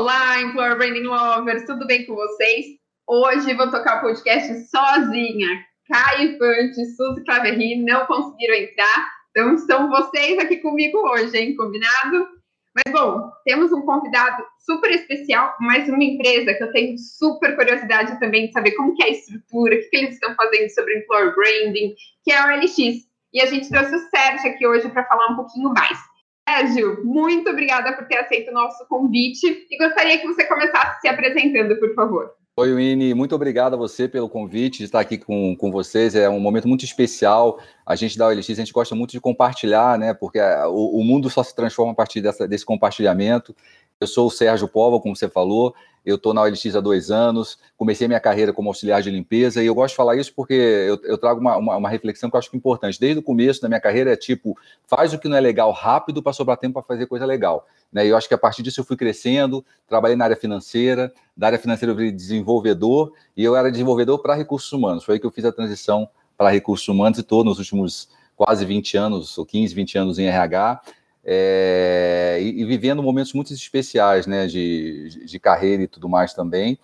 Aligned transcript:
Olá, 0.00 0.40
Employer 0.40 0.78
Branding 0.78 1.02
Lovers, 1.02 1.66
tudo 1.66 1.86
bem 1.86 2.06
com 2.06 2.14
vocês? 2.14 2.64
Hoje 3.06 3.52
vou 3.52 3.70
tocar 3.70 3.98
o 3.98 4.00
podcast 4.00 4.50
sozinha. 4.70 5.62
Caio 5.92 6.38
Fante, 6.38 6.86
Suzy 6.96 7.22
Claverry 7.22 7.84
não 7.84 8.06
conseguiram 8.06 8.54
entrar, 8.54 9.10
então 9.28 9.58
são 9.58 9.90
vocês 9.90 10.38
aqui 10.38 10.56
comigo 10.56 10.96
hoje, 11.06 11.36
hein? 11.36 11.54
Combinado? 11.54 12.28
Mas 12.74 12.90
bom, 12.94 13.30
temos 13.44 13.72
um 13.72 13.82
convidado 13.82 14.42
super 14.60 14.90
especial, 14.90 15.54
mais 15.60 15.86
uma 15.86 16.02
empresa 16.02 16.54
que 16.54 16.64
eu 16.64 16.72
tenho 16.72 16.96
super 16.96 17.54
curiosidade 17.54 18.18
também 18.18 18.46
de 18.46 18.52
saber 18.54 18.70
como 18.70 18.96
que 18.96 19.02
é 19.02 19.06
a 19.08 19.10
estrutura, 19.10 19.74
o 19.74 19.78
que, 19.80 19.88
que 19.90 19.96
eles 19.98 20.14
estão 20.14 20.34
fazendo 20.34 20.70
sobre 20.70 20.98
Employer 20.98 21.34
Branding, 21.34 21.94
que 22.24 22.32
é 22.32 22.42
o 22.42 22.56
LX. 22.56 23.06
E 23.34 23.42
a 23.42 23.44
gente 23.44 23.68
trouxe 23.68 23.94
o 23.94 24.08
Sérgio 24.08 24.50
aqui 24.50 24.66
hoje 24.66 24.88
para 24.88 25.04
falar 25.04 25.26
um 25.26 25.36
pouquinho 25.36 25.68
mais. 25.74 26.09
Sérgio, 26.50 27.04
muito 27.04 27.48
obrigada 27.48 27.92
por 27.92 28.08
ter 28.08 28.16
aceito 28.16 28.50
o 28.50 28.54
nosso 28.54 28.84
convite 28.88 29.66
e 29.70 29.78
gostaria 29.78 30.18
que 30.18 30.26
você 30.26 30.44
começasse 30.44 31.00
se 31.00 31.06
apresentando, 31.06 31.78
por 31.78 31.94
favor. 31.94 32.32
Oi, 32.56 32.74
Winnie, 32.74 33.14
muito 33.14 33.36
obrigado 33.36 33.74
a 33.74 33.76
você 33.76 34.08
pelo 34.08 34.28
convite 34.28 34.78
de 34.78 34.84
estar 34.84 34.98
aqui 34.98 35.16
com, 35.16 35.54
com 35.56 35.70
vocês. 35.70 36.16
É 36.16 36.28
um 36.28 36.40
momento 36.40 36.66
muito 36.66 36.84
especial. 36.84 37.60
A 37.86 37.94
gente 37.94 38.18
da 38.18 38.26
OLX, 38.26 38.50
a 38.50 38.54
gente 38.54 38.72
gosta 38.72 38.96
muito 38.96 39.12
de 39.12 39.20
compartilhar, 39.20 39.96
né? 39.96 40.12
Porque 40.12 40.40
o, 40.40 40.98
o 40.98 41.04
mundo 41.04 41.30
só 41.30 41.44
se 41.44 41.54
transforma 41.54 41.92
a 41.92 41.94
partir 41.94 42.20
dessa, 42.20 42.48
desse 42.48 42.66
compartilhamento. 42.66 43.54
Eu 44.00 44.06
sou 44.06 44.28
o 44.28 44.30
Sérgio 44.30 44.66
Pova, 44.66 44.98
como 44.98 45.14
você 45.14 45.28
falou, 45.28 45.74
eu 46.04 46.16
estou 46.16 46.32
na 46.32 46.40
OLX 46.42 46.74
há 46.74 46.80
dois 46.80 47.10
anos, 47.10 47.58
comecei 47.76 48.08
minha 48.08 48.20
carreira 48.20 48.52
como 48.52 48.70
auxiliar 48.70 49.02
de 49.02 49.10
limpeza, 49.10 49.62
e 49.62 49.66
eu 49.66 49.74
gosto 49.74 49.90
de 49.90 49.96
falar 49.96 50.16
isso 50.16 50.32
porque 50.34 50.54
eu, 50.54 50.98
eu 51.04 51.18
trago 51.18 51.40
uma, 51.40 51.56
uma, 51.56 51.76
uma, 51.76 51.88
reflexão 51.88 52.30
que 52.30 52.36
eu 52.36 52.38
acho 52.38 52.50
que 52.50 52.56
é 52.56 52.58
importante. 52.58 52.98
Desde 52.98 53.18
o 53.18 53.22
começo 53.22 53.60
da 53.60 53.68
minha 53.68 53.80
carreira 53.80 54.10
é 54.12 54.16
tipo, 54.16 54.56
faz 54.86 55.12
o 55.12 55.18
que 55.18 55.28
não 55.28 55.36
é 55.36 55.40
legal 55.40 55.70
rápido 55.70 56.22
para 56.22 56.32
sobrar 56.32 56.56
tempo 56.56 56.74
para 56.74 56.82
fazer 56.82 57.06
coisa 57.06 57.26
legal. 57.26 57.66
Né? 57.92 58.06
E 58.06 58.08
eu 58.08 58.16
acho 58.16 58.26
que 58.26 58.34
a 58.34 58.38
partir 58.38 58.62
disso 58.62 58.80
eu 58.80 58.84
fui 58.84 58.96
crescendo, 58.96 59.62
trabalhei 59.86 60.16
na 60.16 60.24
área 60.24 60.36
financeira, 60.36 61.12
da 61.36 61.48
área 61.48 61.58
financeira 61.58 61.92
eu 61.92 61.96
fui 61.96 62.10
desenvolvedor, 62.10 63.12
e 63.36 63.44
eu 63.44 63.54
era 63.54 63.70
desenvolvedor 63.70 64.20
para 64.20 64.34
recursos 64.34 64.72
humanos. 64.72 65.04
Foi 65.04 65.16
aí 65.16 65.20
que 65.20 65.26
eu 65.26 65.30
fiz 65.30 65.44
a 65.44 65.52
transição 65.52 66.08
para 66.38 66.48
recursos 66.48 66.88
humanos 66.88 67.18
e 67.18 67.20
estou 67.20 67.44
nos 67.44 67.58
últimos 67.58 68.08
quase 68.34 68.64
20 68.64 68.96
anos, 68.96 69.36
ou 69.36 69.44
15, 69.44 69.74
20 69.74 69.98
anos 69.98 70.18
em 70.18 70.24
RH, 70.24 70.80
é, 71.24 72.38
e, 72.40 72.62
e, 72.62 72.64
vivendo 72.64 73.02
momentos 73.02 73.32
muito 73.32 73.52
especiais, 73.52 74.26
né, 74.26 74.46
de, 74.46 75.26
de, 75.26 75.38
carreira 75.38 75.82
e 75.82 75.88
tudo 75.88 76.08
mais 76.08 76.32
também. 76.32 76.78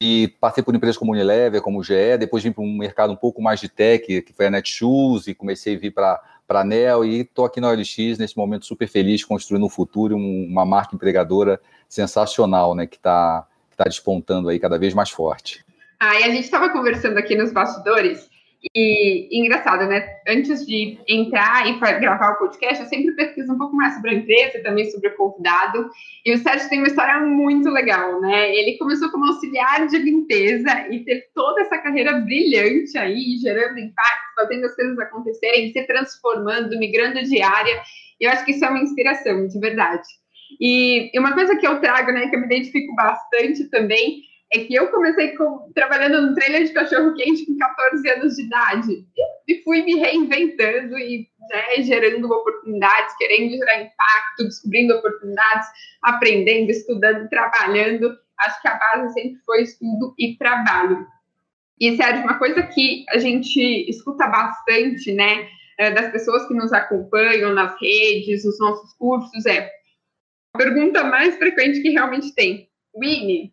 E 0.00 0.28
passei 0.40 0.62
por 0.62 0.74
empresas 0.74 0.96
como 0.96 1.12
Unilever, 1.12 1.62
como 1.62 1.82
GE, 1.82 2.18
depois 2.18 2.42
vim 2.42 2.52
para 2.52 2.62
um 2.62 2.76
mercado 2.76 3.12
um 3.12 3.16
pouco 3.16 3.40
mais 3.40 3.60
de 3.60 3.68
tech, 3.68 4.22
que 4.22 4.32
foi 4.32 4.46
a 4.46 4.50
Netshoes, 4.50 5.26
e 5.26 5.34
comecei 5.34 5.76
a 5.76 5.78
vir 5.78 5.92
para 5.92 6.20
a 6.48 6.64
Nel, 6.64 7.04
e 7.04 7.20
estou 7.20 7.44
aqui 7.44 7.60
na 7.60 7.68
OLX 7.68 8.18
nesse 8.18 8.36
momento 8.36 8.66
super 8.66 8.86
feliz, 8.86 9.24
construindo 9.24 9.64
um 9.64 9.70
futuro, 9.70 10.16
um, 10.16 10.46
uma 10.48 10.64
marca 10.64 10.94
empregadora 10.94 11.60
sensacional, 11.88 12.74
né, 12.74 12.86
que 12.86 12.96
está 12.96 13.46
que 13.74 13.76
tá 13.76 13.84
despontando 13.84 14.48
aí 14.48 14.60
cada 14.60 14.78
vez 14.78 14.94
mais 14.94 15.10
forte. 15.10 15.64
Ah, 15.98 16.20
e 16.20 16.24
a 16.24 16.28
gente 16.28 16.44
estava 16.44 16.70
conversando 16.70 17.18
aqui 17.18 17.34
nos 17.34 17.52
bastidores, 17.52 18.28
e, 18.74 19.40
engraçado, 19.40 19.86
né? 19.86 20.06
Antes 20.26 20.64
de 20.64 20.98
entrar 21.08 21.66
e 21.68 21.78
gravar 22.00 22.32
o 22.32 22.38
podcast, 22.38 22.82
eu 22.82 22.88
sempre 22.88 23.12
pesquiso 23.12 23.52
um 23.52 23.58
pouco 23.58 23.74
mais 23.76 23.94
sobre 23.94 24.10
a 24.10 24.14
empresa, 24.14 24.62
também 24.62 24.90
sobre 24.90 25.08
o 25.08 25.16
convidado. 25.16 25.90
E 26.24 26.32
o 26.32 26.38
Sérgio 26.38 26.68
tem 26.68 26.78
uma 26.78 26.86
história 26.86 27.20
muito 27.20 27.68
legal, 27.68 28.20
né? 28.20 28.54
Ele 28.54 28.78
começou 28.78 29.10
como 29.10 29.26
auxiliar 29.26 29.86
de 29.86 29.98
limpeza 29.98 30.86
e 30.90 31.00
teve 31.04 31.24
toda 31.34 31.62
essa 31.62 31.78
carreira 31.78 32.20
brilhante 32.20 32.96
aí, 32.96 33.36
gerando 33.38 33.78
impacto, 33.78 34.34
fazendo 34.36 34.66
as 34.66 34.74
coisas 34.74 34.98
acontecerem, 34.98 35.72
se 35.72 35.82
transformando, 35.86 36.78
migrando 36.78 37.22
de 37.22 37.42
área. 37.42 37.82
Eu 38.20 38.30
acho 38.30 38.44
que 38.44 38.52
isso 38.52 38.64
é 38.64 38.68
uma 38.68 38.80
inspiração, 38.80 39.46
de 39.46 39.58
verdade. 39.58 40.06
E, 40.60 41.10
e 41.12 41.18
uma 41.18 41.32
coisa 41.32 41.56
que 41.56 41.66
eu 41.66 41.80
trago, 41.80 42.12
né, 42.12 42.28
que 42.28 42.36
eu 42.36 42.40
me 42.40 42.46
identifico 42.46 42.94
bastante 42.94 43.64
também, 43.70 44.22
é 44.52 44.58
que 44.60 44.74
eu 44.74 44.88
comecei 44.90 45.36
com, 45.36 45.70
trabalhando 45.74 46.28
no 46.28 46.34
trailer 46.34 46.64
de 46.64 46.72
cachorro-quente 46.72 47.46
com 47.46 47.56
14 47.56 48.08
anos 48.10 48.34
de 48.36 48.42
idade 48.42 49.06
e 49.48 49.62
fui 49.62 49.82
me 49.82 49.96
reinventando 49.96 50.98
e 50.98 51.28
né, 51.48 51.82
gerando 51.82 52.30
oportunidades, 52.30 53.16
querendo 53.16 53.56
gerar 53.56 53.82
impacto, 53.82 54.44
descobrindo 54.44 54.94
oportunidades, 54.94 55.68
aprendendo, 56.02 56.70
estudando, 56.70 57.28
trabalhando. 57.28 58.16
Acho 58.40 58.62
que 58.62 58.68
a 58.68 58.74
base 58.74 59.12
sempre 59.12 59.40
foi 59.44 59.62
estudo 59.62 60.14
e 60.18 60.36
trabalho. 60.36 61.06
E, 61.80 61.96
Sérgio, 61.96 62.22
uma 62.22 62.38
coisa 62.38 62.62
que 62.62 63.04
a 63.10 63.18
gente 63.18 63.90
escuta 63.90 64.26
bastante, 64.28 65.12
né, 65.12 65.48
é, 65.78 65.90
das 65.90 66.12
pessoas 66.12 66.46
que 66.46 66.54
nos 66.54 66.72
acompanham 66.72 67.52
nas 67.52 67.74
redes, 67.80 68.44
nos 68.44 68.58
nossos 68.60 68.92
cursos, 68.94 69.44
é 69.46 69.70
a 70.54 70.58
pergunta 70.58 71.02
mais 71.02 71.36
frequente 71.36 71.82
que 71.82 71.90
realmente 71.90 72.32
tem. 72.34 72.68
Winnie, 72.96 73.52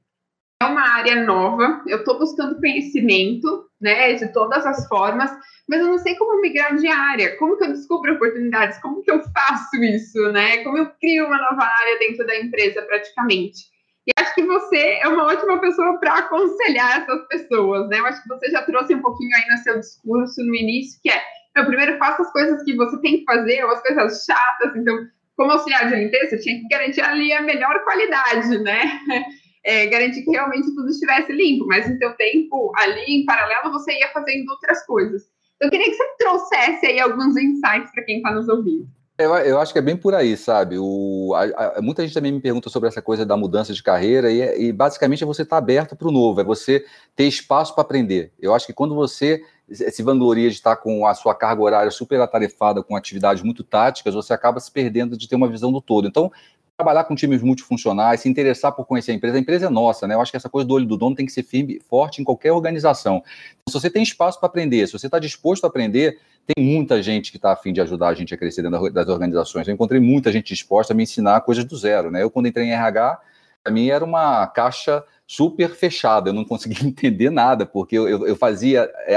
é 0.61 0.65
uma 0.65 0.95
área 0.95 1.23
nova, 1.23 1.81
eu 1.87 1.99
estou 1.99 2.19
buscando 2.19 2.59
conhecimento, 2.59 3.65
né, 3.79 4.13
de 4.13 4.31
todas 4.31 4.65
as 4.65 4.87
formas, 4.87 5.31
mas 5.67 5.81
eu 5.81 5.87
não 5.87 5.97
sei 5.97 6.15
como 6.15 6.41
migrar 6.41 6.75
de 6.75 6.87
área, 6.87 7.35
como 7.37 7.57
que 7.57 7.63
eu 7.63 7.73
descubro 7.73 8.13
oportunidades, 8.13 8.79
como 8.79 9.01
que 9.01 9.11
eu 9.11 9.21
faço 9.33 9.75
isso, 9.83 10.31
né, 10.31 10.63
como 10.63 10.77
eu 10.77 10.87
crio 10.99 11.25
uma 11.25 11.37
nova 11.37 11.63
área 11.63 11.99
dentro 11.99 12.25
da 12.27 12.37
empresa 12.39 12.81
praticamente. 12.83 13.71
E 14.05 14.11
acho 14.19 14.33
que 14.35 14.43
você 14.43 14.99
é 15.01 15.07
uma 15.07 15.25
ótima 15.25 15.59
pessoa 15.59 15.99
para 15.99 16.19
aconselhar 16.19 17.01
essas 17.01 17.27
pessoas, 17.27 17.87
né, 17.89 17.99
eu 17.99 18.05
acho 18.05 18.21
que 18.21 18.29
você 18.29 18.51
já 18.51 18.61
trouxe 18.61 18.93
um 18.93 19.01
pouquinho 19.01 19.35
aí 19.35 19.51
no 19.51 19.57
seu 19.57 19.79
discurso 19.79 20.43
no 20.43 20.55
início, 20.55 20.99
que 21.01 21.09
é, 21.09 21.21
eu 21.55 21.65
primeiro 21.65 21.97
faça 21.97 22.21
as 22.21 22.31
coisas 22.31 22.63
que 22.63 22.75
você 22.75 23.01
tem 23.01 23.19
que 23.19 23.25
fazer, 23.25 23.63
ou 23.63 23.71
as 23.71 23.81
coisas 23.81 24.23
chatas, 24.25 24.75
então, 24.75 24.95
como 25.35 25.53
auxiliar 25.53 25.89
de 25.89 25.95
limpeza, 25.95 26.37
tinha 26.37 26.59
que 26.59 26.67
garantir 26.67 27.01
ali 27.01 27.33
a 27.33 27.41
melhor 27.41 27.83
qualidade, 27.83 28.59
né, 28.59 28.99
é, 29.63 29.87
garantir 29.87 30.23
que 30.23 30.31
realmente 30.31 30.73
tudo 30.73 30.89
estivesse 30.89 31.31
limpo, 31.31 31.65
mas 31.67 31.89
no 31.89 31.97
seu 31.97 32.13
tempo 32.15 32.71
ali, 32.75 33.21
em 33.21 33.25
paralelo, 33.25 33.71
você 33.71 33.91
ia 33.93 34.09
fazendo 34.09 34.49
outras 34.49 34.85
coisas. 34.85 35.23
Então, 35.55 35.67
eu 35.67 35.71
queria 35.71 35.89
que 35.89 35.95
você 35.95 36.15
trouxesse 36.17 36.85
aí 36.87 36.99
alguns 36.99 37.37
insights 37.37 37.91
para 37.91 38.03
quem 38.03 38.17
está 38.17 38.31
nos 38.33 38.47
ouvindo. 38.47 38.87
Eu, 39.17 39.35
eu, 39.35 39.59
acho 39.59 39.71
que 39.71 39.77
é 39.77 39.83
bem 39.83 39.95
por 39.95 40.15
aí, 40.15 40.35
sabe? 40.35 40.77
O, 40.79 41.33
a, 41.35 41.77
a, 41.77 41.81
muita 41.81 42.01
gente 42.01 42.13
também 42.13 42.31
me 42.31 42.39
pergunta 42.39 42.69
sobre 42.69 42.89
essa 42.89 43.03
coisa 43.03 43.23
da 43.23 43.37
mudança 43.37 43.71
de 43.71 43.83
carreira, 43.83 44.31
e, 44.31 44.69
e 44.69 44.73
basicamente 44.73 45.23
é 45.23 45.27
você 45.27 45.43
estar 45.43 45.57
tá 45.57 45.59
aberto 45.59 45.95
para 45.95 46.07
o 46.07 46.11
novo, 46.11 46.41
é 46.41 46.43
você 46.43 46.83
ter 47.15 47.25
espaço 47.25 47.75
para 47.75 47.83
aprender. 47.83 48.33
Eu 48.39 48.55
acho 48.55 48.65
que 48.65 48.73
quando 48.73 48.95
você 48.95 49.43
se 49.71 50.01
vangloria 50.01 50.49
de 50.49 50.55
estar 50.55 50.75
com 50.75 51.05
a 51.05 51.13
sua 51.13 51.35
carga 51.35 51.61
horária 51.61 51.91
super 51.91 52.19
atarefada, 52.19 52.81
com 52.81 52.95
atividades 52.95 53.43
muito 53.43 53.63
táticas, 53.63 54.15
você 54.15 54.33
acaba 54.33 54.59
se 54.59 54.71
perdendo 54.71 55.15
de 55.15 55.27
ter 55.29 55.35
uma 55.35 55.47
visão 55.47 55.71
do 55.71 55.81
todo. 55.81 56.07
Então, 56.07 56.31
trabalhar 56.81 57.03
com 57.03 57.15
times 57.15 57.43
multifuncionais, 57.43 58.21
se 58.21 58.29
interessar 58.29 58.71
por 58.71 58.85
conhecer 58.85 59.11
a 59.11 59.15
empresa. 59.15 59.37
A 59.37 59.39
empresa 59.39 59.67
é 59.67 59.69
nossa, 59.69 60.07
né? 60.07 60.15
Eu 60.15 60.21
acho 60.21 60.31
que 60.31 60.37
essa 60.37 60.49
coisa 60.49 60.67
do 60.67 60.73
olho 60.73 60.85
do 60.85 60.97
dono 60.97 61.15
tem 61.15 61.25
que 61.25 61.31
ser 61.31 61.43
firme, 61.43 61.79
forte 61.87 62.21
em 62.21 62.23
qualquer 62.23 62.51
organização. 62.51 63.23
Então, 63.61 63.71
se 63.71 63.79
você 63.79 63.89
tem 63.89 64.01
espaço 64.01 64.39
para 64.39 64.47
aprender, 64.47 64.87
se 64.87 64.93
você 64.93 65.05
está 65.05 65.19
disposto 65.19 65.63
a 65.63 65.67
aprender, 65.67 66.19
tem 66.47 66.65
muita 66.65 67.01
gente 67.01 67.29
que 67.29 67.37
está 67.37 67.53
afim 67.53 67.71
de 67.71 67.79
ajudar 67.81 68.07
a 68.09 68.13
gente 68.15 68.33
a 68.33 68.37
crescer 68.37 68.63
dentro 68.63 68.91
das 68.91 69.07
organizações. 69.07 69.67
Eu 69.67 69.73
encontrei 69.75 70.01
muita 70.01 70.31
gente 70.31 70.47
disposta 70.47 70.93
a 70.93 70.95
me 70.95 71.03
ensinar 71.03 71.41
coisas 71.41 71.63
do 71.63 71.77
zero, 71.77 72.09
né? 72.09 72.23
Eu, 72.23 72.31
quando 72.31 72.47
entrei 72.47 72.65
em 72.65 72.71
RH, 72.71 73.19
para 73.63 73.71
mim 73.71 73.89
era 73.89 74.03
uma 74.03 74.47
caixa 74.47 75.03
super 75.27 75.69
fechada, 75.69 76.29
eu 76.29 76.33
não 76.33 76.43
conseguia 76.43 76.81
entender 76.87 77.29
nada, 77.29 77.65
porque 77.65 77.95
eu, 77.95 78.27
eu, 78.27 78.35
fazia 78.35 78.91
é, 79.05 79.15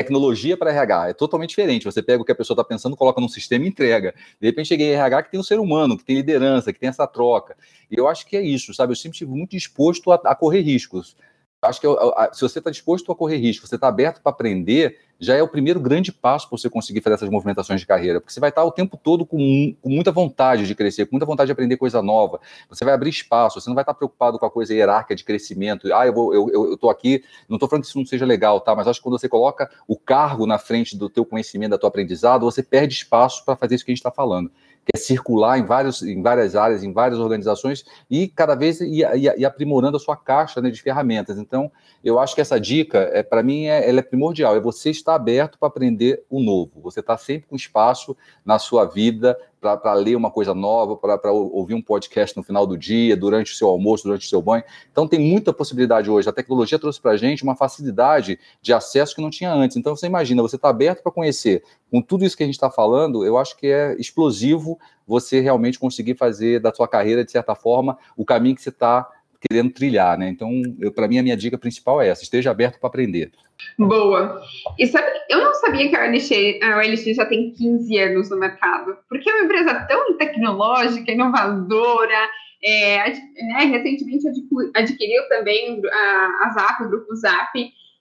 tecnologia 0.00 0.56
para 0.56 0.70
RH 0.70 1.10
é 1.10 1.12
totalmente 1.12 1.50
diferente. 1.50 1.84
Você 1.84 2.02
pega 2.02 2.22
o 2.22 2.24
que 2.24 2.32
a 2.32 2.34
pessoa 2.34 2.54
está 2.54 2.64
pensando, 2.64 2.96
coloca 2.96 3.20
num 3.20 3.28
sistema 3.28 3.64
e 3.64 3.68
entrega. 3.68 4.14
De 4.40 4.46
repente 4.46 4.68
cheguei 4.68 4.88
em 4.88 4.94
RH 4.94 5.24
que 5.24 5.30
tem 5.30 5.40
um 5.40 5.44
ser 5.44 5.60
humano, 5.60 5.96
que 5.96 6.04
tem 6.04 6.16
liderança, 6.16 6.72
que 6.72 6.80
tem 6.80 6.88
essa 6.88 7.06
troca. 7.06 7.56
E 7.90 7.96
eu 7.96 8.08
acho 8.08 8.26
que 8.26 8.36
é 8.36 8.42
isso, 8.42 8.72
sabe? 8.72 8.92
Eu 8.92 8.96
sempre 8.96 9.16
estive 9.16 9.30
muito 9.30 9.50
disposto 9.50 10.10
a, 10.10 10.16
a 10.24 10.34
correr 10.34 10.60
riscos. 10.60 11.14
Acho 11.62 11.80
que 11.80 11.86
se 12.32 12.40
você 12.40 12.58
está 12.58 12.70
disposto 12.70 13.12
a 13.12 13.16
correr 13.16 13.36
risco, 13.36 13.66
você 13.66 13.74
está 13.74 13.88
aberto 13.88 14.22
para 14.22 14.32
aprender, 14.32 14.98
já 15.18 15.34
é 15.34 15.42
o 15.42 15.48
primeiro 15.48 15.78
grande 15.78 16.10
passo 16.10 16.48
para 16.48 16.56
você 16.56 16.70
conseguir 16.70 17.02
fazer 17.02 17.16
essas 17.16 17.28
movimentações 17.28 17.80
de 17.80 17.86
carreira, 17.86 18.18
porque 18.18 18.32
você 18.32 18.40
vai 18.40 18.48
estar 18.48 18.64
o 18.64 18.72
tempo 18.72 18.96
todo 18.96 19.26
com, 19.26 19.74
com, 19.82 19.90
muita 19.90 20.10
vontade 20.10 20.66
de 20.66 20.74
crescer, 20.74 21.04
com 21.04 21.12
muita 21.12 21.26
vontade 21.26 21.48
de 21.48 21.52
aprender 21.52 21.76
coisa 21.76 22.00
nova. 22.00 22.40
Você 22.70 22.82
vai 22.82 22.94
abrir 22.94 23.10
espaço, 23.10 23.60
você 23.60 23.68
não 23.68 23.74
vai 23.74 23.82
estar 23.82 23.92
preocupado 23.92 24.38
com 24.38 24.46
a 24.46 24.50
coisa 24.50 24.72
hierárquica 24.72 25.14
de 25.14 25.22
crescimento. 25.22 25.92
Ah, 25.92 26.06
eu 26.06 26.12
estou 26.12 26.34
eu, 26.34 26.48
eu, 26.50 26.78
eu 26.80 26.90
aqui, 26.90 27.22
não 27.46 27.56
estou 27.56 27.68
falando 27.68 27.82
que 27.82 27.88
isso 27.88 27.98
não 27.98 28.06
seja 28.06 28.24
legal, 28.24 28.58
tá? 28.62 28.74
Mas 28.74 28.88
acho 28.88 28.98
que 28.98 29.04
quando 29.04 29.18
você 29.18 29.28
coloca 29.28 29.70
o 29.86 29.98
cargo 29.98 30.46
na 30.46 30.58
frente 30.58 30.96
do 30.96 31.10
teu 31.10 31.26
conhecimento, 31.26 31.72
da 31.72 31.78
tua 31.78 31.90
aprendizado, 31.90 32.46
você 32.46 32.62
perde 32.62 32.94
espaço 32.94 33.44
para 33.44 33.54
fazer 33.54 33.74
isso 33.74 33.84
que 33.84 33.90
a 33.90 33.94
gente 33.94 34.00
está 34.00 34.10
falando 34.10 34.50
que 34.84 34.96
é 34.96 34.98
circular 34.98 35.58
em, 35.58 35.64
vários, 35.64 36.02
em 36.02 36.22
várias 36.22 36.56
áreas, 36.56 36.82
em 36.82 36.92
várias 36.92 37.18
organizações 37.18 37.84
e 38.10 38.28
cada 38.28 38.54
vez 38.54 38.80
ir, 38.80 39.06
ir, 39.14 39.38
ir 39.38 39.44
aprimorando 39.44 39.96
a 39.96 40.00
sua 40.00 40.16
caixa 40.16 40.60
né, 40.60 40.70
de 40.70 40.80
ferramentas. 40.82 41.38
Então, 41.38 41.70
eu 42.02 42.18
acho 42.18 42.34
que 42.34 42.40
essa 42.40 42.58
dica, 42.58 43.10
é, 43.12 43.22
para 43.22 43.42
mim, 43.42 43.66
é, 43.66 43.88
ela 43.88 44.00
é 44.00 44.02
primordial. 44.02 44.56
É 44.56 44.60
você 44.60 44.90
estar 44.90 45.14
aberto 45.14 45.58
para 45.58 45.68
aprender 45.68 46.24
o 46.30 46.40
novo. 46.40 46.80
Você 46.82 47.00
está 47.00 47.16
sempre 47.16 47.46
com 47.48 47.56
espaço 47.56 48.16
na 48.44 48.58
sua 48.58 48.84
vida 48.86 49.38
para 49.60 49.92
ler 49.94 50.16
uma 50.16 50.30
coisa 50.30 50.54
nova, 50.54 50.96
para 50.96 51.30
ouvir 51.30 51.74
um 51.74 51.82
podcast 51.82 52.36
no 52.36 52.42
final 52.42 52.66
do 52.66 52.78
dia, 52.78 53.16
durante 53.16 53.52
o 53.52 53.56
seu 53.56 53.68
almoço, 53.68 54.04
durante 54.04 54.26
o 54.26 54.28
seu 54.28 54.40
banho. 54.40 54.64
Então, 54.90 55.06
tem 55.06 55.20
muita 55.20 55.52
possibilidade 55.52 56.10
hoje. 56.10 56.28
A 56.28 56.32
tecnologia 56.32 56.78
trouxe 56.78 57.00
para 57.00 57.12
a 57.12 57.16
gente 57.16 57.42
uma 57.42 57.54
facilidade 57.54 58.38
de 58.62 58.72
acesso 58.72 59.14
que 59.14 59.20
não 59.20 59.30
tinha 59.30 59.52
antes. 59.52 59.76
Então, 59.76 59.94
você 59.94 60.06
imagina, 60.06 60.42
você 60.42 60.56
está 60.56 60.70
aberto 60.70 61.02
para 61.02 61.12
conhecer. 61.12 61.62
Com 61.90 62.00
tudo 62.00 62.24
isso 62.24 62.36
que 62.36 62.42
a 62.42 62.46
gente 62.46 62.54
está 62.54 62.70
falando, 62.70 63.24
eu 63.24 63.36
acho 63.36 63.56
que 63.56 63.66
é 63.66 63.94
explosivo 63.98 64.78
você 65.06 65.40
realmente 65.40 65.78
conseguir 65.78 66.14
fazer 66.14 66.60
da 66.60 66.72
sua 66.72 66.86
carreira, 66.88 67.24
de 67.24 67.32
certa 67.32 67.54
forma, 67.54 67.98
o 68.16 68.24
caminho 68.24 68.54
que 68.54 68.62
você 68.62 68.68
está 68.68 69.08
querendo 69.40 69.72
trilhar, 69.72 70.18
né? 70.18 70.28
Então, 70.28 70.50
para 70.94 71.08
mim, 71.08 71.18
a 71.18 71.22
minha 71.22 71.36
dica 71.36 71.58
principal 71.58 72.00
é 72.00 72.08
essa: 72.08 72.22
esteja 72.22 72.50
aberto 72.50 72.78
para 72.78 72.88
aprender. 72.88 73.32
Boa. 73.78 74.40
E 74.78 74.86
sabe, 74.86 75.06
eu 75.28 75.42
não 75.42 75.54
sabia 75.54 75.88
que 75.88 75.96
a 75.96 76.04
OLX, 76.04 76.30
a 76.62 76.78
OLX 76.78 77.16
já 77.16 77.26
tem 77.26 77.52
15 77.52 77.98
anos 77.98 78.30
no 78.30 78.38
mercado, 78.38 78.96
porque 79.08 79.28
é 79.28 79.34
uma 79.34 79.44
empresa 79.44 79.86
tão 79.86 80.16
tecnológica, 80.16 81.12
inovadora. 81.12 82.28
É, 82.62 83.08
né, 83.08 83.64
recentemente 83.70 84.28
adquiriu 84.74 85.26
também 85.30 85.80
a, 85.90 86.46
a 86.46 86.50
Zap, 86.50 86.82
o 86.82 86.90
grupo 86.90 87.14
Zap, 87.14 87.58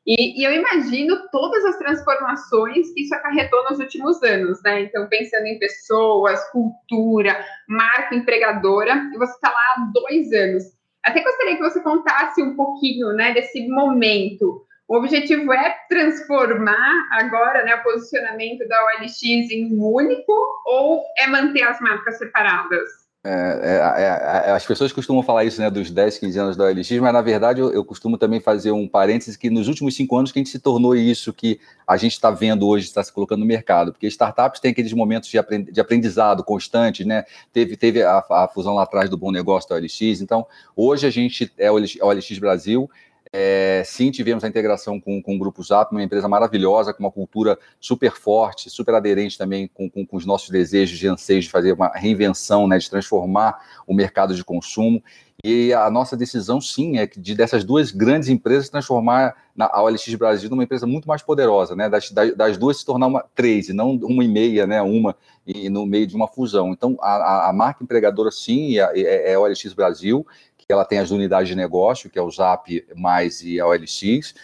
e, 0.10 0.42
e, 0.42 0.44
eu 0.44 0.52
imagino 0.52 1.16
todas 1.32 1.64
as 1.66 1.78
transformações 1.78 2.92
que 2.94 3.04
isso 3.04 3.14
acarretou 3.14 3.64
nos 3.70 3.80
últimos 3.80 4.22
anos, 4.24 4.60
né? 4.64 4.82
Então, 4.82 5.08
pensando 5.08 5.46
em 5.46 5.60
pessoas, 5.60 6.44
cultura, 6.50 7.46
marca 7.68 8.16
empregadora, 8.16 8.96
e 9.14 9.18
você 9.18 9.34
está 9.34 9.50
lá 9.50 9.76
há 9.78 9.92
dois 9.94 10.34
anos. 10.34 10.64
Até 11.04 11.22
gostaria 11.24 11.56
que 11.56 11.64
você 11.64 11.82
contasse 11.82 12.42
um 12.42 12.56
pouquinho, 12.56 13.14
né, 13.14 13.34
desse 13.34 13.68
momento. 13.68 14.66
O 14.88 14.98
objetivo 14.98 15.54
é 15.54 15.78
transformar 15.88 17.08
agora 17.12 17.64
né, 17.64 17.76
o 17.76 17.84
posicionamento 17.84 18.68
da 18.68 18.86
OLX 18.86 19.22
em 19.24 19.80
único 19.80 20.34
ou 20.66 21.04
é 21.18 21.28
manter 21.28 21.62
as 21.64 21.80
marcas 21.80 22.18
separadas? 22.18 22.99
É, 23.22 23.30
é, 23.30 24.04
é, 24.04 24.50
é, 24.50 24.52
as 24.52 24.66
pessoas 24.66 24.94
costumam 24.94 25.22
falar 25.22 25.44
isso, 25.44 25.60
né, 25.60 25.70
dos 25.70 25.92
10, 25.92 26.20
15 26.20 26.40
anos 26.40 26.56
da 26.56 26.64
OLX, 26.64 26.90
mas 27.02 27.12
na 27.12 27.22
verdade 27.22 27.60
eu, 27.60 27.70
eu, 27.74 27.84
costumo 27.84 28.18
também 28.18 28.40
fazer 28.40 28.72
um 28.72 28.88
parênteses 28.88 29.36
que 29.36 29.50
nos 29.50 29.68
últimos 29.68 29.94
cinco 29.94 30.18
anos 30.18 30.32
que 30.32 30.40
a 30.40 30.42
gente 30.42 30.50
se 30.50 30.58
tornou 30.58 30.96
isso 30.96 31.34
que 31.34 31.60
a 31.86 31.98
gente 31.98 32.14
está 32.14 32.32
vendo 32.32 32.66
hoje, 32.66 32.86
está 32.86 33.04
se 33.04 33.12
colocando 33.12 33.42
no 33.42 33.46
mercado, 33.46 33.92
porque 33.92 34.08
startups 34.08 34.62
têm 34.62 34.72
aqueles 34.72 34.94
momentos 34.94 35.30
de, 35.30 35.38
aprendizado 35.82 36.46
constante, 36.46 37.04
né, 37.04 37.26
teve, 37.52 37.76
teve 37.76 38.02
a, 38.02 38.24
a, 38.30 38.48
fusão 38.48 38.74
lá 38.74 38.84
atrás 38.84 39.10
do 39.10 39.18
Bom 39.18 39.32
Negócio 39.32 39.70
da 39.70 39.76
OLX, 39.76 40.22
então 40.22 40.48
hoje 40.74 41.06
a 41.06 41.10
gente 41.10 41.52
é 41.58 41.70
OLX, 41.70 41.98
a 42.00 42.06
OLX 42.06 42.40
Brasil, 42.40 42.90
é, 43.32 43.84
sim, 43.86 44.10
tivemos 44.10 44.44
a 44.44 44.48
integração 44.48 45.00
com, 45.00 45.22
com 45.22 45.36
o 45.36 45.40
Grupo 45.40 45.64
Zap, 45.64 45.92
uma 45.92 46.02
empresa 46.02 46.28
maravilhosa, 46.28 46.94
com 46.94 47.04
uma 47.04 47.12
cultura 47.12 47.60
super 47.80 48.12
forte, 48.12 48.70
super 48.70 48.96
aderente 48.96 49.38
também 49.38 49.68
com, 49.68 49.90
com, 49.90 50.06
com 50.06 50.18
os 50.18 50.26
nossos 50.26 50.50
desejos 50.50 51.02
e 51.04 51.08
anseios 51.08 51.46
de 51.46 51.52
fazer 51.52 51.74
uma 51.74 51.90
reinvenção, 51.90 52.68
né, 52.68 52.80
de 52.80 52.90
transformar 52.90 53.60
o 53.86 53.94
mercado 53.94 54.34
de 54.34 54.44
consumo. 54.44 55.02
E 55.44 55.72
a 55.72 55.90
nossa 55.90 56.18
decisão, 56.18 56.60
sim, 56.60 56.98
é 56.98 57.08
de 57.08 57.34
dessas 57.34 57.64
duas 57.64 57.92
grandes 57.92 58.28
empresas 58.28 58.68
transformar 58.68 59.36
a 59.58 59.82
OLX 59.82 60.14
Brasil 60.16 60.50
numa 60.50 60.64
empresa 60.64 60.86
muito 60.86 61.08
mais 61.08 61.22
poderosa, 61.22 61.78
né? 61.78 61.88
Das, 61.88 62.12
das, 62.12 62.58
duas 62.58 62.80
se 62.80 62.86
tornar 62.86 63.08
uma 63.08 63.24
três, 63.34 63.70
e 63.70 63.74
não 63.74 63.92
uma 63.92 64.24
e 64.24 64.28
meia, 64.28 64.68
né? 64.68 64.82
Uma 64.82 65.16
e 65.48 65.70
no 65.70 65.86
meio 65.86 66.06
de 66.06 66.16
uma 66.16 66.28
fusão. 66.28 66.72
Então, 66.74 66.98
a, 67.00 67.50
a 67.50 67.54
marca 67.54 67.82
empregadora, 67.82 68.32
sim, 68.32 68.78
é, 68.80 69.32
é 69.32 69.34
a 69.34 69.40
OLX 69.40 69.74
Brasil, 69.74 70.28
ela 70.70 70.86
tem 70.86 71.00
as 71.00 71.10
unidades 71.10 71.50
de 71.50 71.56
negócio, 71.56 72.10
que 72.10 72.20
é 72.20 72.22
o 72.22 72.30
Zap 72.30 72.86
mais 72.96 73.42
e 73.42 73.60
a 73.60 73.66
OLX, 73.66 74.36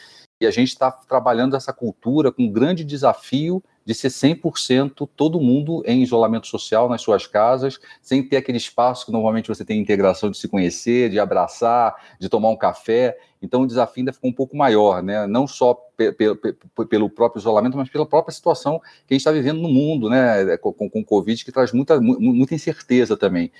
e 0.41 0.45
a 0.45 0.51
gente 0.51 0.69
está 0.69 0.91
trabalhando 0.91 1.55
essa 1.55 1.71
cultura 1.71 2.31
com 2.31 2.43
um 2.43 2.51
grande 2.51 2.83
desafio 2.83 3.63
de 3.85 3.93
ser 3.93 4.09
100% 4.09 5.07
todo 5.15 5.39
mundo 5.39 5.83
em 5.85 6.01
isolamento 6.01 6.47
social 6.47 6.89
nas 6.89 7.01
suas 7.01 7.27
casas, 7.27 7.79
sem 8.01 8.21
ter 8.21 8.37
aquele 8.37 8.57
espaço 8.57 9.05
que 9.05 9.11
normalmente 9.11 9.47
você 9.47 9.63
tem 9.63 9.79
integração 9.79 10.29
de 10.31 10.37
se 10.37 10.47
conhecer, 10.47 11.09
de 11.09 11.19
abraçar, 11.19 11.95
de 12.19 12.27
tomar 12.27 12.49
um 12.49 12.57
café. 12.57 13.15
Então 13.41 13.61
o 13.61 13.67
desafio 13.67 14.01
ainda 14.01 14.11
ficou 14.11 14.29
um 14.29 14.33
pouco 14.33 14.57
maior, 14.57 15.03
né? 15.03 15.27
não 15.27 15.47
só 15.47 15.75
pe 15.95 16.11
pe 16.11 16.35
pelo 16.89 17.09
próprio 17.09 17.39
isolamento, 17.39 17.77
mas 17.77 17.87
pela 17.87 18.05
própria 18.05 18.33
situação 18.33 18.79
que 19.07 19.13
a 19.13 19.13
gente 19.13 19.21
está 19.21 19.31
vivendo 19.31 19.61
no 19.61 19.69
mundo, 19.69 20.09
né? 20.09 20.57
com, 20.57 20.73
com, 20.73 20.89
com 20.89 20.99
o 21.01 21.05
Covid, 21.05 21.45
que 21.45 21.51
traz 21.51 21.71
muita, 21.71 22.01
muita 22.01 22.55
incerteza 22.55 23.15
também. 23.15 23.51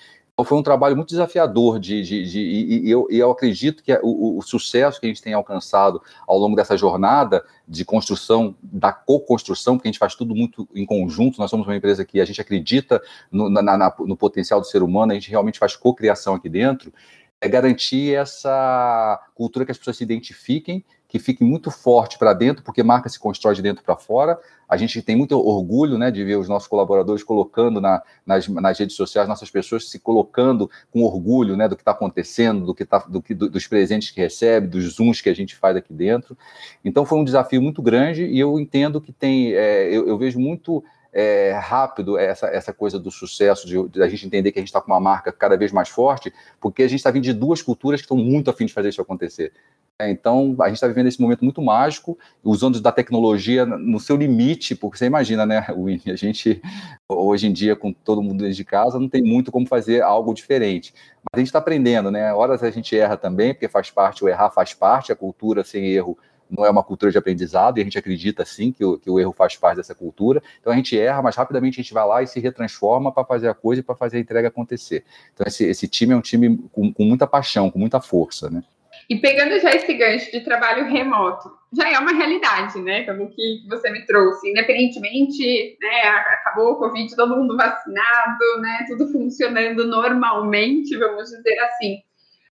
Foi 0.44 0.58
um 0.58 0.64
trabalho 0.64 0.98
muito 0.98 1.10
desafiador 1.10 1.80
de, 1.80 2.02
de, 2.02 2.26
de 2.30 2.40
e, 2.42 2.90
eu, 2.90 3.08
eu, 3.10 3.32
acredito 3.32 3.82
que 3.82 3.98
o, 4.04 4.38
o, 4.38 4.42
sucesso 4.42 5.00
que 5.00 5.06
a 5.06 5.10
gente 5.10 5.22
tem 5.22 5.32
alcançado 5.32 6.02
ao 6.28 6.38
longo 6.38 6.58
dessa 6.58 6.76
jornada 6.76 7.42
de 7.66 7.86
construção, 7.86 8.54
da 8.62 8.92
co-construção, 8.92 9.78
porque 9.78 9.88
a 9.88 9.92
gente 9.92 10.00
faz 10.00 10.14
tudo 10.14 10.36
muito 10.36 10.68
em 10.76 10.86
conjunto, 10.86 11.40
nós 11.40 11.50
somos 11.50 11.66
uma 11.66 11.76
empresa 11.76 12.04
que 12.04 12.20
a 12.20 12.26
gente 12.26 12.42
acredita 12.42 13.02
no, 13.32 13.50
na, 13.50 13.62
na, 13.62 13.96
no 14.00 14.18
potencial 14.18 14.60
do 14.60 14.68
ser 14.68 14.84
humano, 14.84 15.14
a 15.14 15.16
gente 15.16 15.30
realmente 15.30 15.58
faz 15.58 15.78
co-criação 15.78 16.36
aqui 16.36 16.50
dentro, 16.50 16.92
é 17.40 17.48
garantir 17.48 18.14
essa 18.14 19.22
cultura 19.36 19.64
que 19.64 19.72
as 19.72 19.78
pessoas 19.78 19.96
se 19.96 20.04
identifiquem 20.04 20.84
que 21.16 21.20
fique 21.20 21.46
muito 21.46 21.72
forte 21.72 22.20
para 22.20 22.34
dentro, 22.34 22.62
porque 22.62 22.84
marca 22.84 23.08
se 23.08 23.18
constrói 23.18 23.56
de 23.56 23.62
dentro 23.62 23.82
para 23.86 23.96
fora. 23.96 24.38
A 24.68 24.76
gente 24.76 25.02
tem 25.02 25.16
muito 25.16 25.40
orgulho 25.40 25.98
né, 25.98 26.12
de 26.12 26.22
ver 26.26 26.36
os 26.36 26.50
nossos 26.50 26.68
colaboradores 26.68 27.24
colocando 27.24 27.80
na, 27.80 28.04
nas, 28.26 28.50
nas, 28.50 28.78
redes 28.78 28.98
sociais, 28.98 29.26
nossas 29.26 29.50
pessoas 29.50 29.90
se 29.90 29.98
colocando 29.98 30.70
com 30.92 31.04
orgulho 31.04 31.56
né, 31.56 31.70
do 31.70 31.76
que 31.78 31.84
está 31.84 31.92
acontecendo, 31.92 32.66
do 32.66 32.76
que 32.76 32.84
tá, 32.84 32.98
do, 32.98 33.24
do, 33.30 33.50
dos 33.50 33.66
presentes 33.66 34.12
que 34.12 34.20
recebe, 34.20 34.68
dos 34.68 34.96
zooms 34.96 35.22
que 35.22 35.30
a 35.30 35.34
gente 35.34 35.56
faz 35.56 35.78
aqui 35.78 35.94
dentro. 35.94 36.38
Então 36.84 37.06
foi 37.06 37.18
um 37.18 37.24
desafio 37.24 37.62
muito 37.62 37.82
grande 37.82 38.26
e 38.26 38.38
eu 38.38 38.60
entendo 38.60 39.00
que 39.00 39.14
tem, 39.14 39.54
é, 39.54 39.88
eu, 39.88 40.10
eu 40.10 40.18
vejo 40.18 40.38
muito 40.38 40.84
é, 41.16 41.54
rápido 41.54 42.18
essa, 42.18 42.48
essa 42.48 42.74
coisa 42.74 43.00
do 43.00 43.10
sucesso, 43.10 43.66
de, 43.66 43.88
de 43.88 44.04
a 44.04 44.08
gente 44.10 44.28
entender 44.28 44.52
que 44.52 44.60
a 44.60 44.62
gente 44.62 44.68
está 44.68 44.82
com 44.82 44.92
uma 44.92 45.00
marca 45.00 45.32
cada 45.32 45.56
vez 45.56 45.72
mais 45.72 45.88
forte, 45.88 46.34
porque 46.60 46.84
a 46.84 46.90
gente 46.90 47.00
está 47.00 47.10
vindo 47.10 47.24
de 47.24 47.32
duas 47.32 47.62
culturas 47.62 48.02
que 48.02 48.06
estão 48.06 48.18
muito 48.18 48.50
afim 48.50 48.66
de 48.66 48.74
fazer 48.74 48.90
isso 48.90 49.02
acontecer. 49.02 49.54
É, 49.98 50.10
então, 50.12 50.58
a 50.60 50.68
gente 50.68 50.76
está 50.76 50.90
vivendo 50.90 51.08
esse 51.08 51.22
momento 51.22 51.46
muito 51.46 51.62
mágico, 51.62 52.20
usando 52.44 52.82
da 52.82 52.92
tecnologia 52.92 53.66
no 53.66 53.98
seu 53.98 54.18
limite, 54.18 54.76
porque 54.76 54.98
você 54.98 55.06
imagina, 55.06 55.46
né, 55.46 55.66
Winnie, 55.72 56.12
a 56.12 56.18
gente, 56.18 56.62
hoje 57.08 57.48
em 57.48 57.54
dia, 57.54 57.78
com 57.78 57.94
todo 57.94 58.22
mundo 58.22 58.40
dentro 58.40 58.58
de 58.58 58.66
casa, 58.66 59.00
não 59.00 59.08
tem 59.08 59.24
muito 59.24 59.54
como 59.54 59.66
fazer 59.66 60.02
algo 60.02 60.34
diferente. 60.34 60.94
Mas 61.24 61.38
a 61.38 61.40
gente 61.40 61.48
está 61.48 61.60
aprendendo, 61.60 62.12
né? 62.12 62.34
Horas 62.34 62.62
a 62.62 62.70
gente 62.70 62.94
erra 62.98 63.16
também, 63.16 63.54
porque 63.54 63.70
faz 63.70 63.90
parte, 63.90 64.22
o 64.22 64.28
errar 64.28 64.52
faz 64.52 64.74
parte, 64.74 65.14
a 65.14 65.16
cultura 65.16 65.64
sem 65.64 65.86
erro 65.86 66.18
não 66.50 66.66
é 66.66 66.70
uma 66.70 66.84
cultura 66.84 67.12
de 67.12 67.18
aprendizado, 67.18 67.78
e 67.78 67.82
a 67.82 67.84
gente 67.84 67.98
acredita 67.98 68.46
sim 68.46 68.72
que 68.72 68.84
o, 68.84 68.98
que 68.98 69.10
o 69.10 69.20
erro 69.20 69.32
faz 69.32 69.56
parte 69.56 69.78
dessa 69.78 69.96
cultura. 69.96 70.42
Então 70.60 70.72
a 70.72 70.76
gente 70.76 70.98
erra, 70.98 71.22
mas 71.22 71.36
rapidamente 71.36 71.80
a 71.80 71.84
gente 71.84 71.94
vai 71.94 72.06
lá 72.06 72.24
e 72.24 72.28
se 72.28 72.40
retransforma 72.40 73.12
para 73.12 73.26
fazer 73.26 73.48
a 73.48 73.54
coisa 73.54 73.82
e 73.82 73.84
para 73.84 73.96
fazer 73.96 74.18
a 74.18 74.20
entrega 74.20 74.48
acontecer. 74.48 75.04
Então 75.34 75.46
esse, 75.48 75.66
esse 75.66 75.88
time 75.88 76.14
é 76.14 76.18
um 76.18 76.22
time 76.22 76.58
com, 76.72 76.94
com 76.94 77.04
muita 77.04 77.28
paixão, 77.28 77.70
com 77.72 77.80
muita 77.80 78.00
força, 78.00 78.50
né? 78.50 78.64
E 79.10 79.18
pegando 79.18 79.60
já 79.60 79.72
esse 79.72 79.94
gancho 79.94 80.32
de 80.32 80.42
trabalho 80.42 80.86
remoto, 80.86 81.52
já 81.76 81.92
é 81.92 82.00
uma 82.00 82.14
realidade, 82.14 82.82
né? 82.82 83.04
Como 83.04 83.30
que 83.30 83.64
você 83.70 83.92
me 83.92 84.04
trouxe, 84.06 84.50
independentemente, 84.50 85.78
né? 85.80 86.02
Acabou 86.08 86.72
o 86.72 86.76
Covid, 86.78 87.16
todo 87.16 87.36
mundo 87.36 87.56
vacinado, 87.56 88.62
né? 88.62 88.86
Tudo 88.88 89.12
funcionando 89.12 89.86
normalmente, 89.86 90.98
vamos 90.98 91.30
dizer 91.30 91.60
assim. 91.60 92.00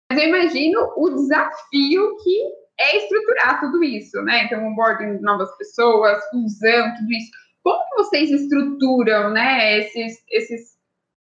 Mas 0.10 0.22
eu 0.22 0.30
imagino 0.30 0.94
o 0.96 1.10
desafio 1.10 2.16
que 2.24 2.44
é 2.80 2.98
estruturar 2.98 3.60
tudo 3.60 3.84
isso, 3.84 4.22
né? 4.22 4.44
Então, 4.44 4.66
onboarding 4.66 5.18
de 5.18 5.24
novas 5.24 5.56
pessoas, 5.58 6.24
fusão, 6.30 6.96
tudo 6.96 7.12
isso. 7.12 7.32
Como 7.64 7.84
que 7.90 7.96
vocês 7.96 8.30
estruturam, 8.32 9.32
né? 9.32 9.80
Esses, 9.80 10.24
esses, 10.30 10.78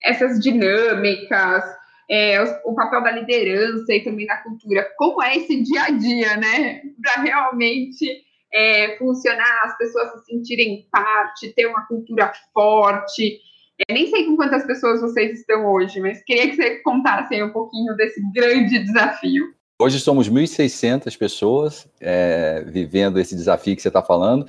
essas 0.03 0.39
dinâmicas, 0.39 1.63
é, 2.09 2.41
o, 2.41 2.71
o, 2.71 2.75
papel 2.75 3.01
da 3.01 3.11
liderança 3.11 3.93
e 3.93 4.03
também 4.03 4.27
da 4.27 4.37
cultura. 4.37 4.87
Como 4.97 5.21
é 5.23 5.37
esse 5.37 5.61
dia 5.63 5.83
a 5.83 5.89
dia, 5.89 6.37
né? 6.37 6.81
Para 7.01 7.23
realmente 7.23 8.23
é, 8.53 8.97
funcionar, 8.97 9.61
as 9.63 9.77
pessoas 9.77 10.11
se 10.11 10.25
sentirem 10.25 10.87
parte, 10.91 11.53
ter 11.53 11.65
uma 11.65 11.85
cultura 11.87 12.31
forte. 12.53 13.39
É, 13.87 13.93
nem 13.93 14.07
sei 14.07 14.25
com 14.25 14.35
quantas 14.35 14.65
pessoas 14.65 15.01
vocês 15.01 15.39
estão 15.39 15.65
hoje, 15.65 15.99
mas 15.99 16.23
queria 16.23 16.49
que 16.49 16.55
você 16.55 16.75
contasse 16.81 17.41
um 17.41 17.51
pouquinho 17.51 17.95
desse 17.95 18.21
grande 18.31 18.79
desafio. 18.79 19.45
Hoje 19.81 19.99
somos 19.99 20.29
1.600 20.29 21.17
pessoas 21.17 21.87
é, 21.99 22.63
vivendo 22.67 23.19
esse 23.19 23.35
desafio 23.35 23.75
que 23.75 23.81
você 23.81 23.87
está 23.87 24.03
falando. 24.03 24.45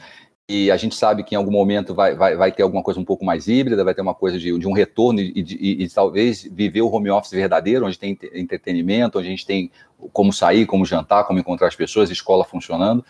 E 0.46 0.70
a 0.70 0.76
gente 0.76 0.94
sabe 0.94 1.24
que 1.24 1.34
em 1.34 1.38
algum 1.38 1.50
momento 1.50 1.94
vai, 1.94 2.14
vai, 2.14 2.36
vai 2.36 2.52
ter 2.52 2.62
alguma 2.62 2.82
coisa 2.82 3.00
um 3.00 3.04
pouco 3.04 3.24
mais 3.24 3.48
híbrida, 3.48 3.82
vai 3.82 3.94
ter 3.94 4.02
uma 4.02 4.14
coisa 4.14 4.38
de, 4.38 4.58
de 4.58 4.68
um 4.68 4.74
retorno 4.74 5.20
e, 5.20 5.32
e, 5.34 5.84
e, 5.84 5.88
talvez 5.88 6.42
viver 6.42 6.82
o 6.82 6.92
home 6.92 7.08
office 7.08 7.30
verdadeiro, 7.30 7.86
onde 7.86 7.98
tem 7.98 8.18
entretenimento, 8.34 9.18
onde 9.18 9.28
a 9.28 9.30
gente 9.30 9.46
tem 9.46 9.70
como 10.12 10.34
sair, 10.34 10.66
como 10.66 10.84
jantar, 10.84 11.24
como 11.24 11.38
encontrar 11.38 11.68
as 11.68 11.76
pessoas, 11.76 12.10
escola 12.10 12.44
funcionando. 12.44 13.02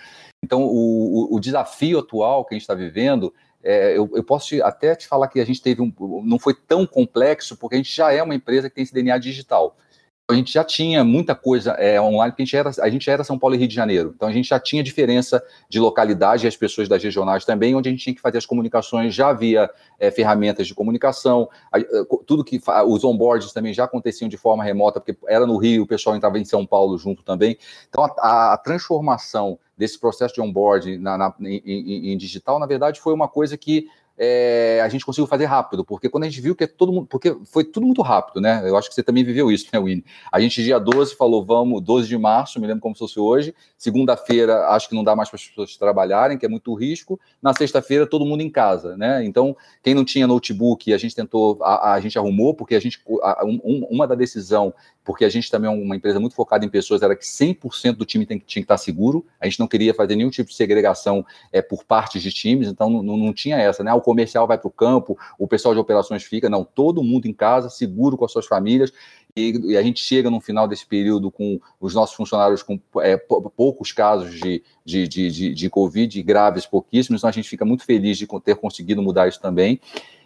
Então, 0.44 0.62
o, 0.62 1.32
o, 1.32 1.36
o 1.36 1.40
desafio 1.40 1.98
atual 1.98 2.44
que 2.44 2.54
a 2.54 2.56
gente 2.56 2.62
está 2.62 2.74
vivendo 2.74 3.34
é, 3.64 3.98
eu, 3.98 4.08
eu, 4.14 4.22
posso 4.22 4.46
te, 4.46 4.62
até 4.62 4.94
te 4.94 5.08
falar 5.08 5.26
que 5.26 5.40
a 5.40 5.44
gente 5.44 5.60
teve 5.60 5.82
um, 5.82 5.92
não 6.24 6.38
foi 6.38 6.54
tão 6.54 6.86
complexo, 6.86 7.56
porque 7.56 7.74
a 7.74 7.78
gente 7.78 7.92
já 7.92 8.12
é 8.12 8.22
uma 8.22 8.34
empresa 8.36 8.68
que 8.68 8.76
tem 8.76 8.84
esse 8.84 8.94
DNA 8.94 9.18
digital 9.18 9.76
a 10.32 10.36
gente 10.36 10.52
já 10.52 10.64
tinha 10.64 11.04
muita 11.04 11.34
coisa 11.34 11.72
é, 11.72 12.00
online, 12.00 12.32
porque 12.32 12.42
a 12.42 12.44
gente, 12.44 12.56
era, 12.56 12.70
a 12.80 12.90
gente 12.90 13.10
era 13.10 13.24
São 13.24 13.38
Paulo 13.38 13.54
e 13.54 13.58
Rio 13.58 13.68
de 13.68 13.74
Janeiro. 13.74 14.12
Então 14.14 14.28
a 14.28 14.32
gente 14.32 14.48
já 14.48 14.58
tinha 14.58 14.82
diferença 14.82 15.42
de 15.68 15.78
localidade 15.78 16.44
e 16.44 16.48
as 16.48 16.56
pessoas 16.56 16.88
das 16.88 17.02
regionais 17.02 17.44
também, 17.44 17.74
onde 17.74 17.88
a 17.88 17.92
gente 17.92 18.02
tinha 18.02 18.14
que 18.14 18.20
fazer 18.20 18.38
as 18.38 18.46
comunicações 18.46 19.14
já 19.14 19.32
via 19.32 19.70
é, 19.98 20.10
ferramentas 20.10 20.66
de 20.66 20.74
comunicação. 20.74 21.48
A, 21.72 21.78
tudo 22.26 22.44
que 22.44 22.60
os 22.86 23.04
onboards 23.04 23.52
também 23.52 23.72
já 23.72 23.84
aconteciam 23.84 24.28
de 24.28 24.36
forma 24.36 24.64
remota, 24.64 25.00
porque 25.00 25.16
era 25.28 25.46
no 25.46 25.56
Rio, 25.56 25.84
o 25.84 25.86
pessoal 25.86 26.16
entrava 26.16 26.38
em 26.38 26.44
São 26.44 26.66
Paulo 26.66 26.96
junto 26.98 27.22
também. 27.22 27.56
Então 27.88 28.04
a, 28.04 28.54
a 28.54 28.56
transformação 28.56 29.58
desse 29.76 29.98
processo 29.98 30.34
de 30.34 30.40
onboard 30.40 30.98
na, 30.98 31.18
na, 31.18 31.34
em, 31.40 32.12
em 32.12 32.16
digital, 32.16 32.58
na 32.58 32.66
verdade, 32.66 33.00
foi 33.00 33.12
uma 33.12 33.28
coisa 33.28 33.56
que 33.56 33.88
é, 34.24 34.80
a 34.80 34.88
gente 34.88 35.04
conseguiu 35.04 35.26
fazer 35.26 35.46
rápido, 35.46 35.84
porque 35.84 36.08
quando 36.08 36.22
a 36.22 36.28
gente 36.28 36.40
viu 36.40 36.54
que 36.54 36.62
é 36.62 36.66
todo 36.68 36.92
mundo, 36.92 37.08
porque 37.08 37.36
foi 37.44 37.64
tudo 37.64 37.84
muito 37.84 38.02
rápido, 38.02 38.40
né? 38.40 38.62
Eu 38.64 38.76
acho 38.76 38.88
que 38.88 38.94
você 38.94 39.02
também 39.02 39.24
viveu 39.24 39.50
isso, 39.50 39.66
né, 39.72 39.80
Winnie? 39.80 40.04
A 40.30 40.38
gente, 40.38 40.62
dia 40.62 40.78
12, 40.78 41.16
falou, 41.16 41.44
vamos, 41.44 41.82
12 41.82 42.06
de 42.06 42.16
março, 42.16 42.60
me 42.60 42.68
lembro 42.68 42.80
como 42.80 42.94
se 42.94 43.00
fosse 43.00 43.18
hoje. 43.18 43.52
Segunda-feira, 43.76 44.68
acho 44.68 44.88
que 44.88 44.94
não 44.94 45.02
dá 45.02 45.16
mais 45.16 45.28
para 45.28 45.38
as 45.38 45.44
pessoas 45.44 45.76
trabalharem, 45.76 46.38
que 46.38 46.46
é 46.46 46.48
muito 46.48 46.72
risco. 46.72 47.18
Na 47.42 47.52
sexta-feira, 47.52 48.06
todo 48.06 48.24
mundo 48.24 48.42
em 48.42 48.50
casa, 48.50 48.96
né? 48.96 49.24
Então, 49.24 49.56
quem 49.82 49.92
não 49.92 50.04
tinha 50.04 50.24
notebook, 50.24 50.94
a 50.94 50.98
gente 50.98 51.16
tentou, 51.16 51.58
a, 51.60 51.94
a 51.94 52.00
gente 52.00 52.16
arrumou, 52.16 52.54
porque 52.54 52.76
a 52.76 52.80
gente, 52.80 53.02
a, 53.24 53.44
um, 53.44 53.88
uma 53.90 54.06
da 54.06 54.14
decisão 54.14 54.72
porque 55.04 55.24
a 55.24 55.28
gente 55.28 55.50
também 55.50 55.70
é 55.70 55.74
uma 55.74 55.96
empresa 55.96 56.20
muito 56.20 56.34
focada 56.34 56.64
em 56.64 56.68
pessoas, 56.68 57.02
era 57.02 57.16
que 57.16 57.24
100% 57.24 57.92
do 57.96 58.04
time 58.04 58.24
tem, 58.24 58.38
tinha 58.38 58.62
que 58.62 58.64
estar 58.64 58.78
seguro, 58.78 59.26
a 59.40 59.46
gente 59.46 59.58
não 59.58 59.66
queria 59.66 59.92
fazer 59.92 60.14
nenhum 60.14 60.30
tipo 60.30 60.50
de 60.50 60.56
segregação 60.56 61.24
é, 61.52 61.60
por 61.60 61.84
partes 61.84 62.22
de 62.22 62.30
times, 62.30 62.68
então 62.68 62.88
não, 62.88 63.16
não 63.16 63.32
tinha 63.32 63.56
essa, 63.56 63.82
né? 63.82 63.90
Ah, 63.90 63.94
o 63.94 64.00
comercial 64.00 64.46
vai 64.46 64.58
para 64.58 64.68
o 64.68 64.70
campo, 64.70 65.18
o 65.38 65.48
pessoal 65.48 65.74
de 65.74 65.80
operações 65.80 66.22
fica, 66.22 66.48
não, 66.48 66.64
todo 66.64 67.02
mundo 67.02 67.26
em 67.26 67.32
casa, 67.32 67.68
seguro 67.68 68.16
com 68.16 68.24
as 68.24 68.32
suas 68.32 68.46
famílias, 68.46 68.92
e, 69.34 69.72
e 69.72 69.76
a 69.76 69.82
gente 69.82 70.00
chega 70.00 70.30
no 70.30 70.40
final 70.40 70.68
desse 70.68 70.86
período 70.86 71.30
com 71.30 71.58
os 71.80 71.94
nossos 71.94 72.14
funcionários 72.14 72.62
com 72.62 72.78
é, 73.00 73.16
poucos 73.16 73.90
casos 73.90 74.38
de, 74.38 74.62
de, 74.84 75.08
de, 75.08 75.30
de, 75.30 75.54
de 75.54 75.70
Covid, 75.70 76.22
graves 76.22 76.66
pouquíssimos, 76.66 77.20
então 77.20 77.30
a 77.30 77.32
gente 77.32 77.48
fica 77.48 77.64
muito 77.64 77.84
feliz 77.84 78.18
de 78.18 78.26
ter 78.44 78.56
conseguido 78.56 79.02
mudar 79.02 79.26
isso 79.26 79.40
também 79.40 79.80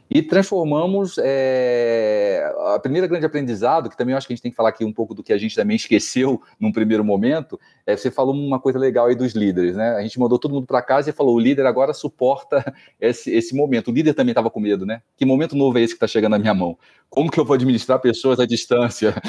e 0.08 0.22
transformamos 0.22 1.18
é, 1.18 2.48
a 2.74 2.78
primeira 2.78 3.06
grande 3.06 3.26
aprendizado, 3.26 3.90
que 3.90 3.96
também 3.96 4.14
acho 4.14 4.26
que 4.26 4.32
a 4.32 4.36
gente 4.36 4.42
tem 4.42 4.50
que 4.50 4.56
falar 4.56 4.68
aqui 4.68 4.84
um 4.84 4.92
pouco 4.92 5.14
do 5.14 5.22
que 5.22 5.32
a 5.32 5.38
gente 5.38 5.54
também 5.54 5.76
esqueceu 5.76 6.40
num 6.58 6.72
primeiro 6.72 7.04
momento, 7.04 7.58
é, 7.84 7.96
você 7.96 8.10
falou 8.10 8.34
uma 8.34 8.58
coisa 8.58 8.78
legal 8.78 9.06
aí 9.06 9.14
dos 9.14 9.32
líderes, 9.32 9.76
né? 9.76 9.90
A 9.96 10.02
gente 10.02 10.18
mandou 10.18 10.38
todo 10.38 10.52
mundo 10.52 10.66
para 10.66 10.82
casa 10.82 11.10
e 11.10 11.12
falou: 11.12 11.36
o 11.36 11.40
líder 11.40 11.66
agora 11.66 11.94
suporta 11.94 12.74
esse, 13.00 13.30
esse 13.30 13.54
momento. 13.54 13.88
O 13.88 13.94
líder 13.94 14.14
também 14.14 14.32
estava 14.32 14.50
com 14.50 14.60
medo, 14.60 14.84
né? 14.84 15.02
Que 15.16 15.24
momento 15.24 15.56
novo 15.56 15.78
é 15.78 15.82
esse 15.82 15.94
que 15.94 15.96
está 15.96 16.06
chegando 16.06 16.32
na 16.32 16.38
minha 16.38 16.54
mão? 16.54 16.76
Como 17.08 17.30
que 17.30 17.38
eu 17.38 17.44
vou 17.44 17.54
administrar 17.54 18.00
pessoas 18.00 18.40
à 18.40 18.46
distância? 18.46 19.14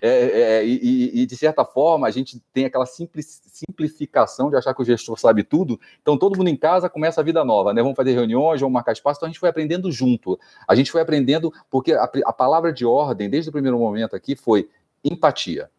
É, 0.00 0.60
é, 0.60 0.66
e, 0.66 1.22
e, 1.22 1.26
de 1.26 1.36
certa 1.36 1.64
forma, 1.64 2.06
a 2.06 2.10
gente 2.10 2.40
tem 2.52 2.64
aquela 2.64 2.86
simples, 2.86 3.40
simplificação 3.46 4.48
de 4.48 4.56
achar 4.56 4.72
que 4.72 4.80
o 4.80 4.84
gestor 4.84 5.18
sabe 5.18 5.42
tudo. 5.42 5.78
Então, 6.00 6.16
todo 6.16 6.36
mundo 6.36 6.48
em 6.48 6.56
casa 6.56 6.88
começa 6.88 7.20
a 7.20 7.24
vida 7.24 7.44
nova, 7.44 7.72
né? 7.72 7.82
Vamos 7.82 7.96
fazer 7.96 8.12
reuniões, 8.12 8.60
vamos 8.60 8.72
marcar 8.72 8.92
espaço. 8.92 9.18
Então, 9.18 9.26
a 9.26 9.30
gente 9.30 9.40
foi 9.40 9.48
aprendendo 9.48 9.90
junto. 9.90 10.07
A 10.66 10.74
gente 10.74 10.90
foi 10.90 11.00
aprendendo, 11.00 11.52
porque 11.70 11.92
a, 11.92 12.10
a 12.24 12.32
palavra 12.32 12.72
de 12.72 12.86
ordem, 12.86 13.28
desde 13.28 13.50
o 13.50 13.52
primeiro 13.52 13.78
momento 13.78 14.14
aqui, 14.16 14.34
foi 14.34 14.68
empatia 15.04 15.70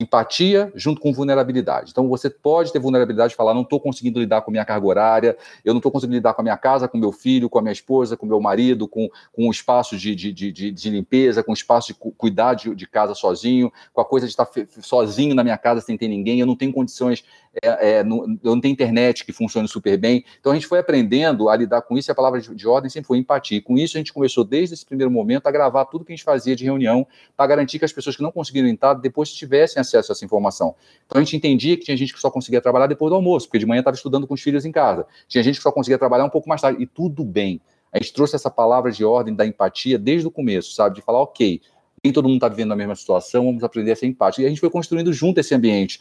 empatia 0.00 0.72
junto 0.74 1.00
com 1.00 1.12
vulnerabilidade. 1.12 1.90
Então, 1.90 2.08
você 2.08 2.30
pode 2.30 2.72
ter 2.72 2.78
vulnerabilidade 2.78 3.30
de 3.30 3.36
falar, 3.36 3.52
não 3.52 3.62
estou 3.62 3.78
conseguindo 3.78 4.18
lidar 4.18 4.40
com 4.40 4.50
minha 4.50 4.64
carga 4.64 4.86
horária, 4.86 5.36
eu 5.62 5.74
não 5.74 5.78
estou 5.78 5.92
conseguindo 5.92 6.16
lidar 6.16 6.32
com 6.32 6.40
a 6.40 6.42
minha 6.42 6.56
casa, 6.56 6.88
com 6.88 6.96
meu 6.96 7.12
filho, 7.12 7.50
com 7.50 7.58
a 7.58 7.62
minha 7.62 7.72
esposa, 7.72 8.16
com 8.16 8.24
meu 8.24 8.40
marido, 8.40 8.88
com, 8.88 9.08
com 9.30 9.46
o 9.46 9.50
espaço 9.50 9.96
de, 9.96 10.14
de, 10.14 10.32
de, 10.32 10.70
de 10.72 10.90
limpeza, 10.90 11.42
com 11.42 11.50
o 11.50 11.54
espaço 11.54 11.88
de 11.88 11.94
cuidar 11.94 12.54
de, 12.54 12.74
de, 12.74 12.86
casa 12.86 13.14
sozinho, 13.14 13.70
com 13.92 14.00
a 14.00 14.04
coisa 14.04 14.26
de 14.26 14.32
estar 14.32 14.48
sozinho 14.80 15.34
na 15.34 15.44
minha 15.44 15.58
casa 15.58 15.82
sem 15.82 15.98
ter 15.98 16.08
ninguém, 16.08 16.40
eu 16.40 16.46
não 16.46 16.56
tenho 16.56 16.72
condições, 16.72 17.22
é, 17.62 17.98
é, 17.98 18.04
não, 18.04 18.26
não 18.42 18.60
tenho 18.60 18.72
internet 18.72 19.24
que 19.24 19.32
funcione 19.32 19.68
super 19.68 19.96
bem. 19.96 20.24
Então, 20.38 20.52
a 20.52 20.54
gente 20.54 20.66
foi 20.66 20.78
aprendendo 20.78 21.48
a 21.48 21.56
lidar 21.56 21.82
com 21.82 21.96
isso 21.96 22.10
e 22.10 22.12
a 22.12 22.14
palavra 22.14 22.40
de, 22.40 22.54
de 22.54 22.66
ordem 22.66 22.90
sempre 22.90 23.06
foi 23.08 23.18
empatia. 23.18 23.58
E 23.58 23.60
com 23.60 23.76
isso, 23.76 23.96
a 23.96 24.00
gente 24.00 24.12
começou, 24.12 24.44
desde 24.44 24.74
esse 24.74 24.84
primeiro 24.84 25.10
momento, 25.10 25.46
a 25.46 25.50
gravar 25.50 25.84
tudo 25.84 26.04
que 26.04 26.12
a 26.12 26.16
gente 26.16 26.24
fazia 26.24 26.56
de 26.56 26.64
reunião 26.64 27.06
para 27.36 27.46
garantir 27.46 27.78
que 27.78 27.84
as 27.84 27.92
pessoas 27.92 28.16
que 28.16 28.22
não 28.22 28.32
conseguiram 28.32 28.68
entrar 28.68 28.94
depois 28.94 29.32
tivessem 29.32 29.80
acesso 29.80 30.00
acesso 30.00 30.12
a 30.12 30.14
essa 30.14 30.24
informação. 30.24 30.74
Então 31.06 31.20
a 31.20 31.24
gente 31.24 31.36
entendia 31.36 31.76
que 31.76 31.84
tinha 31.84 31.96
gente 31.96 32.12
que 32.12 32.20
só 32.20 32.30
conseguia 32.30 32.60
trabalhar 32.60 32.86
depois 32.86 33.10
do 33.10 33.16
almoço, 33.16 33.46
porque 33.46 33.58
de 33.58 33.66
manhã 33.66 33.80
estava 33.80 33.94
estudando 33.94 34.26
com 34.26 34.34
os 34.34 34.40
filhos 34.40 34.64
em 34.64 34.72
casa. 34.72 35.06
Tinha 35.28 35.44
gente 35.44 35.56
que 35.56 35.62
só 35.62 35.70
conseguia 35.70 35.98
trabalhar 35.98 36.24
um 36.24 36.30
pouco 36.30 36.48
mais 36.48 36.60
tarde, 36.60 36.82
e 36.82 36.86
tudo 36.86 37.24
bem. 37.24 37.60
A 37.92 37.98
gente 37.98 38.12
trouxe 38.12 38.36
essa 38.36 38.50
palavra 38.50 38.90
de 38.90 39.04
ordem 39.04 39.34
da 39.34 39.46
empatia 39.46 39.98
desde 39.98 40.26
o 40.26 40.30
começo, 40.30 40.72
sabe? 40.72 40.96
De 40.96 41.02
falar, 41.02 41.20
ok, 41.20 41.60
nem 42.02 42.12
todo 42.12 42.24
mundo 42.24 42.36
está 42.36 42.48
vivendo 42.48 42.72
a 42.72 42.76
mesma 42.76 42.94
situação, 42.94 43.44
vamos 43.44 43.64
aprender 43.64 43.92
a 43.92 43.96
ser 43.96 44.06
empático. 44.06 44.42
E 44.42 44.46
a 44.46 44.48
gente 44.48 44.60
foi 44.60 44.70
construindo 44.70 45.12
junto 45.12 45.40
esse 45.40 45.54
ambiente, 45.54 46.00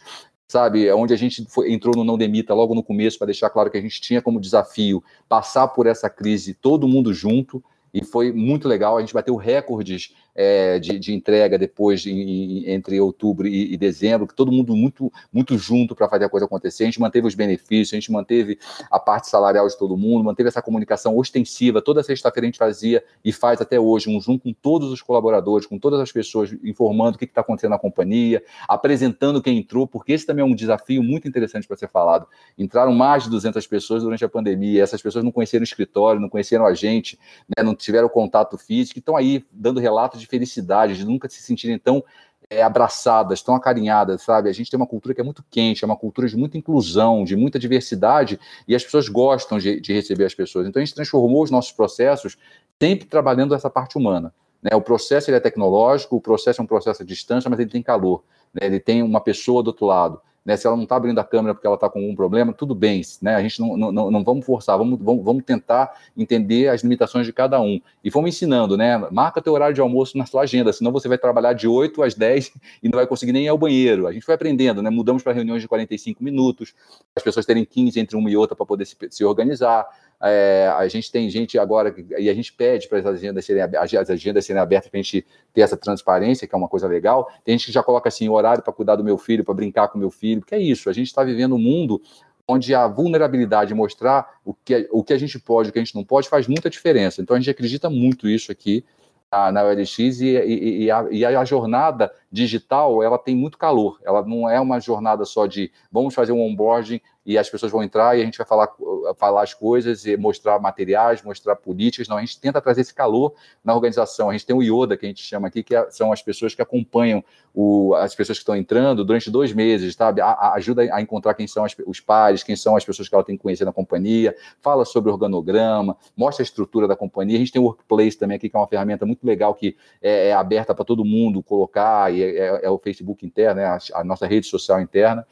sabe? 0.50 0.92
Onde 0.92 1.14
a 1.14 1.18
gente 1.18 1.46
foi, 1.48 1.72
entrou 1.72 1.96
no 1.96 2.04
Não 2.04 2.18
Demita 2.18 2.56
logo 2.56 2.74
no 2.74 2.84
começo, 2.84 3.20
para 3.20 3.28
deixar 3.28 3.52
claro 3.52 3.70
que 3.70 3.78
a 3.78 3.82
gente 3.82 4.02
tinha 4.02 4.20
como 4.20 4.42
desafio 4.42 5.02
passar 5.30 5.68
por 5.68 5.86
essa 5.86 6.10
crise 6.10 6.56
todo 6.56 6.88
mundo 6.88 7.14
junto, 7.14 7.64
e 7.94 8.04
foi 8.04 8.32
muito 8.32 8.68
legal. 8.68 8.98
A 8.98 9.00
gente 9.00 9.14
bateu 9.14 9.36
recordes 9.36 10.14
é, 10.42 10.80
de, 10.80 10.98
de, 10.98 11.14
entrega 11.14 11.58
depois, 11.58 12.00
de, 12.00 12.64
entre 12.66 12.98
outubro 13.02 13.46
e, 13.46 13.74
e, 13.74 13.78
dezembro, 13.78 14.26
que 14.26 14.34
todo 14.34 14.54
mundo 14.54 14.74
muito, 14.74 15.12
muito 15.34 15.58
junto 15.58 15.94
para 15.94 16.08
fazer 16.08 16.24
a 16.24 16.30
coisa 16.30 16.46
acontecer. 16.46 16.84
A 16.84 16.86
gente 16.86 17.02
manteve 17.02 17.28
os 17.28 17.36
benefícios, 17.36 17.92
a 17.92 18.00
gente 18.00 18.10
manteve 18.10 18.58
a 18.90 18.98
parte 18.98 19.28
salarial 19.28 19.68
de 19.68 19.78
todo 19.78 19.98
mundo, 19.98 20.24
manteve 20.24 20.48
essa 20.48 20.62
comunicação 20.62 21.18
ostensiva. 21.18 21.82
Toda 21.82 22.02
sexta-feira 22.02 22.46
a 22.46 22.48
gente 22.48 22.58
fazia 22.58 23.04
e 23.22 23.34
faz 23.34 23.60
até 23.60 23.78
hoje 23.78 24.10
um 24.10 24.18
Zoom 24.18 24.40
com 24.40 24.54
todos 24.54 24.94
os 24.94 25.02
colaboradores, 25.02 25.68
com 25.68 25.78
todas 25.78 26.00
as 26.00 26.10
pessoas, 26.10 26.56
informando 26.64 27.18
o 27.18 27.20
que 27.20 27.26
está 27.26 27.42
acontecendo 27.42 27.72
na 27.72 27.80
companhia, 27.80 28.42
apresentando 28.66 29.42
quem 29.42 29.58
entrou, 29.58 29.86
porque 29.86 30.14
esse 30.14 30.26
também 30.26 30.42
é 30.42 30.48
um 30.48 30.56
desafio 30.56 31.04
muito 31.04 31.28
interessante 31.28 31.68
para 31.68 31.76
ser 31.76 31.90
falado. 31.90 32.26
Entraram 32.58 32.94
mais 32.94 33.24
de 33.24 33.30
200 33.30 33.68
pessoas 33.68 34.04
durante 34.04 34.24
a 34.24 34.30
pandemia, 34.30 34.82
essas 34.82 35.02
pessoas 35.02 35.22
não 35.22 35.34
conheceram 35.34 35.64
o 35.64 35.66
escritório, 35.66 36.22
não 36.22 36.30
conheceram 36.30 36.66
a 36.66 36.74
gente, 36.74 37.20
né, 37.46 37.62
não 37.62 37.76
tiveram 37.76 38.08
contato 38.08 38.58
físico, 38.58 39.00
estão 39.00 39.18
aí 39.18 39.44
dando 39.52 39.82
relatos 39.82 40.22
de 40.22 40.29
felicidade, 40.30 40.96
de 40.96 41.06
nunca 41.06 41.28
se 41.28 41.42
sentirem 41.42 41.78
tão 41.78 42.04
é, 42.50 42.64
abraçadas, 42.64 43.42
tão 43.42 43.54
acarinhadas, 43.54 44.24
sabe? 44.24 44.50
A 44.50 44.54
gente 44.54 44.72
tem 44.72 44.78
uma 44.78 44.88
cultura 44.88 45.14
que 45.14 45.22
é 45.22 45.24
muito 45.24 45.44
quente, 45.50 45.84
é 45.84 45.86
uma 45.86 45.96
cultura 45.96 46.28
de 46.28 46.36
muita 46.36 46.58
inclusão, 46.58 47.24
de 47.24 47.36
muita 47.36 47.60
diversidade, 47.60 48.40
e 48.68 48.76
as 48.76 48.84
pessoas 48.84 49.08
gostam 49.08 49.60
de, 49.60 49.80
de 49.80 49.94
receber 49.94 50.26
as 50.26 50.34
pessoas. 50.34 50.68
Então 50.68 50.82
a 50.82 50.86
gente 50.86 50.96
transformou 50.96 51.44
os 51.44 51.52
nossos 51.52 51.72
processos 51.72 52.38
sempre 52.82 53.06
trabalhando 53.06 53.54
essa 53.54 53.70
parte 53.70 53.98
humana. 53.98 54.34
Né? 54.62 54.76
O 54.76 54.82
processo 54.82 55.30
ele 55.30 55.38
é 55.38 55.40
tecnológico, 55.40 56.16
o 56.16 56.22
processo 56.22 56.62
é 56.62 56.64
um 56.64 56.68
processo 56.68 57.04
à 57.04 57.06
distância, 57.06 57.50
mas 57.50 57.60
ele 57.60 57.70
tem 57.70 57.84
calor. 57.84 58.24
Né? 58.54 58.66
Ele 58.66 58.80
tem 58.80 59.04
uma 59.04 59.22
pessoa 59.22 59.62
do 59.62 59.68
outro 59.68 59.86
lado. 59.86 60.22
Né, 60.50 60.58
se 60.58 60.66
ela 60.66 60.76
não 60.76 60.82
está 60.82 60.96
abrindo 60.96 61.20
a 61.20 61.24
câmera 61.24 61.54
porque 61.54 61.68
ela 61.68 61.76
está 61.76 61.88
com 61.88 62.00
algum 62.00 62.16
problema, 62.16 62.52
tudo 62.52 62.74
bem, 62.74 63.04
né, 63.22 63.36
a 63.36 63.42
gente 63.44 63.60
não, 63.60 63.78
não, 63.78 64.10
não 64.10 64.24
vamos 64.24 64.44
forçar, 64.44 64.76
vamos, 64.80 64.98
vamos, 65.00 65.24
vamos, 65.24 65.44
tentar 65.44 65.96
entender 66.18 66.70
as 66.70 66.82
limitações 66.82 67.28
de 67.28 67.32
cada 67.32 67.62
um. 67.62 67.80
E 68.04 68.10
vamos 68.10 68.30
ensinando, 68.30 68.76
né? 68.76 68.98
Marca 69.12 69.44
teu 69.44 69.54
horário 69.54 69.76
de 69.76 69.80
almoço 69.80 70.18
na 70.18 70.26
sua 70.26 70.42
agenda, 70.42 70.74
senão 70.74 70.92
você 70.92 71.08
vai 71.08 71.20
trabalhar 71.20 71.54
de 71.54 71.68
8 71.68 72.02
às 72.02 72.16
10 72.16 72.52
e 72.82 72.90
não 72.90 72.98
vai 72.98 73.06
conseguir 73.06 73.32
nem 73.32 73.46
ir 73.46 73.48
ao 73.48 73.60
banheiro. 73.60 74.08
A 74.08 74.12
gente 74.12 74.26
foi 74.26 74.34
aprendendo, 74.34 74.82
né? 74.82 74.90
Mudamos 74.90 75.22
para 75.22 75.34
reuniões 75.34 75.62
de 75.62 75.68
45 75.68 76.24
minutos, 76.24 76.74
as 77.16 77.22
pessoas 77.22 77.46
terem 77.46 77.64
15 77.64 78.00
entre 78.00 78.18
uma 78.18 78.28
e 78.32 78.36
outra 78.36 78.56
para 78.56 78.66
poder 78.66 78.86
se, 78.86 78.98
se 79.12 79.24
organizar. 79.24 79.86
É, 80.22 80.70
a 80.76 80.88
gente 80.88 81.12
tem 81.12 81.30
gente 81.30 81.58
agora, 81.58 81.96
e 82.18 82.30
a 82.30 82.34
gente 82.34 82.52
pede 82.52 82.88
para 82.90 83.00
as 83.00 83.06
agendas 83.06 83.46
serem, 83.46 83.64
as 83.64 84.10
agendas 84.10 84.46
serem 84.46 84.62
abertas 84.62 84.90
para 84.90 85.00
a 85.00 85.02
gente 85.02 85.26
ter 85.54 85.62
essa 85.62 85.78
transparência, 85.78 86.48
que 86.48 86.54
é 86.54 86.58
uma 86.58 86.68
coisa 86.68 86.88
legal. 86.88 87.32
Tem 87.44 87.58
gente 87.58 87.68
que 87.68 87.72
já 87.72 87.82
coloca 87.82 88.10
assim, 88.10 88.28
horário 88.28 88.62
para 88.62 88.74
cuidar 88.74 88.96
do 88.96 89.04
meu 89.04 89.18
filho, 89.18 89.44
para 89.44 89.54
brincar 89.54 89.88
com 89.88 89.98
meu 89.98 90.12
filho, 90.12 90.42
porque 90.42 90.56
é 90.56 90.60
isso, 90.60 90.90
a 90.90 90.94
gente 90.94 91.08
está 91.08 91.24
vivendo 91.24 91.56
um 91.56 91.60
mundo 91.60 92.02
onde 92.50 92.74
a 92.74 92.88
vulnerabilidade, 92.88 93.76
mostrar 93.76 94.40
o 94.44 94.56
que, 94.56 94.90
o 94.92 95.04
que 95.04 95.14
a 95.14 95.18
gente 95.18 95.38
pode, 95.38 95.70
o 95.70 95.72
que 95.72 95.78
a 95.78 95.84
gente 95.84 95.94
não 95.94 96.04
pode, 96.04 96.28
faz 96.28 96.48
muita 96.48 96.68
diferença. 96.68 97.22
Então 97.22 97.36
a 97.36 97.40
gente 97.40 97.52
acredita 97.52 97.90
muito 97.92 98.28
isso 98.28 98.52
aqui 98.52 98.84
na, 99.32 99.52
na 99.52 99.64
OLX 99.64 100.00
e, 100.00 100.26
e, 100.26 100.84
e, 100.86 100.92
a, 100.92 101.08
e, 101.12 101.24
a, 101.24 101.46
jornada 101.46 102.12
digital 102.32 103.02
ela 103.04 103.18
tem 103.18 103.36
muito 103.36 103.58
calor. 103.58 104.00
Ela 104.04 104.24
não 104.26 104.50
é 104.50 104.60
uma 104.60 104.80
jornada 104.80 105.26
só 105.26 105.46
de 105.46 105.72
vamos 105.92 106.14
fazer 106.14 106.32
um 106.32 106.42
onboarding 106.42 107.02
e 107.30 107.38
as 107.38 107.48
pessoas 107.48 107.72
vão 107.72 107.84
entrar 107.84 108.18
e 108.18 108.22
a 108.24 108.26
gente 108.26 108.40
vai 108.40 108.48
falar, 108.48 108.70
falar 109.16 109.44
as 109.44 109.54
coisas 109.54 110.04
e 110.04 110.18
mostrar 110.18 110.58
materiais, 110.60 111.22
mostrar 111.22 111.56
políticas. 111.56 112.08
Não, 112.08 112.18
a 112.18 112.22
gente 112.22 112.40
tenta 112.40 112.60
trazer 112.60 112.82
esse 112.82 112.94
calor 112.94 113.36
na 113.64 113.76
organização. 113.76 114.30
A 114.30 114.32
gente 114.32 114.48
tem 114.48 114.56
o 114.56 114.64
IODA, 114.64 114.98
que 114.98 115.06
a 115.06 115.10
gente 115.10 115.22
chama 115.22 115.48
aqui, 115.48 115.62
que 115.62 115.76
é, 115.76 115.92
são 115.92 116.12
as 116.12 116.24
pessoas 116.24 116.56
que 116.56 116.62
acompanham 116.62 117.24
o, 117.54 117.94
as 117.94 118.16
pessoas 118.16 118.40
que 118.40 118.42
estão 118.42 118.56
entrando 118.56 119.06
durante 119.06 119.30
dois 119.30 119.54
meses, 119.54 119.94
sabe? 119.94 120.22
A, 120.22 120.32
a, 120.32 120.54
ajuda 120.56 120.82
a 120.92 121.02
encontrar 121.02 121.36
quem 121.36 121.46
são 121.46 121.64
as, 121.64 121.76
os 121.86 122.00
pares, 122.00 122.42
quem 122.42 122.56
são 122.56 122.76
as 122.76 122.84
pessoas 122.84 123.08
que 123.08 123.14
ela 123.14 123.24
tem 123.24 123.38
que 123.38 123.44
conhecer 123.44 123.66
na 123.66 123.74
companhia, 123.74 124.36
fala 124.60 124.84
sobre 124.84 125.12
o 125.12 125.14
organograma, 125.14 125.96
mostra 126.18 126.42
a 126.42 126.46
estrutura 126.46 126.88
da 126.88 126.96
companhia. 126.96 127.36
A 127.36 127.40
gente 127.40 127.52
tem 127.52 127.62
o 127.62 127.66
Workplace 127.66 128.18
também 128.18 128.38
aqui, 128.38 128.50
que 128.50 128.56
é 128.56 128.60
uma 128.60 128.68
ferramenta 128.68 129.06
muito 129.06 129.24
legal 129.24 129.54
que 129.54 129.78
é, 130.02 130.30
é 130.30 130.34
aberta 130.34 130.74
para 130.74 130.86
todo 130.86 131.06
mundo 131.06 131.44
colocar, 131.44 132.12
e 132.12 132.19
é, 132.24 132.38
é, 132.38 132.60
é 132.64 132.70
o 132.70 132.78
Facebook 132.78 133.26
interno, 133.26 133.62
né? 133.62 133.66
a, 133.66 133.78
a 133.96 134.04
nossa 134.04 134.26
rede 134.26 134.48
social 134.48 134.82
interna. 134.82 135.26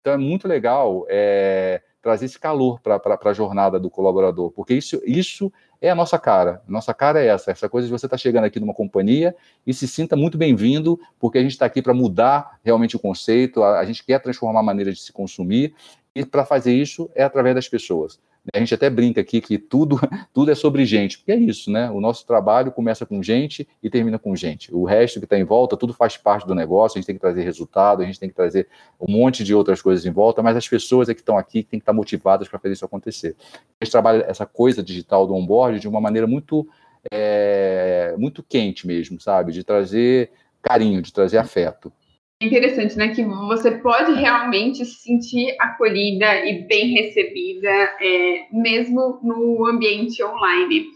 Então 0.00 0.12
é 0.12 0.18
muito 0.18 0.46
legal 0.46 1.06
é, 1.08 1.80
trazer 2.02 2.26
esse 2.26 2.38
calor 2.38 2.78
para 2.80 3.00
a 3.24 3.32
jornada 3.32 3.80
do 3.80 3.88
colaborador, 3.88 4.50
porque 4.50 4.74
isso, 4.74 5.00
isso 5.06 5.50
é 5.80 5.88
a 5.88 5.94
nossa 5.94 6.18
cara. 6.18 6.62
Nossa 6.68 6.92
cara 6.92 7.22
é 7.22 7.28
essa, 7.28 7.50
essa 7.50 7.68
coisa 7.68 7.86
de 7.88 7.92
você 7.92 8.04
estar 8.06 8.18
tá 8.18 8.20
chegando 8.20 8.44
aqui 8.44 8.60
numa 8.60 8.74
companhia 8.74 9.34
e 9.66 9.72
se 9.72 9.88
sinta 9.88 10.14
muito 10.14 10.36
bem-vindo, 10.36 11.00
porque 11.18 11.38
a 11.38 11.42
gente 11.42 11.52
está 11.52 11.64
aqui 11.64 11.80
para 11.80 11.94
mudar 11.94 12.58
realmente 12.62 12.94
o 12.94 12.98
conceito, 12.98 13.62
a, 13.62 13.78
a 13.80 13.84
gente 13.86 14.04
quer 14.04 14.20
transformar 14.20 14.60
a 14.60 14.62
maneira 14.62 14.92
de 14.92 15.00
se 15.00 15.12
consumir, 15.12 15.74
e 16.14 16.24
para 16.24 16.44
fazer 16.44 16.74
isso 16.74 17.10
é 17.14 17.24
através 17.24 17.54
das 17.54 17.68
pessoas. 17.68 18.20
A 18.52 18.58
gente 18.58 18.74
até 18.74 18.90
brinca 18.90 19.22
aqui 19.22 19.40
que 19.40 19.56
tudo, 19.56 19.98
tudo 20.32 20.50
é 20.50 20.54
sobre 20.54 20.84
gente, 20.84 21.18
porque 21.18 21.32
é 21.32 21.36
isso, 21.36 21.70
né? 21.70 21.90
O 21.90 22.00
nosso 22.00 22.26
trabalho 22.26 22.70
começa 22.70 23.06
com 23.06 23.22
gente 23.22 23.66
e 23.82 23.88
termina 23.88 24.18
com 24.18 24.36
gente. 24.36 24.74
O 24.74 24.84
resto 24.84 25.18
que 25.18 25.24
está 25.24 25.38
em 25.38 25.44
volta, 25.44 25.76
tudo 25.76 25.94
faz 25.94 26.18
parte 26.18 26.46
do 26.46 26.54
negócio, 26.54 26.98
a 26.98 27.00
gente 27.00 27.06
tem 27.06 27.14
que 27.14 27.20
trazer 27.20 27.42
resultado, 27.42 28.02
a 28.02 28.04
gente 28.04 28.20
tem 28.20 28.28
que 28.28 28.34
trazer 28.34 28.68
um 29.00 29.10
monte 29.10 29.42
de 29.42 29.54
outras 29.54 29.80
coisas 29.80 30.04
em 30.04 30.10
volta, 30.10 30.42
mas 30.42 30.56
as 30.56 30.68
pessoas 30.68 31.08
é 31.08 31.14
que 31.14 31.20
estão 31.20 31.38
aqui 31.38 31.62
que 31.62 31.70
têm 31.70 31.80
que 31.80 31.84
estar 31.84 31.94
motivadas 31.94 32.46
para 32.46 32.58
fazer 32.58 32.74
isso 32.74 32.84
acontecer. 32.84 33.34
A 33.80 33.84
gente 33.84 33.92
trabalha 33.92 34.24
essa 34.28 34.44
coisa 34.44 34.82
digital 34.82 35.26
do 35.26 35.34
onboard 35.34 35.80
de 35.80 35.88
uma 35.88 36.00
maneira 36.00 36.26
muito, 36.26 36.68
é, 37.10 38.14
muito 38.18 38.42
quente 38.42 38.86
mesmo, 38.86 39.18
sabe? 39.18 39.52
De 39.52 39.64
trazer 39.64 40.30
carinho, 40.60 41.00
de 41.00 41.12
trazer 41.12 41.38
afeto 41.38 41.90
interessante, 42.46 42.96
né? 42.96 43.08
Que 43.14 43.22
você 43.22 43.72
pode 43.72 44.12
realmente 44.12 44.84
se 44.84 45.02
sentir 45.02 45.54
acolhida 45.58 46.46
e 46.46 46.66
bem 46.66 46.94
recebida, 46.94 47.68
é, 47.68 48.46
mesmo 48.52 49.20
no 49.22 49.66
ambiente 49.66 50.22
online. 50.22 50.86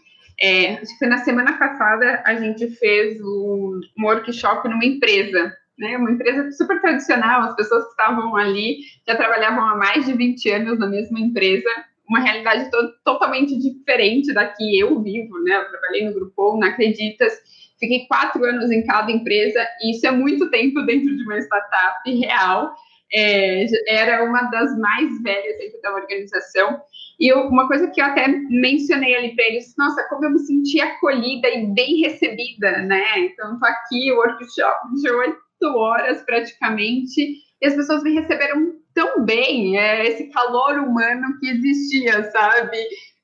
É, 0.41 0.75
acho 0.75 0.93
que 0.93 0.99
foi 0.99 1.09
na 1.09 1.19
semana 1.19 1.59
passada 1.59 2.23
a 2.25 2.35
gente 2.37 2.69
fez 2.77 3.21
um, 3.21 3.81
um 3.99 4.05
workshop 4.05 4.69
numa 4.69 4.85
empresa, 4.85 5.53
né? 5.79 5.97
Uma 5.97 6.13
empresa 6.13 6.51
super 6.53 6.81
tradicional, 6.81 7.43
as 7.43 7.57
pessoas 7.57 7.85
que 7.85 7.91
estavam 7.91 8.37
ali 8.37 8.79
já 9.07 9.17
trabalhavam 9.17 9.65
há 9.65 9.77
mais 9.77 10.07
de 10.07 10.13
20 10.13 10.51
anos 10.51 10.79
na 10.79 10.87
mesma 10.87 11.19
empresa, 11.19 11.69
uma 12.09 12.21
realidade 12.21 12.71
to 12.71 12.77
totalmente 13.05 13.59
diferente 13.59 14.33
da 14.33 14.47
que 14.47 14.79
eu 14.79 15.01
vivo, 15.03 15.39
né? 15.45 15.57
Eu 15.57 15.69
trabalhei 15.69 16.05
no 16.07 16.15
Grupo, 16.15 16.59
não 16.59 16.69
acreditas 16.69 17.33
Fiquei 17.79 18.07
quatro 18.07 18.45
anos 18.45 18.71
em 18.71 18.85
cada 18.85 19.11
empresa, 19.11 19.65
e 19.81 19.93
isso 19.93 20.07
é 20.07 20.11
muito 20.11 20.51
tempo 20.51 20.83
dentro 20.83 21.17
de 21.17 21.23
uma 21.23 21.39
startup 21.39 22.11
real. 22.11 22.75
É, 23.11 23.65
era 23.89 24.25
uma 24.25 24.43
das 24.51 24.77
mais 24.79 25.23
velhas 25.23 25.57
dentro 25.59 25.81
da 25.81 25.95
organização. 25.95 26.81
E 27.19 27.33
eu, 27.33 27.49
uma 27.49 27.67
coisa 27.67 27.89
que 27.89 28.01
eu 28.01 28.05
até 28.05 28.29
mencionei 28.29 29.17
ali 29.17 29.35
para 29.35 29.45
eles, 29.47 29.75
nossa, 29.79 30.07
como 30.09 30.25
eu 30.25 30.31
me 30.31 30.39
senti 30.41 30.81
acolhida 30.81 31.49
e 31.49 31.67
bem 31.67 32.01
recebida, 32.01 32.83
né? 32.83 33.03
Então, 33.19 33.55
estou 33.55 33.69
aqui, 33.69 34.13
workshop 34.13 34.95
de 35.01 35.11
oito 35.11 35.39
horas 35.77 36.23
praticamente, 36.23 37.37
e 37.61 37.67
as 37.67 37.75
pessoas 37.75 38.03
me 38.03 38.13
receberam 38.13 38.75
tão 38.95 39.25
bem, 39.25 39.79
é, 39.79 40.07
esse 40.07 40.25
calor 40.25 40.79
humano 40.79 41.39
que 41.39 41.49
existia, 41.49 42.31
sabe? 42.31 42.77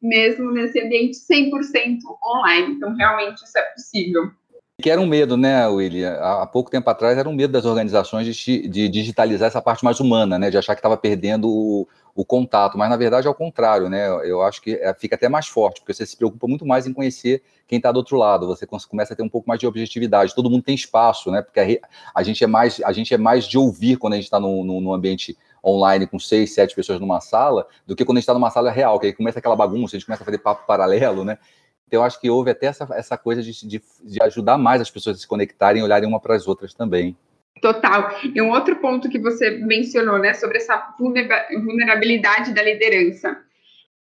Mesmo 0.02 0.52
nesse 0.52 0.80
ambiente 0.80 1.16
100% 1.16 1.98
online. 2.24 2.74
Então, 2.74 2.94
realmente, 2.94 3.42
isso 3.42 3.58
é 3.58 3.62
possível. 3.72 4.30
Que 4.80 4.90
era 4.90 5.00
um 5.00 5.06
medo, 5.06 5.36
né, 5.36 5.66
William? 5.68 6.14
Há 6.14 6.46
pouco 6.46 6.70
tempo 6.70 6.90
atrás 6.90 7.16
era 7.16 7.28
um 7.28 7.34
medo 7.34 7.52
das 7.52 7.64
organizações 7.64 8.26
de, 8.26 8.68
de 8.68 8.88
digitalizar 8.88 9.46
essa 9.46 9.62
parte 9.62 9.84
mais 9.84 10.00
humana, 10.00 10.38
né? 10.38 10.50
De 10.50 10.58
achar 10.58 10.74
que 10.74 10.80
estava 10.80 10.96
perdendo 10.96 11.48
o, 11.48 11.88
o, 12.14 12.24
contato, 12.24 12.78
mas 12.78 12.88
na 12.88 12.96
verdade 12.96 13.26
é 13.26 13.30
o 13.30 13.34
contrário, 13.34 13.88
né? 13.88 14.08
Eu 14.28 14.42
acho 14.42 14.62
que 14.62 14.74
é, 14.74 14.92
fica 14.94 15.14
até 15.16 15.28
mais 15.28 15.46
forte, 15.46 15.80
porque 15.80 15.92
você 15.92 16.06
se 16.06 16.16
preocupa 16.16 16.46
muito 16.46 16.64
mais 16.64 16.86
em 16.86 16.92
conhecer 16.92 17.42
quem 17.66 17.78
está 17.78 17.90
do 17.90 17.96
outro 17.96 18.16
lado, 18.16 18.46
você 18.46 18.66
começa 18.66 19.14
a 19.14 19.16
ter 19.16 19.22
um 19.22 19.28
pouco 19.28 19.48
mais 19.48 19.58
de 19.58 19.66
objetividade, 19.66 20.34
todo 20.34 20.50
mundo 20.50 20.62
tem 20.62 20.74
espaço, 20.74 21.30
né? 21.30 21.42
Porque 21.42 21.80
a, 22.14 22.22
gente, 22.22 22.44
é 22.44 22.46
mais, 22.46 22.80
a 22.84 22.92
gente 22.92 23.12
é 23.12 23.18
mais 23.18 23.46
de 23.46 23.58
ouvir 23.58 23.96
quando 23.96 24.12
a 24.12 24.16
gente 24.16 24.26
está 24.26 24.38
no 24.38 24.92
ambiente 24.92 25.36
online 25.64 26.06
com 26.06 26.18
seis, 26.18 26.52
sete 26.52 26.74
pessoas 26.74 27.00
numa 27.00 27.20
sala, 27.20 27.66
do 27.86 27.96
que 27.96 28.04
quando 28.04 28.18
a 28.18 28.20
gente 28.20 28.24
está 28.24 28.34
numa 28.34 28.50
sala 28.50 28.70
real, 28.70 29.00
que 29.00 29.06
aí 29.06 29.12
começa 29.12 29.38
aquela 29.38 29.56
bagunça, 29.56 29.96
a 29.96 29.98
gente 29.98 30.06
começa 30.06 30.22
a 30.22 30.26
fazer 30.26 30.38
papo 30.38 30.66
paralelo, 30.66 31.24
né? 31.24 31.38
Então, 31.86 32.00
eu 32.00 32.04
acho 32.04 32.20
que 32.20 32.28
houve 32.30 32.50
até 32.50 32.66
essa, 32.66 32.86
essa 32.92 33.16
coisa 33.16 33.42
de, 33.42 33.66
de, 33.66 33.82
de 34.02 34.22
ajudar 34.22 34.58
mais 34.58 34.80
as 34.80 34.90
pessoas 34.90 35.16
a 35.16 35.20
se 35.20 35.26
conectarem 35.26 35.80
e 35.80 35.84
olharem 35.84 36.08
uma 36.08 36.20
para 36.20 36.34
as 36.34 36.46
outras 36.46 36.74
também. 36.74 37.16
Total. 37.64 38.14
E 38.22 38.42
um 38.42 38.50
outro 38.50 38.76
ponto 38.76 39.08
que 39.08 39.18
você 39.18 39.52
mencionou, 39.52 40.18
né, 40.18 40.34
sobre 40.34 40.58
essa 40.58 40.94
vulnerabilidade 40.98 42.52
da 42.52 42.62
liderança. 42.62 43.38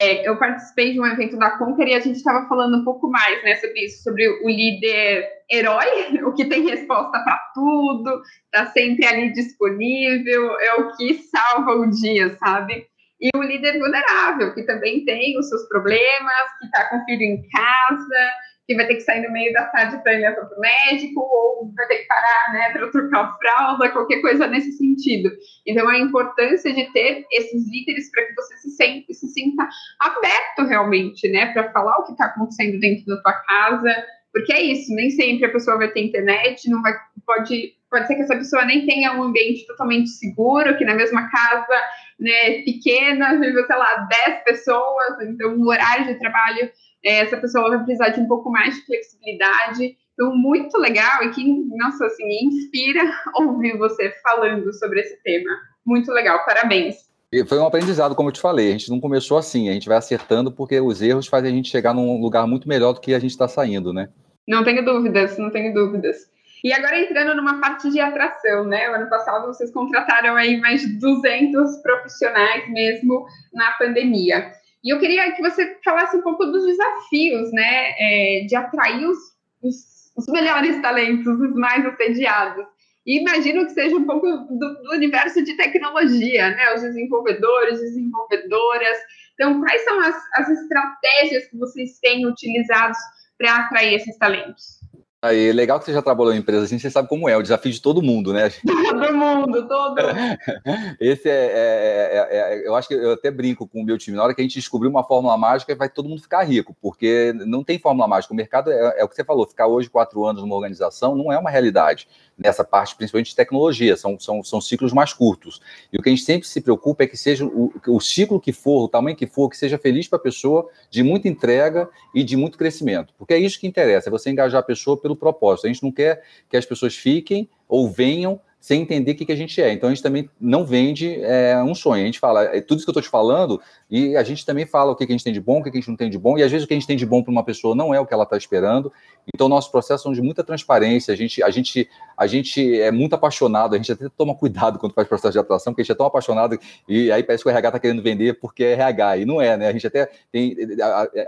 É, 0.01 0.29
eu 0.29 0.37
participei 0.37 0.93
de 0.93 1.01
um 1.01 1.07
evento 1.07 1.39
da 1.39 1.57
Conquer 1.57 1.87
e 1.87 1.95
a 1.95 2.01
gente 2.01 2.17
estava 2.17 2.49
falando 2.49 2.79
um 2.79 2.85
pouco 2.85 3.09
mais, 3.09 3.41
né, 3.45 3.55
sobre 3.55 3.85
isso, 3.85 4.03
sobre 4.03 4.29
o 4.29 4.49
líder 4.49 5.29
herói, 5.49 5.87
o 6.27 6.33
que 6.33 6.45
tem 6.47 6.69
resposta 6.69 7.13
para 7.23 7.39
tudo, 7.55 8.21
está 8.47 8.67
sempre 8.73 9.07
ali 9.07 9.33
disponível, 9.33 10.59
é 10.59 10.75
o 10.81 10.97
que 10.97 11.15
salva 11.23 11.71
o 11.77 11.89
dia, 11.89 12.37
sabe? 12.39 12.89
e 13.21 13.31
o 13.37 13.43
líder 13.45 13.79
vulnerável, 13.79 14.53
que 14.53 14.65
também 14.65 15.05
tem 15.05 15.39
os 15.39 15.49
seus 15.49 15.69
problemas, 15.69 16.59
que 16.59 16.67
está 16.67 16.89
com 16.89 16.97
o 16.97 17.05
filho 17.05 17.23
em 17.23 17.49
casa, 17.49 18.33
que 18.73 18.77
vai 18.77 18.87
ter 18.87 18.95
que 18.95 19.03
sair 19.03 19.23
no 19.23 19.33
meio 19.33 19.53
da 19.53 19.65
tarde 19.67 20.03
para 20.03 20.15
ir 20.15 20.35
para 20.35 20.45
o 20.45 20.61
médico, 20.61 21.21
ou 21.21 21.73
vai 21.75 21.87
ter 21.87 21.99
que 21.99 22.07
parar 22.07 22.53
né, 22.53 22.71
para 22.73 22.91
trocar 22.91 23.37
fralda, 23.39 23.91
qualquer 23.91 24.21
coisa 24.21 24.47
nesse 24.47 24.73
sentido. 24.73 25.31
Então, 25.67 25.89
a 25.89 25.99
importância 25.99 26.73
de 26.73 26.91
ter 26.93 27.27
esses 27.31 27.71
líderes 27.71 28.11
para 28.11 28.25
que 28.27 28.35
você 28.35 28.57
se, 28.57 28.71
sente, 28.71 29.15
se 29.15 29.29
sinta 29.29 29.69
aberto 30.01 30.69
realmente, 30.69 31.29
né, 31.29 31.53
para 31.53 31.71
falar 31.73 31.99
o 31.99 32.05
que 32.05 32.13
está 32.13 32.27
acontecendo 32.27 32.81
dentro 32.81 33.05
da 33.07 33.21
tua 33.21 33.33
casa, 33.33 33.95
porque 34.33 34.53
é 34.53 34.63
isso, 34.63 34.95
nem 34.95 35.11
sempre 35.11 35.45
a 35.45 35.53
pessoa 35.53 35.77
vai 35.77 35.89
ter 35.89 36.07
internet, 36.07 36.69
não 36.71 36.81
vai, 36.81 36.95
pode, 37.27 37.75
pode 37.91 38.07
ser 38.07 38.15
que 38.15 38.23
essa 38.23 38.37
pessoa 38.37 38.65
nem 38.65 38.87
tenha 38.87 39.13
um 39.13 39.25
ambiente 39.25 39.67
totalmente 39.67 40.09
seguro, 40.09 40.77
que 40.79 40.87
na 40.87 40.95
mesma 40.95 41.31
casa 41.31 41.83
né, 42.19 42.63
pequena, 42.65 43.39
sei 43.39 43.77
lá, 43.77 44.09
10 44.27 44.45
pessoas, 44.45 45.21
então 45.23 45.55
o 45.55 45.69
horário 45.69 46.07
de 46.07 46.19
trabalho, 46.19 46.71
essa 47.05 47.37
pessoa 47.37 47.69
vai 47.69 47.79
precisar 47.85 48.11
de 48.11 48.21
um 48.21 48.29
pouco 48.29 48.51
mais 48.51 48.75
de 48.75 48.87
flexibilidade. 48.87 49.97
Então, 50.15 50.37
muito 50.37 50.77
legal 50.79 51.23
e 51.25 51.31
que, 51.31 51.45
nossa, 51.77 52.07
assim, 52.07 52.25
inspira 52.45 53.01
ouvir 53.41 53.77
você 53.79 54.13
falando 54.23 54.73
sobre 54.75 55.01
esse 55.01 55.21
tema. 55.23 55.51
Muito 55.85 56.11
legal, 56.13 56.45
parabéns. 56.45 57.11
Foi 57.49 57.59
um 57.59 57.67
aprendizado, 57.67 58.15
como 58.15 58.29
eu 58.29 58.33
te 58.33 58.41
falei. 58.41 58.69
A 58.69 58.73
gente 58.73 58.91
não 58.91 59.01
começou 59.01 59.39
assim, 59.39 59.71
a 59.71 59.73
gente 59.73 59.89
vai 59.89 59.97
acertando 59.97 60.53
porque 60.53 60.79
os 60.81 61.01
erros 61.01 61.27
fazem 61.27 61.51
a 61.51 61.55
gente 61.55 61.71
chegar 61.71 61.95
num 61.95 62.21
lugar 62.21 62.47
muito 62.47 62.69
melhor 62.69 62.93
do 62.93 63.01
que 63.01 63.15
a 63.15 63.19
gente 63.19 63.31
está 63.31 63.49
saindo, 63.49 63.93
né? 63.93 64.11
Não 64.47 64.63
tenho 64.63 64.85
dúvidas, 64.85 65.39
não 65.39 65.51
tenho 65.51 65.73
dúvidas. 65.73 66.31
E 66.63 66.73
agora 66.73 67.01
entrando 67.01 67.35
numa 67.35 67.59
parte 67.59 67.91
de 67.91 68.01
atração, 68.01 68.65
né? 68.65 68.89
O 68.91 68.95
ano 68.95 69.09
passado 69.09 69.47
vocês 69.47 69.73
contrataram 69.73 70.37
aí 70.37 70.61
mais 70.61 70.83
de 70.83 70.99
200 70.99 71.79
profissionais 71.79 72.71
mesmo 72.71 73.27
na 73.53 73.73
pandemia. 73.73 74.53
E 74.85 74.93
eu 74.93 74.99
queria 74.99 75.31
que 75.33 75.43
você 75.43 75.79
falasse 75.85 76.17
um 76.17 76.23
pouco 76.23 76.45
dos 76.47 76.67
desafios, 76.67 77.53
né? 77.53 77.93
É, 77.99 78.45
de 78.47 78.57
atrair 78.57 79.07
os, 79.07 79.19
os, 79.63 80.13
os, 80.17 80.27
melhores 80.27 80.81
talentos, 80.83 81.27
os 81.27 81.55
mais 81.55 81.87
assediados. 81.87 82.67
E 83.07 83.21
imagino 83.21 83.65
que 83.65 83.73
seja 83.73 83.97
um 83.97 84.05
pouco 84.05 84.27
do, 84.27 84.83
do 84.83 84.93
universo 84.93 85.43
de 85.45 85.57
tecnologia, 85.57 86.51
né? 86.51 86.75
Os 86.75 86.83
desenvolvedores, 86.83 87.81
desenvolvedoras. 87.81 88.99
Então, 89.35 89.61
quais 89.61 89.85
são 89.85 90.01
as, 90.01 90.17
as 90.35 90.49
estratégias 90.49 91.47
que 91.47 91.57
vocês 91.57 91.99
têm 92.01 92.27
utilizados 92.27 92.99
para 93.39 93.57
atrair 93.57 93.95
esses 93.95 94.17
talentos? 94.19 94.82
Aí, 95.25 95.53
legal 95.53 95.79
que 95.79 95.85
você 95.85 95.93
já 95.93 96.03
trabalhou 96.03 96.35
em 96.35 96.39
empresa 96.39 96.65
assim, 96.65 96.81
você 96.81 96.91
sabe 96.91 97.09
como 97.09 97.29
é, 97.29 97.37
o 97.37 97.43
desafio 97.43 97.71
de 97.71 97.81
todo 97.81 98.03
mundo, 98.03 98.33
né? 98.33 98.51
Todo 98.93 99.15
mundo, 99.15 99.69
todo. 99.69 99.97
Esse 101.01 101.29
é, 101.29 101.33
é, 101.33 102.29
é, 102.31 102.59
é, 102.59 102.67
eu 102.67 102.75
acho 102.75 102.89
que 102.89 102.95
eu 102.95 103.13
até 103.13 103.31
brinco 103.31 103.67
com 103.67 103.81
o 103.81 103.85
meu 103.85 103.97
time. 103.97 104.17
Na 104.17 104.25
hora 104.25 104.35
que 104.35 104.41
a 104.41 104.45
gente 104.45 104.55
descobrir 104.55 104.89
uma 104.89 105.05
fórmula 105.05 105.37
mágica, 105.39 105.75
vai 105.77 105.89
todo 105.89 106.09
mundo 106.09 106.21
ficar 106.21 106.43
rico, 106.43 106.77
porque 106.81 107.33
não 107.47 107.63
tem 107.63 107.79
fórmula 107.79 108.09
mágica. 108.09 108.35
O 108.35 108.37
mercado 108.37 108.73
é, 108.73 109.01
é 109.01 109.05
o 109.05 109.09
que 109.09 109.15
você 109.15 109.25
falou, 109.25 109.47
ficar 109.47 109.69
hoje 109.69 109.89
quatro 109.89 110.25
anos 110.25 110.43
numa 110.43 110.57
organização 110.57 111.15
não 111.15 111.33
é 111.33 111.39
uma 111.39 111.51
realidade 111.51 112.09
nessa 112.37 112.65
parte, 112.65 112.97
principalmente 112.97 113.31
de 113.31 113.37
tecnologia, 113.37 113.97
são, 113.97 114.19
são, 114.19 114.43
são 114.43 114.61
ciclos 114.61 114.93
mais 114.93 115.13
curtos. 115.13 115.61
E 115.93 115.99
o 115.99 116.03
que 116.03 116.09
a 116.09 116.13
gente 116.13 116.25
sempre 116.25 116.49
se 116.49 116.61
preocupa 116.61 117.05
é 117.05 117.07
que 117.07 117.17
seja 117.17 117.45
o, 117.45 117.73
o 117.87 118.01
ciclo 118.01 118.41
que 118.41 118.53
for, 118.53 118.85
o 118.85 118.89
tamanho 118.89 119.17
que 119.17 119.27
for, 119.27 119.49
que 119.49 119.57
seja 119.57 119.79
feliz 119.79 120.09
para 120.09 120.19
a 120.19 120.23
pessoa, 120.23 120.69
de 120.91 121.03
muita 121.03 121.29
entrega 121.29 121.89
e 122.15 122.25
de 122.25 122.37
muito 122.37 122.59
crescimento. 122.59 123.15
Porque 123.19 123.35
é 123.35 123.39
isso 123.39 123.61
que 123.61 123.67
interessa, 123.67 124.09
é 124.09 124.11
você 124.11 124.31
engajar 124.31 124.61
a 124.61 124.65
pessoa 124.65 124.97
pelo 124.97 125.17
propósito. 125.17 125.67
A 125.67 125.69
gente 125.69 125.83
não 125.83 125.93
quer 125.93 126.23
que 126.49 126.57
as 126.57 126.67
pessoas 126.67 126.97
fiquem 126.97 127.49
ou 127.73 127.89
venham 127.89 128.39
sem 128.63 128.81
entender 128.81 129.11
o 129.11 129.15
que, 129.17 129.27
que 129.27 129.33
a 129.33 129.37
gente 129.37 129.61
é. 129.61 129.73
Então 129.73 129.89
a 129.89 129.93
gente 129.93 130.05
também 130.05 130.31
não 130.41 130.65
vende 130.65 131.21
é, 131.21 131.61
um 131.65 131.75
sonho. 131.75 132.03
A 132.03 132.07
gente 132.07 132.21
fala, 132.21 132.45
é, 132.45 132.61
tudo 132.61 132.79
isso 132.79 132.87
que 132.87 132.91
eu 132.91 132.93
estou 132.93 133.03
te 133.03 133.09
falando, 133.09 133.61
e 133.91 134.17
a 134.17 134.23
gente 134.23 134.47
também 134.47 134.65
fala 134.65 134.93
o 134.93 134.95
que, 134.95 135.05
que 135.05 135.13
a 135.13 135.17
gente 135.17 135.25
tem 135.25 135.33
de 135.33 135.41
bom, 135.41 135.59
o 135.59 135.65
que, 135.65 135.71
que 135.71 135.79
a 135.79 135.81
gente 135.81 135.89
não 135.89 135.97
tem 135.97 136.09
de 136.09 136.17
bom, 136.17 136.39
e 136.39 136.45
às 136.45 136.51
vezes 136.51 136.65
o 136.65 136.69
que 136.69 136.73
a 136.73 136.77
gente 136.77 136.87
tem 136.87 136.97
de 136.97 137.05
bom 137.05 137.25
para 137.25 137.33
uma 137.33 137.43
pessoa 137.43 137.75
não 137.75 137.93
é 137.93 137.99
o 137.99 138.07
que 138.07 138.15
ela 138.15 138.23
está 138.23 138.37
esperando. 138.37 138.93
Então 139.35 139.49
nossos 139.49 139.69
processos 139.69 140.03
são 140.03 140.13
de 140.13 140.23
muita 140.23 140.45
transparência, 140.45 141.13
a 141.13 141.17
gente, 141.17 141.43
a, 141.43 141.51
gente, 141.51 141.91
a 142.17 142.25
gente 142.29 142.81
é 142.81 142.93
muito 142.93 143.17
apaixonado, 143.17 143.75
a 143.75 143.79
gente 143.79 143.91
até 143.91 144.09
toma 144.17 144.33
cuidado 144.33 144.79
quando 144.79 144.93
faz 144.93 145.09
processo 145.09 145.33
de 145.33 145.41
atuação, 145.41 145.73
porque 145.73 145.83
a 145.83 145.85
gente 145.85 145.93
é 145.93 145.97
tão 145.97 146.07
apaixonado, 146.07 146.57
e 146.89 147.11
aí 147.11 147.25
parece 147.25 147.43
que 147.43 147.49
o 147.49 147.51
RH 147.51 147.69
está 147.69 147.81
querendo 147.81 148.01
vender 148.01 148.35
porque 148.35 148.63
é 148.63 148.73
RH, 148.75 149.17
e 149.19 149.25
não 149.25 149.43
é, 149.43 149.57
né? 149.57 149.67
A 149.67 149.73
gente 149.73 149.89
até 149.89 150.09
tem 150.31 150.57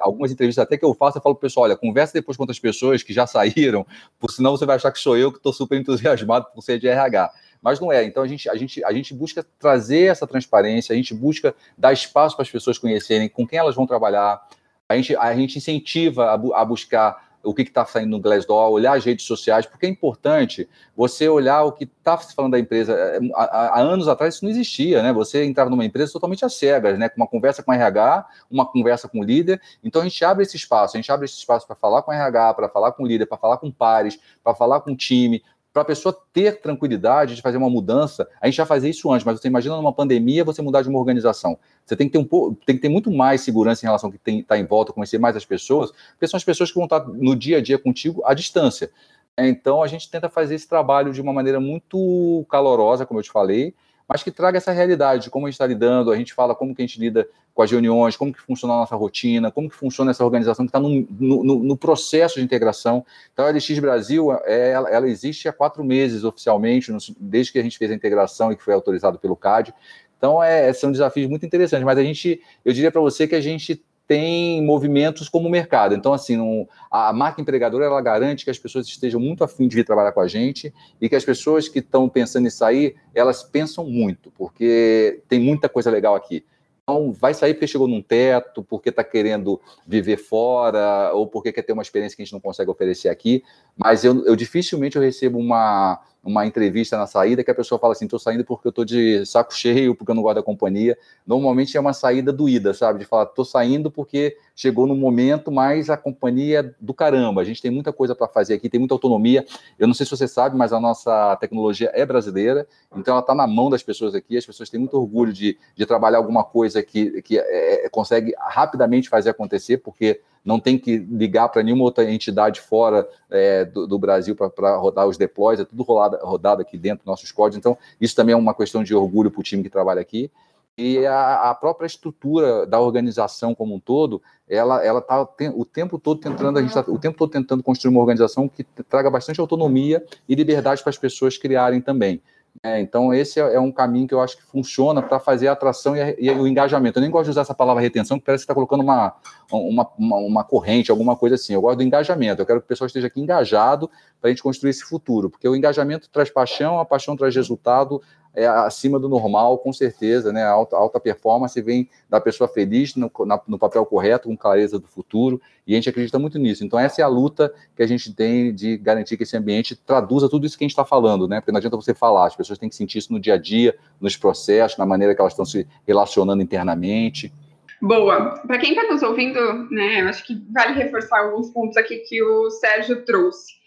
algumas 0.00 0.30
entrevistas 0.30 0.62
até 0.62 0.76
que 0.76 0.85
eu 0.85 0.94
faço, 0.94 1.18
eu 1.18 1.22
falo 1.22 1.35
para 1.35 1.40
o 1.40 1.42
pessoal, 1.42 1.64
olha, 1.64 1.76
conversa 1.76 2.12
depois 2.12 2.37
com 2.37 2.44
outras 2.44 2.61
pessoas 2.61 3.02
que 3.02 3.12
já 3.12 3.26
saíram, 3.26 3.85
por 4.20 4.30
senão 4.30 4.52
você 4.52 4.64
vai 4.64 4.76
achar 4.76 4.92
que 4.92 5.00
sou 5.00 5.16
eu 5.16 5.33
que 5.33 5.38
estou 5.38 5.52
super 5.52 5.76
entusiasmado 5.76 6.33
por 6.42 6.62
ser 6.62 6.78
de 6.78 6.88
RH. 6.88 7.32
mas 7.62 7.80
não 7.80 7.92
é. 7.92 8.04
Então 8.04 8.22
a 8.22 8.26
gente, 8.26 8.48
a 8.48 8.56
gente, 8.56 8.84
a 8.84 8.92
gente 8.92 9.14
busca 9.14 9.44
trazer 9.58 10.10
essa 10.10 10.26
transparência, 10.26 10.92
a 10.92 10.96
gente 10.96 11.14
busca 11.14 11.54
dar 11.76 11.92
espaço 11.92 12.36
para 12.36 12.42
as 12.42 12.50
pessoas 12.50 12.78
conhecerem 12.78 13.28
com 13.28 13.46
quem 13.46 13.58
elas 13.58 13.74
vão 13.74 13.86
trabalhar, 13.86 14.46
a 14.88 14.96
gente, 14.96 15.16
a 15.16 15.34
gente 15.34 15.58
incentiva 15.58 16.32
a, 16.32 16.36
bu 16.36 16.54
a 16.54 16.64
buscar 16.64 17.24
o 17.44 17.52
que 17.54 17.62
está 17.62 17.84
saindo 17.84 18.10
no 18.10 18.20
Glassdoor, 18.20 18.70
olhar 18.70 18.96
as 18.96 19.04
redes 19.04 19.26
sociais, 19.26 19.66
porque 19.66 19.86
é 19.86 19.88
importante 19.88 20.68
você 20.96 21.28
olhar 21.28 21.62
o 21.62 21.72
que 21.72 21.84
está 21.84 22.16
se 22.16 22.34
falando 22.34 22.52
da 22.52 22.58
empresa. 22.58 22.92
É, 22.94 23.18
há, 23.34 23.78
há, 23.78 23.80
anos 23.80 24.08
atrás 24.08 24.34
isso 24.34 24.44
não 24.44 24.50
existia, 24.50 25.02
né? 25.02 25.12
Você 25.12 25.44
entrava 25.44 25.68
numa 25.68 25.84
empresa 25.84 26.12
totalmente 26.12 26.44
às 26.44 26.54
cegas, 26.54 26.98
né? 26.98 27.08
Com 27.08 27.20
uma 27.20 27.26
conversa 27.26 27.62
com 27.62 27.70
o 27.70 27.74
RH, 27.74 28.26
uma 28.50 28.64
conversa 28.64 29.08
com 29.08 29.20
o 29.20 29.22
líder. 29.22 29.60
Então 29.82 30.00
a 30.00 30.04
gente 30.04 30.24
abre 30.24 30.42
esse 30.42 30.56
espaço, 30.56 30.96
a 30.96 30.98
gente 30.98 31.12
abre 31.12 31.26
esse 31.26 31.36
espaço 31.36 31.66
para 31.66 31.76
falar 31.76 32.02
com 32.02 32.10
o 32.10 32.14
RH, 32.14 32.54
para 32.54 32.68
falar 32.68 32.92
com 32.92 33.02
o 33.02 33.06
líder, 33.06 33.26
para 33.26 33.36
falar 33.36 33.58
com 33.58 33.70
pares, 33.70 34.18
para 34.42 34.54
falar 34.54 34.80
com 34.80 34.92
o 34.92 34.96
time, 34.96 35.42
para 35.74 35.82
a 35.82 35.84
pessoa 35.84 36.16
ter 36.32 36.60
tranquilidade 36.60 37.34
de 37.34 37.42
fazer 37.42 37.56
uma 37.56 37.68
mudança, 37.68 38.28
a 38.40 38.46
gente 38.46 38.54
já 38.54 38.64
fazia 38.64 38.88
isso 38.88 39.10
antes, 39.12 39.26
mas 39.26 39.40
você 39.40 39.48
imagina 39.48 39.74
numa 39.74 39.92
pandemia 39.92 40.44
você 40.44 40.62
mudar 40.62 40.82
de 40.82 40.88
uma 40.88 41.00
organização. 41.00 41.58
Você 41.84 41.96
tem 41.96 42.06
que 42.06 42.12
ter 42.12 42.18
um 42.18 42.24
pouco, 42.24 42.56
tem 42.64 42.76
que 42.76 42.82
ter 42.82 42.88
muito 42.88 43.10
mais 43.10 43.40
segurança 43.40 43.84
em 43.84 43.88
relação 43.88 44.08
ao 44.08 44.12
que 44.12 44.30
está 44.30 44.56
em 44.56 44.64
volta, 44.64 44.92
conhecer 44.92 45.18
mais 45.18 45.34
as 45.34 45.44
pessoas, 45.44 45.90
porque 46.12 46.28
são 46.28 46.38
as 46.38 46.44
pessoas 46.44 46.70
que 46.70 46.76
vão 46.76 46.84
estar 46.84 47.00
no 47.08 47.34
dia 47.34 47.58
a 47.58 47.60
dia 47.60 47.76
contigo 47.76 48.22
à 48.24 48.34
distância. 48.34 48.88
Então 49.37 49.82
a 49.82 49.88
gente 49.88 50.08
tenta 50.08 50.28
fazer 50.28 50.54
esse 50.54 50.68
trabalho 50.68 51.12
de 51.12 51.20
uma 51.20 51.32
maneira 51.32 51.58
muito 51.58 52.46
calorosa, 52.48 53.04
como 53.04 53.18
eu 53.18 53.24
te 53.24 53.32
falei, 53.32 53.74
mas 54.08 54.22
que 54.22 54.30
traga 54.30 54.58
essa 54.58 54.72
realidade, 54.72 55.30
como 55.30 55.46
a 55.46 55.48
gente 55.48 55.54
está 55.54 55.66
lidando, 55.66 56.12
a 56.12 56.16
gente 56.16 56.34
fala 56.34 56.54
como 56.54 56.74
que 56.74 56.82
a 56.82 56.86
gente 56.86 57.00
lida 57.00 57.26
com 57.54 57.62
as 57.62 57.70
reuniões, 57.70 58.16
como 58.16 58.32
que 58.32 58.40
funciona 58.40 58.74
a 58.74 58.78
nossa 58.78 58.96
rotina, 58.96 59.50
como 59.50 59.70
que 59.70 59.76
funciona 59.76 60.10
essa 60.10 60.24
organização 60.24 60.66
que 60.66 60.70
está 60.70 60.80
no, 60.80 61.06
no, 61.18 61.62
no, 61.62 61.76
processo 61.76 62.34
de 62.40 62.44
integração. 62.44 63.06
Então, 63.32 63.46
a 63.46 63.50
LX 63.50 63.78
Brasil, 63.78 64.32
é, 64.44 64.72
ela, 64.72 64.90
ela, 64.90 65.08
existe 65.08 65.48
há 65.48 65.52
quatro 65.52 65.84
meses 65.84 66.24
oficialmente, 66.24 66.92
desde 67.18 67.52
que 67.52 67.58
a 67.58 67.62
gente 67.62 67.78
fez 67.78 67.90
a 67.92 67.94
integração 67.94 68.50
e 68.50 68.56
que 68.56 68.62
foi 68.62 68.74
autorizado 68.74 69.18
pelo 69.18 69.36
CAD. 69.36 69.72
Então, 70.18 70.42
é, 70.42 70.72
são 70.72 70.90
desafios 70.90 71.28
muito 71.28 71.46
interessantes, 71.46 71.84
mas 71.84 71.96
a 71.96 72.02
gente, 72.02 72.42
eu 72.64 72.72
diria 72.72 72.90
para 72.90 73.00
você 73.00 73.28
que 73.28 73.36
a 73.36 73.40
gente 73.40 73.84
tem 74.06 74.62
movimentos 74.62 75.28
como 75.28 75.48
o 75.48 75.50
mercado. 75.50 75.94
Então, 75.94 76.12
assim, 76.12 76.66
a 76.90 77.12
marca 77.12 77.40
empregadora 77.40 77.86
ela 77.86 78.00
garante 78.00 78.44
que 78.44 78.50
as 78.50 78.58
pessoas 78.58 78.86
estejam 78.86 79.20
muito 79.20 79.42
afim 79.42 79.66
de 79.66 79.74
vir 79.74 79.84
trabalhar 79.84 80.12
com 80.12 80.20
a 80.20 80.28
gente 80.28 80.72
e 81.00 81.08
que 81.08 81.16
as 81.16 81.24
pessoas 81.24 81.68
que 81.68 81.78
estão 81.78 82.08
pensando 82.08 82.46
em 82.46 82.50
sair, 82.50 82.96
elas 83.14 83.42
pensam 83.42 83.84
muito, 83.84 84.30
porque 84.32 85.22
tem 85.28 85.40
muita 85.40 85.68
coisa 85.68 85.90
legal 85.90 86.14
aqui. 86.14 86.44
Então, 86.82 87.12
vai 87.12 87.32
sair 87.32 87.54
porque 87.54 87.66
chegou 87.66 87.88
num 87.88 88.02
teto, 88.02 88.62
porque 88.62 88.90
está 88.90 89.02
querendo 89.02 89.58
viver 89.86 90.18
fora, 90.18 91.12
ou 91.14 91.26
porque 91.26 91.50
quer 91.50 91.62
ter 91.62 91.72
uma 91.72 91.82
experiência 91.82 92.14
que 92.14 92.22
a 92.22 92.24
gente 92.26 92.34
não 92.34 92.40
consegue 92.40 92.70
oferecer 92.70 93.08
aqui. 93.08 93.42
Mas 93.74 94.04
eu, 94.04 94.22
eu 94.26 94.36
dificilmente 94.36 94.96
eu 94.96 95.02
recebo 95.02 95.38
uma, 95.38 95.98
uma 96.24 96.46
entrevista 96.46 96.96
na 96.96 97.06
saída 97.06 97.44
que 97.44 97.50
a 97.50 97.54
pessoa 97.54 97.78
fala 97.78 97.92
assim, 97.92 98.06
estou 98.06 98.18
saindo 98.18 98.44
porque 98.44 98.66
eu 98.66 98.70
estou 98.70 98.84
de 98.84 99.24
saco 99.26 99.54
cheio, 99.54 99.94
porque 99.94 100.10
eu 100.10 100.14
não 100.14 100.22
gosto 100.22 100.37
da 100.37 100.42
companhia. 100.42 100.96
Normalmente 101.26 101.76
é 101.76 101.80
uma 101.80 101.92
saída 101.92 102.32
doída, 102.32 102.72
sabe? 102.72 103.00
De 103.00 103.04
falar, 103.04 103.24
estou 103.24 103.44
saindo 103.44 103.90
porque 103.90 104.37
chegou 104.56 104.87
no 104.87 104.96
momento, 104.96 105.52
mas 105.52 105.90
a 105.90 105.96
companhia 105.96 106.60
é 106.60 106.74
do 106.80 106.94
caramba. 106.94 107.42
A 107.42 107.44
gente 107.44 107.60
tem 107.60 107.70
muita 107.70 107.92
coisa 107.92 108.14
para 108.14 108.26
fazer 108.26 108.54
aqui, 108.54 108.68
tem 108.68 108.80
muita 108.80 108.94
autonomia. 108.94 109.44
Eu 109.78 109.87
não 109.87 109.94
sei 109.94 110.06
se 110.06 110.10
você 110.10 110.26
sabe, 110.26 110.56
mas 110.56 110.72
a 110.72 110.80
nossa 110.80 111.37
tecnologia 111.37 111.90
é 111.92 112.06
brasileira, 112.06 112.66
então 112.96 113.12
ela 113.12 113.20
está 113.20 113.34
na 113.34 113.46
mão 113.46 113.68
das 113.68 113.82
pessoas 113.82 114.14
aqui. 114.14 114.37
As 114.37 114.46
pessoas 114.46 114.70
têm 114.70 114.80
muito 114.80 114.96
orgulho 114.96 115.32
de, 115.32 115.58
de 115.76 115.87
trabalhar 115.87 116.18
alguma 116.18 116.42
coisa 116.42 116.82
que, 116.82 117.20
que 117.22 117.38
é, 117.38 117.84
é 117.84 117.88
consegue 117.88 118.34
rapidamente 118.38 119.08
fazer 119.08 119.30
acontecer, 119.30 119.78
porque 119.78 120.20
não 120.44 120.61
tem 120.61 120.78
que 120.78 120.98
ligar 120.98 121.48
para 121.48 121.62
nenhuma 121.62 121.85
outra 121.85 122.11
entidade 122.11 122.61
fora 122.61 123.09
é, 123.30 123.64
do, 123.64 123.87
do, 123.87 123.98
Brasil 123.98 124.37
para 124.37 124.76
rodar 124.76 125.07
os 125.07 125.16
deploys, 125.16 125.59
é 125.59 125.64
tudo 125.64 125.83
rodado, 125.83 126.24
rodado 126.24 126.62
aqui 126.62 126.76
dentro 126.76 127.07
nossos 127.07 127.33
códigos. 127.33 127.57
Então, 127.57 127.78
isso 128.00 128.14
também 128.14 128.35
é 128.35 128.37
uma 128.37 128.54
questão 128.54 128.85
de 128.85 128.94
orgulho 128.94 129.30
para 129.30 129.40
o 129.40 129.42
time 129.42 129.62
que 129.62 129.70
trabalha 129.70 130.00
aqui. 130.00 130.30
E 130.76 131.07
a, 131.07 131.50
a, 131.50 131.54
própria 131.54 131.87
estrutura 131.87 132.66
da 132.66 132.80
organização 132.80 133.54
como 133.54 133.76
um 133.76 133.78
todo, 133.78 134.20
ela 134.48 134.85
ela 134.85 134.98
está 134.98 135.22
o 135.54 135.64
tempo 135.64 136.00
todo 136.00 136.20
tentando 136.20 136.59
a 136.59 136.62
gente 136.62 136.74
tá, 136.74 136.85
o 136.88 136.98
tempo 136.98 137.16
todo 137.16 137.30
tentando 137.30 137.62
construir 137.62 137.92
uma 137.92 138.00
organização 138.00 138.48
que 138.48 138.64
traga 138.88 139.09
bastante 139.09 139.40
autonomia 139.40 140.04
e 140.28 140.35
liberdade 140.35 140.83
para 140.83 140.90
as 140.90 140.98
pessoas 140.98 141.38
criarem 141.38 141.80
também. 141.80 142.20
É, 142.62 142.80
então, 142.80 143.12
esse 143.12 143.40
é, 143.40 143.54
é, 143.54 143.60
um 143.60 143.72
caminho 143.72 144.06
que 144.06 144.14
eu 144.14 144.20
acho 144.20 144.36
que 144.36 144.42
funciona 144.42 145.02
para 145.02 145.18
fazer 145.18 145.48
a 145.48 145.52
atração 145.52 145.96
e, 145.96 146.00
a, 146.00 146.14
e, 146.18 146.30
o 146.30 146.46
engajamento. 146.46 146.98
Eu 146.98 147.02
nem 147.02 147.10
gosto 147.10 147.24
de 147.24 147.30
usar 147.30 147.42
essa 147.42 147.54
palavra 147.54 147.82
retenção, 147.82 148.18
que 148.18 148.24
parece 148.24 148.42
que 148.42 148.44
está 148.44 148.54
colocando 148.54 148.82
uma, 148.82 149.14
uma, 149.50 149.90
uma, 149.98 150.16
uma, 150.16 150.44
corrente, 150.44 150.90
alguma 150.90 151.16
coisa 151.16 151.34
assim. 151.34 151.52
Eu 151.52 151.60
gosto 151.60 151.78
do 151.78 151.82
engajamento. 151.82 152.40
Eu 152.40 152.46
quero 152.46 152.60
que 152.60 152.64
o 152.64 152.68
pessoal 152.68 152.86
esteja 152.86 153.08
aqui 153.08 153.20
engajado 153.20 153.90
para 154.20 154.28
a 154.28 154.32
gente 154.32 154.42
construir 154.42 154.70
esse 154.70 154.84
futuro, 154.84 155.28
porque 155.28 155.48
o 155.48 155.54
engajamento 155.54 156.08
traz 156.10 156.30
paixão, 156.30 156.78
a 156.78 156.84
paixão 156.84 157.16
traz 157.16 157.34
resultado, 157.34 158.00
é 158.34 158.46
acima 158.46 158.98
do 158.98 159.08
normal, 159.08 159.58
com 159.58 159.72
certeza, 159.72 160.32
né? 160.32 160.42
A 160.42 160.50
alta, 160.50 160.76
alta 160.76 160.98
performance 160.98 161.60
vem 161.62 161.88
da 162.10 162.20
pessoa 162.20 162.48
feliz 162.48 162.96
no, 162.96 163.10
na, 163.24 163.40
no 163.46 163.58
papel 163.58 163.86
correto, 163.86 164.28
com 164.28 164.36
clareza 164.36 164.78
do 164.78 164.88
futuro, 164.88 165.40
e 165.66 165.72
a 165.72 165.76
gente 165.76 165.88
acredita 165.88 166.18
muito 166.18 166.38
nisso. 166.38 166.64
Então, 166.64 166.78
essa 166.78 167.00
é 167.00 167.04
a 167.04 167.08
luta 167.08 167.52
que 167.76 167.82
a 167.82 167.86
gente 167.86 168.12
tem 168.12 168.52
de 168.52 168.76
garantir 168.76 169.16
que 169.16 169.22
esse 169.22 169.36
ambiente 169.36 169.76
traduza 169.76 170.28
tudo 170.28 170.46
isso 170.46 170.58
que 170.58 170.64
a 170.64 170.66
gente 170.66 170.72
está 170.72 170.84
falando, 170.84 171.28
né? 171.28 171.40
Porque 171.40 171.52
não 171.52 171.58
adianta 171.58 171.76
você 171.76 171.94
falar, 171.94 172.26
as 172.26 172.36
pessoas 172.36 172.58
têm 172.58 172.68
que 172.68 172.74
sentir 172.74 172.98
isso 172.98 173.12
no 173.12 173.20
dia 173.20 173.34
a 173.34 173.38
dia, 173.38 173.76
nos 174.00 174.16
processos, 174.16 174.76
na 174.76 174.86
maneira 174.86 175.14
que 175.14 175.20
elas 175.20 175.32
estão 175.32 175.44
se 175.44 175.66
relacionando 175.86 176.42
internamente. 176.42 177.32
Boa. 177.80 178.40
Para 178.46 178.58
quem 178.58 178.70
está 178.70 178.90
nos 178.90 179.02
ouvindo, 179.02 179.40
né, 179.70 180.00
acho 180.02 180.26
que 180.26 180.42
vale 180.50 180.72
reforçar 180.72 181.20
alguns 181.20 181.50
pontos 181.50 181.76
aqui 181.76 181.98
que 181.98 182.22
o 182.22 182.50
Sérgio 182.50 183.04
trouxe. 183.04 183.63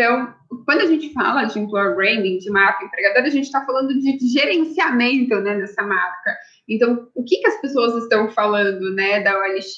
Então, 0.00 0.34
quando 0.64 0.80
a 0.80 0.86
gente 0.86 1.12
fala 1.12 1.44
de 1.44 1.58
employer 1.58 1.94
branding, 1.94 2.38
de 2.38 2.50
marca 2.50 2.82
empregadora, 2.82 3.26
a 3.26 3.30
gente 3.30 3.44
está 3.44 3.66
falando 3.66 3.92
de, 4.00 4.18
gerenciamento 4.32 5.38
né, 5.40 5.58
dessa 5.58 5.82
marca. 5.82 6.38
Então, 6.66 7.06
o 7.14 7.22
que, 7.22 7.36
que 7.36 7.46
as 7.46 7.60
pessoas 7.60 8.02
estão 8.02 8.30
falando 8.30 8.94
né, 8.94 9.20
da 9.20 9.38
OLX 9.38 9.76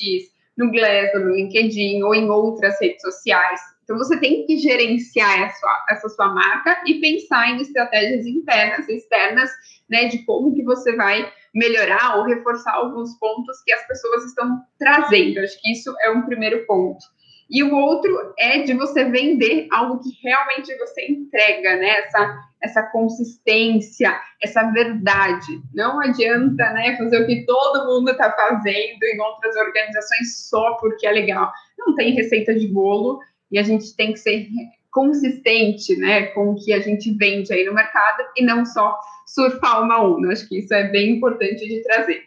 no 0.56 0.70
Glassdoor, 0.70 1.24
no 1.24 1.34
LinkedIn 1.34 2.04
ou 2.04 2.14
em 2.14 2.30
outras 2.30 2.80
redes 2.80 3.02
sociais? 3.02 3.60
Então, 3.82 3.98
você 3.98 4.16
tem 4.20 4.46
que 4.46 4.58
gerenciar 4.58 5.52
essa 5.90 6.08
sua 6.08 6.32
marca 6.32 6.84
e 6.86 7.00
pensar 7.00 7.50
em 7.50 7.60
estratégias 7.60 8.24
internas 8.24 8.88
e 8.88 8.98
externas, 8.98 9.50
né, 9.90 10.04
de 10.04 10.24
como 10.24 10.54
que 10.54 10.62
você 10.62 10.94
vai 10.94 11.32
melhorar 11.52 12.18
ou 12.18 12.26
reforçar 12.26 12.74
alguns 12.74 13.18
pontos 13.18 13.60
que 13.64 13.72
as 13.72 13.84
pessoas 13.88 14.26
estão 14.26 14.60
trazendo. 14.78 15.40
Acho 15.40 15.60
que 15.60 15.72
isso 15.72 15.92
é 16.00 16.10
um 16.10 16.22
primeiro 16.22 16.64
ponto. 16.64 17.04
E 17.50 17.62
o 17.62 17.74
outro 17.74 18.32
é 18.38 18.60
de 18.60 18.74
você 18.74 19.04
vender 19.04 19.68
algo 19.70 20.00
que 20.02 20.10
realmente 20.22 20.74
você 20.78 21.06
entrega, 21.06 21.76
né? 21.76 21.88
Essa, 22.00 22.40
essa 22.62 22.82
consistência, 22.84 24.18
essa 24.42 24.62
verdade. 24.70 25.60
Não 25.74 26.00
adianta 26.00 26.70
né, 26.72 26.96
fazer 26.96 27.22
o 27.22 27.26
que 27.26 27.44
todo 27.44 27.86
mundo 27.86 28.10
está 28.10 28.30
fazendo 28.32 29.02
em 29.02 29.20
outras 29.20 29.56
organizações 29.56 30.48
só 30.48 30.74
porque 30.74 31.06
é 31.06 31.12
legal. 31.12 31.52
Não 31.78 31.94
tem 31.94 32.14
receita 32.14 32.54
de 32.54 32.66
bolo 32.68 33.20
e 33.50 33.58
a 33.58 33.62
gente 33.62 33.94
tem 33.96 34.12
que 34.12 34.18
ser 34.18 34.48
consistente 34.90 35.96
né, 35.96 36.26
com 36.28 36.50
o 36.50 36.56
que 36.56 36.72
a 36.72 36.80
gente 36.80 37.12
vende 37.16 37.52
aí 37.52 37.64
no 37.64 37.74
mercado 37.74 38.24
e 38.36 38.44
não 38.44 38.64
só 38.64 38.98
surfar 39.26 39.82
uma 39.82 40.02
onda. 40.02 40.32
Acho 40.32 40.48
que 40.48 40.58
isso 40.58 40.72
é 40.72 40.84
bem 40.88 41.16
importante 41.16 41.66
de 41.66 41.82
trazer. 41.82 42.22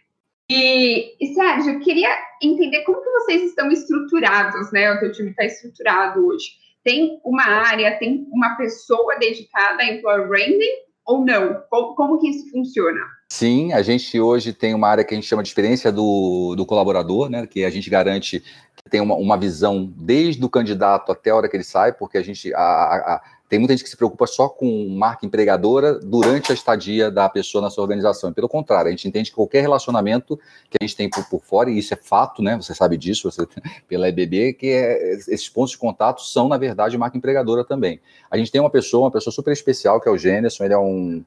E, 0.49 1.15
e 1.19 1.33
Sérgio, 1.33 1.73
eu 1.73 1.79
queria 1.79 2.09
entender 2.45 2.81
como 2.83 3.01
que 3.01 3.09
vocês 3.09 3.43
estão 3.43 3.69
estruturados, 3.71 4.71
né? 4.71 4.91
O 4.91 4.99
teu 4.99 5.11
time 5.11 5.29
está 5.31 5.45
estruturado 5.45 6.25
hoje. 6.25 6.45
Tem 6.83 7.19
uma 7.23 7.43
área, 7.43 7.97
tem 7.97 8.27
uma 8.31 8.55
pessoa 8.55 9.17
dedicada 9.17 9.81
a 9.81 9.91
employer 9.91 10.27
branding 10.27 10.85
ou 11.05 11.23
não? 11.23 11.61
Como, 11.69 11.95
como 11.95 12.19
que 12.19 12.29
isso 12.29 12.49
funciona? 12.51 12.99
Sim, 13.29 13.73
a 13.73 13.81
gente 13.81 14.19
hoje 14.19 14.53
tem 14.53 14.73
uma 14.73 14.87
área 14.87 15.03
que 15.03 15.13
a 15.13 15.17
gente 15.17 15.27
chama 15.27 15.43
de 15.43 15.49
experiência 15.49 15.91
do, 15.91 16.55
do 16.55 16.65
colaborador, 16.65 17.29
né? 17.29 17.47
Que 17.47 17.65
a 17.65 17.69
gente 17.69 17.89
garante 17.89 18.39
que 18.39 18.89
tem 18.89 19.01
uma, 19.01 19.15
uma 19.15 19.37
visão 19.37 19.91
desde 19.97 20.43
o 20.43 20.49
candidato 20.49 21.11
até 21.11 21.31
a 21.31 21.35
hora 21.35 21.49
que 21.49 21.55
ele 21.55 21.63
sai, 21.63 21.91
porque 21.93 22.17
a 22.17 22.23
gente 22.23 22.53
a, 22.53 22.59
a, 22.59 23.23
tem 23.47 23.59
muita 23.59 23.73
gente 23.73 23.83
que 23.83 23.89
se 23.89 23.97
preocupa 23.97 24.25
só 24.25 24.49
com 24.49 24.89
marca 24.89 25.25
empregadora 25.25 25.99
durante 25.99 26.51
a 26.51 26.55
estadia 26.55 27.11
da 27.11 27.29
pessoa 27.29 27.61
na 27.61 27.69
sua 27.69 27.83
organização. 27.83 28.33
Pelo 28.33 28.49
contrário, 28.49 28.87
a 28.87 28.91
gente 28.91 29.07
entende 29.07 29.29
que 29.29 29.35
qualquer 29.35 29.61
relacionamento 29.61 30.37
que 30.69 30.77
a 30.81 30.83
gente 30.83 30.95
tem 30.95 31.09
por, 31.09 31.23
por 31.29 31.41
fora, 31.43 31.69
e 31.69 31.77
isso 31.77 31.93
é 31.93 31.97
fato, 31.97 32.41
né? 32.41 32.55
Você 32.55 32.73
sabe 32.73 32.97
disso, 32.97 33.29
você, 33.29 33.47
pela 33.87 34.09
EBB, 34.09 34.53
que 34.53 34.67
é, 34.67 35.13
esses 35.13 35.47
pontos 35.47 35.71
de 35.71 35.77
contato 35.77 36.21
são, 36.21 36.47
na 36.47 36.57
verdade, 36.57 36.97
marca 36.97 37.17
empregadora 37.17 37.63
também. 37.63 37.99
A 38.31 38.37
gente 38.37 38.51
tem 38.51 38.59
uma 38.59 38.69
pessoa, 38.69 39.05
uma 39.05 39.11
pessoa 39.11 39.33
super 39.33 39.51
especial, 39.51 40.01
que 40.01 40.09
é 40.09 40.11
o 40.11 40.17
Gêneson, 40.17 40.63
ele 40.63 40.73
é 40.73 40.77
um, 40.77 41.23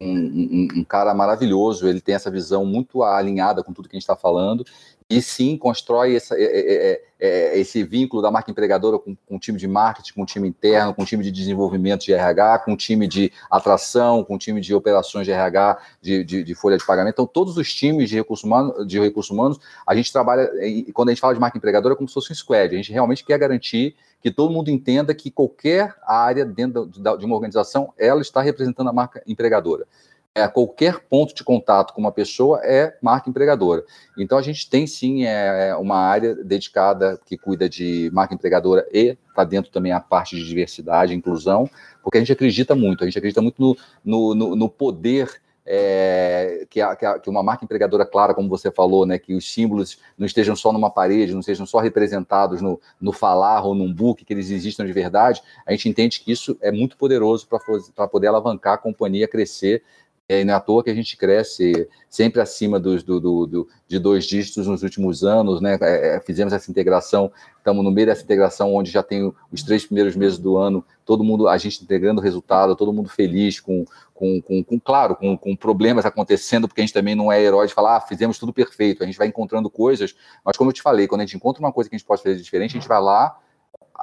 um, 0.00 0.08
um, 0.10 0.68
um 0.78 0.84
cara 0.84 1.14
maravilhoso, 1.14 1.86
ele 1.86 2.00
tem 2.00 2.14
essa 2.16 2.30
visão 2.30 2.64
muito 2.64 3.04
alinhada 3.04 3.62
com 3.62 3.72
tudo 3.72 3.88
que 3.88 3.96
a 3.96 3.98
gente 3.98 4.02
está 4.02 4.16
falando, 4.16 4.64
e 5.10 5.20
sim 5.20 5.58
constrói 5.58 6.14
essa, 6.14 6.36
é, 6.36 6.44
é, 6.44 6.92
é, 6.92 7.02
é, 7.18 7.58
esse 7.58 7.82
vínculo 7.82 8.22
da 8.22 8.30
marca 8.30 8.48
empregadora 8.48 8.96
com, 8.96 9.16
com 9.26 9.36
o 9.36 9.38
time 9.40 9.58
de 9.58 9.66
marketing, 9.66 10.14
com 10.14 10.22
o 10.22 10.26
time 10.26 10.48
interno, 10.48 10.94
com 10.94 11.02
o 11.02 11.04
time 11.04 11.24
de 11.24 11.32
desenvolvimento 11.32 12.04
de 12.04 12.12
RH, 12.12 12.60
com 12.60 12.74
o 12.74 12.76
time 12.76 13.08
de 13.08 13.32
atração, 13.50 14.22
com 14.22 14.36
o 14.36 14.38
time 14.38 14.60
de 14.60 14.72
operações 14.72 15.26
de 15.26 15.32
RH, 15.32 15.78
de, 16.00 16.22
de, 16.22 16.44
de 16.44 16.54
folha 16.54 16.78
de 16.78 16.86
pagamento. 16.86 17.14
Então, 17.14 17.26
todos 17.26 17.56
os 17.56 17.74
times 17.74 18.08
de 18.08 18.14
recursos 18.14 18.44
humanos, 18.44 18.86
de 18.86 19.00
recursos 19.00 19.32
humanos, 19.32 19.58
a 19.84 19.96
gente 19.96 20.12
trabalha, 20.12 20.48
e 20.64 20.92
quando 20.92 21.08
a 21.08 21.12
gente 21.12 21.20
fala 21.20 21.34
de 21.34 21.40
marca 21.40 21.58
empregadora, 21.58 21.94
é 21.94 21.96
como 21.96 22.08
se 22.08 22.14
fosse 22.14 22.30
um 22.30 22.34
squad. 22.36 22.72
A 22.72 22.76
gente 22.76 22.92
realmente 22.92 23.24
quer 23.24 23.36
garantir 23.36 23.96
que 24.22 24.30
todo 24.30 24.52
mundo 24.52 24.70
entenda 24.70 25.12
que 25.12 25.28
qualquer 25.28 25.96
área 26.06 26.44
dentro 26.44 26.86
de 26.86 27.24
uma 27.24 27.34
organização, 27.34 27.92
ela 27.98 28.20
está 28.20 28.40
representando 28.40 28.88
a 28.90 28.92
marca 28.92 29.20
empregadora 29.26 29.88
é, 30.34 30.46
qualquer 30.46 31.00
ponto 31.00 31.34
de 31.34 31.42
contato 31.42 31.92
com 31.92 32.00
uma 32.00 32.12
pessoa 32.12 32.60
é 32.62 32.96
marca 33.02 33.28
empregadora. 33.28 33.84
Então 34.16 34.38
a 34.38 34.42
gente 34.42 34.68
tem 34.70 34.86
sim 34.86 35.24
é, 35.24 35.70
é 35.70 35.76
uma 35.76 35.96
área 35.96 36.34
dedicada 36.36 37.20
que 37.26 37.36
cuida 37.36 37.68
de 37.68 38.10
marca 38.12 38.34
empregadora 38.34 38.86
e 38.92 39.16
está 39.28 39.42
dentro 39.42 39.72
também 39.72 39.92
a 39.92 40.00
parte 40.00 40.36
de 40.36 40.46
diversidade 40.46 41.14
inclusão, 41.14 41.68
porque 42.02 42.18
a 42.18 42.20
gente 42.20 42.32
acredita 42.32 42.74
muito, 42.74 43.02
a 43.02 43.06
gente 43.06 43.18
acredita 43.18 43.42
muito 43.42 43.60
no, 43.60 43.76
no, 44.04 44.34
no, 44.34 44.56
no 44.56 44.68
poder 44.68 45.40
é, 45.66 46.66
que, 46.70 46.80
a, 46.80 46.96
que, 46.96 47.04
a, 47.06 47.18
que, 47.18 47.28
uma 47.28 47.42
marca 47.42 47.64
empregadora 47.64 48.04
clara, 48.06 48.34
como 48.34 48.48
você 48.48 48.70
falou, 48.70 49.04
né, 49.06 49.18
que 49.18 49.34
os 49.34 49.52
símbolos 49.52 49.98
não 50.16 50.26
estejam 50.26 50.56
só 50.56 50.72
numa 50.72 50.90
parede, 50.90 51.34
não 51.34 51.42
sejam 51.42 51.66
só 51.66 51.78
representados 51.78 52.60
no, 52.60 52.80
no 53.00 53.12
falar 53.12 53.64
ou 53.64 53.74
num 53.74 53.92
book, 53.92 54.24
que 54.24 54.32
eles 54.32 54.50
existam 54.50 54.84
de 54.84 54.92
verdade, 54.92 55.42
a 55.66 55.70
gente 55.72 55.88
entende 55.88 56.20
que 56.20 56.32
isso 56.32 56.56
é 56.60 56.72
muito 56.72 56.96
poderoso 56.96 57.46
para 57.94 58.08
poder 58.08 58.28
alavancar 58.28 58.74
a 58.74 58.78
companhia 58.78 59.28
crescer 59.28 59.82
é, 60.30 60.44
não 60.44 60.54
é 60.54 60.56
à 60.56 60.60
toa 60.60 60.84
que 60.84 60.90
a 60.90 60.94
gente 60.94 61.16
cresce 61.16 61.88
sempre 62.08 62.40
acima 62.40 62.78
dos, 62.78 63.02
do, 63.02 63.18
do, 63.18 63.46
do, 63.48 63.68
de 63.88 63.98
dois 63.98 64.24
dígitos 64.24 64.64
nos 64.68 64.84
últimos 64.84 65.24
anos, 65.24 65.60
né? 65.60 65.76
É, 65.80 66.16
é 66.16 66.20
fizemos 66.20 66.52
essa 66.52 66.70
integração, 66.70 67.32
estamos 67.58 67.82
no 67.82 67.90
meio 67.90 68.06
dessa 68.06 68.22
integração 68.22 68.72
onde 68.72 68.92
já 68.92 69.02
tem 69.02 69.34
os 69.50 69.62
três 69.64 69.84
primeiros 69.84 70.14
meses 70.14 70.38
do 70.38 70.56
ano, 70.56 70.84
todo 71.04 71.24
mundo, 71.24 71.48
a 71.48 71.58
gente 71.58 71.82
integrando 71.82 72.20
resultado, 72.20 72.76
todo 72.76 72.92
mundo 72.92 73.08
feliz, 73.08 73.58
com, 73.58 73.84
com, 74.14 74.40
com, 74.40 74.62
com 74.62 74.78
claro, 74.78 75.16
com, 75.16 75.36
com, 75.36 75.56
problemas 75.56 76.06
acontecendo, 76.06 76.68
porque 76.68 76.80
a 76.80 76.84
gente 76.84 76.94
também 76.94 77.16
não 77.16 77.32
é 77.32 77.42
herói 77.42 77.66
de 77.66 77.74
falar, 77.74 77.96
ah, 77.96 78.00
fizemos 78.00 78.38
tudo 78.38 78.52
perfeito, 78.52 79.02
a 79.02 79.06
gente 79.06 79.18
vai 79.18 79.26
encontrando 79.26 79.68
coisas, 79.68 80.14
mas 80.44 80.56
como 80.56 80.70
eu 80.70 80.74
te 80.74 80.80
falei, 80.80 81.08
quando 81.08 81.22
a 81.22 81.24
gente 81.24 81.34
encontra 81.34 81.60
uma 81.60 81.72
coisa 81.72 81.90
que 81.90 81.96
a 81.96 81.98
gente 81.98 82.06
pode 82.06 82.22
fazer 82.22 82.36
diferente, 82.36 82.70
a 82.70 82.80
gente 82.80 82.88
vai 82.88 83.00
lá, 83.00 83.36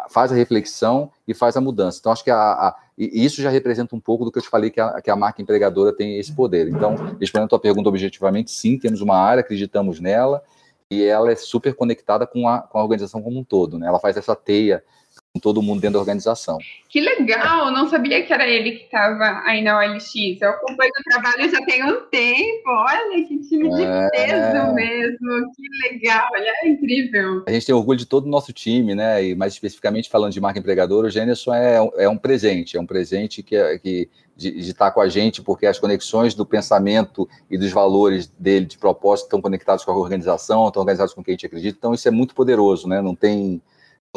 faz 0.10 0.32
a 0.32 0.36
reflexão 0.36 1.12
e 1.28 1.34
faz 1.34 1.58
a 1.58 1.62
mudança. 1.62 1.98
Então, 2.00 2.12
acho 2.12 2.24
que 2.24 2.32
a, 2.32 2.38
a, 2.38 2.76
isso 2.98 3.42
já 3.42 3.50
representa 3.50 3.96
um 3.96 4.00
pouco 4.00 4.26
do 4.26 4.32
que 4.32 4.38
eu 4.38 4.44
te 4.44 4.50
falei, 4.50 4.70
que 4.70 4.80
a, 4.80 5.02
que 5.02 5.10
a 5.10 5.16
marca 5.16 5.42
empregadora 5.42 5.94
tem 5.94 6.20
esse 6.20 6.34
poder. 6.34 6.68
Então, 6.68 6.96
respondendo 7.20 7.46
a 7.46 7.50
tua 7.50 7.60
pergunta 7.60 7.90
objetivamente, 7.90 8.52
sim, 8.52 8.78
temos 8.78 9.02
uma 9.02 9.18
área, 9.18 9.42
acreditamos 9.42 10.00
nela, 10.00 10.44
e 10.90 11.04
ela 11.04 11.32
é 11.32 11.36
super 11.36 11.76
conectada 11.76 12.26
com 12.26 12.48
a, 12.48 12.60
com 12.60 12.80
a 12.80 12.84
organização 12.84 13.22
como 13.22 13.40
um 13.40 13.44
todo. 13.44 13.78
Né? 13.78 13.88
Ela 13.88 14.00
faz 14.00 14.16
essa 14.16 14.36
teia 14.36 14.84
todo 15.40 15.62
mundo 15.62 15.82
dentro 15.82 15.94
da 15.94 16.00
organização. 16.00 16.58
Que 16.90 17.02
legal! 17.02 17.72
Não 17.72 17.90
sabia 17.90 18.24
que 18.24 18.32
era 18.32 18.48
ele 18.48 18.72
que 18.72 18.86
estava 18.86 19.42
aí 19.46 19.64
na 19.64 19.78
OLX. 19.78 20.16
Eu 20.42 20.50
acompanho 20.50 20.92
o 21.00 21.10
trabalho 21.10 21.50
já 21.50 21.64
tem 21.66 21.84
um 21.84 22.02
tempo. 22.10 22.70
Olha 22.70 23.26
que 23.28 23.38
time 23.40 23.70
de 23.70 23.84
é... 23.84 24.10
peso 24.10 24.74
mesmo. 24.74 25.52
Que 25.56 25.90
legal! 25.90 26.28
Olha, 26.34 26.54
é 26.64 26.68
incrível. 26.70 27.44
A 27.48 27.52
gente 27.52 27.66
tem 27.66 27.76
orgulho 27.76 28.00
de 28.00 28.06
todo 28.06 28.26
o 28.26 28.30
nosso 28.30 28.54
time, 28.54 28.96
né? 28.96 29.24
E 29.24 29.36
mais 29.36 29.54
especificamente 29.54 30.10
falando 30.10 30.34
de 30.34 30.42
marca 30.42 30.60
empregadora, 30.60 31.08
o 31.08 31.10
Gêneson 31.10 31.54
é, 31.54 31.78
é 31.98 32.10
um 32.10 32.18
presente. 32.18 32.78
É 32.78 32.82
um 32.82 32.86
presente 32.86 33.44
que, 33.44 33.56
é, 33.56 33.78
que 33.78 34.10
de, 34.36 34.52
de, 34.52 34.70
estar 34.70 34.92
com 34.92 35.02
a 35.02 35.10
gente, 35.10 35.42
porque 35.42 35.66
as 35.66 35.80
conexões 35.80 36.36
do 36.36 36.46
pensamento 36.46 37.28
e 37.50 37.58
dos 37.58 37.72
valores 37.72 38.28
dele 38.40 38.66
de 38.66 38.78
propósito 38.78 39.26
estão 39.26 39.42
conectados 39.42 39.84
com 39.84 39.92
a 39.92 39.98
organização, 39.98 40.68
estão 40.68 40.82
organizados 40.82 41.14
com 41.14 41.24
quem 41.24 41.34
a 41.34 41.36
gente 41.36 41.48
acredita. 41.48 41.78
Então, 41.78 41.94
isso 41.94 42.08
é 42.08 42.12
muito 42.12 42.36
poderoso, 42.36 42.88
né? 42.88 43.02
Não 43.02 43.16
tem 43.16 43.62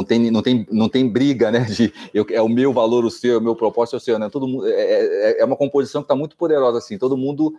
não 0.01 0.05
tem, 0.05 0.31
não 0.31 0.43
tem, 0.43 0.67
não 0.71 0.89
tem 0.89 1.09
briga, 1.09 1.51
né? 1.51 1.61
De 1.61 1.93
eu, 2.15 2.27
é 2.31 2.41
o 2.41 2.49
meu 2.49 2.73
valor, 2.73 3.05
o 3.05 3.11
seu, 3.11 3.35
é 3.35 3.39
o 3.39 3.41
meu 3.41 3.55
propósito, 3.55 3.97
é 3.97 3.99
o 3.99 4.01
seu, 4.01 4.19
né? 4.19 4.29
Todo 4.31 4.49
mundo, 4.49 4.67
é, 4.67 4.73
é, 4.73 5.41
é 5.41 5.45
uma 5.45 5.57
composição 5.57 6.03
que 6.03 6.07
está 6.07 6.17
muito 6.17 6.37
poderosa, 6.37 6.79
assim, 6.79 6.99
todo 6.99 7.17
mundo 7.17 7.55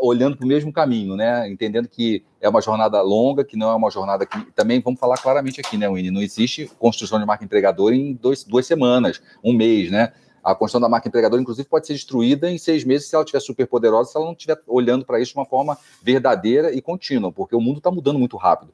olhando 0.00 0.36
para 0.36 0.44
o 0.44 0.48
mesmo 0.48 0.72
caminho, 0.72 1.16
né? 1.16 1.48
Entendendo 1.48 1.88
que 1.88 2.24
é 2.40 2.48
uma 2.48 2.60
jornada 2.60 3.00
longa, 3.02 3.44
que 3.44 3.56
não 3.56 3.70
é 3.70 3.74
uma 3.74 3.90
jornada 3.90 4.24
que. 4.24 4.38
Também 4.52 4.80
vamos 4.80 5.00
falar 5.00 5.16
claramente 5.18 5.60
aqui, 5.60 5.76
né, 5.76 5.88
Winnie? 5.88 6.10
Não 6.10 6.22
existe 6.22 6.70
construção 6.78 7.18
de 7.18 7.26
marca 7.26 7.44
empregadora 7.44 7.94
em 7.94 8.14
dois, 8.14 8.44
duas 8.44 8.66
semanas, 8.66 9.20
um 9.42 9.52
mês, 9.52 9.90
né? 9.90 10.12
A 10.42 10.54
construção 10.54 10.80
da 10.80 10.90
marca 10.90 11.08
empregadora, 11.08 11.40
inclusive, 11.40 11.66
pode 11.66 11.86
ser 11.86 11.94
destruída 11.94 12.50
em 12.50 12.58
seis 12.58 12.84
meses 12.84 13.08
se 13.08 13.14
ela 13.14 13.24
estiver 13.24 13.40
super 13.40 13.66
poderosa, 13.66 14.10
se 14.10 14.16
ela 14.16 14.26
não 14.26 14.34
estiver 14.34 14.60
olhando 14.66 15.04
para 15.04 15.18
isso 15.18 15.32
de 15.32 15.38
uma 15.38 15.46
forma 15.46 15.76
verdadeira 16.02 16.70
e 16.70 16.82
contínua, 16.82 17.32
porque 17.32 17.56
o 17.56 17.60
mundo 17.60 17.78
está 17.78 17.90
mudando 17.90 18.18
muito 18.18 18.36
rápido 18.36 18.70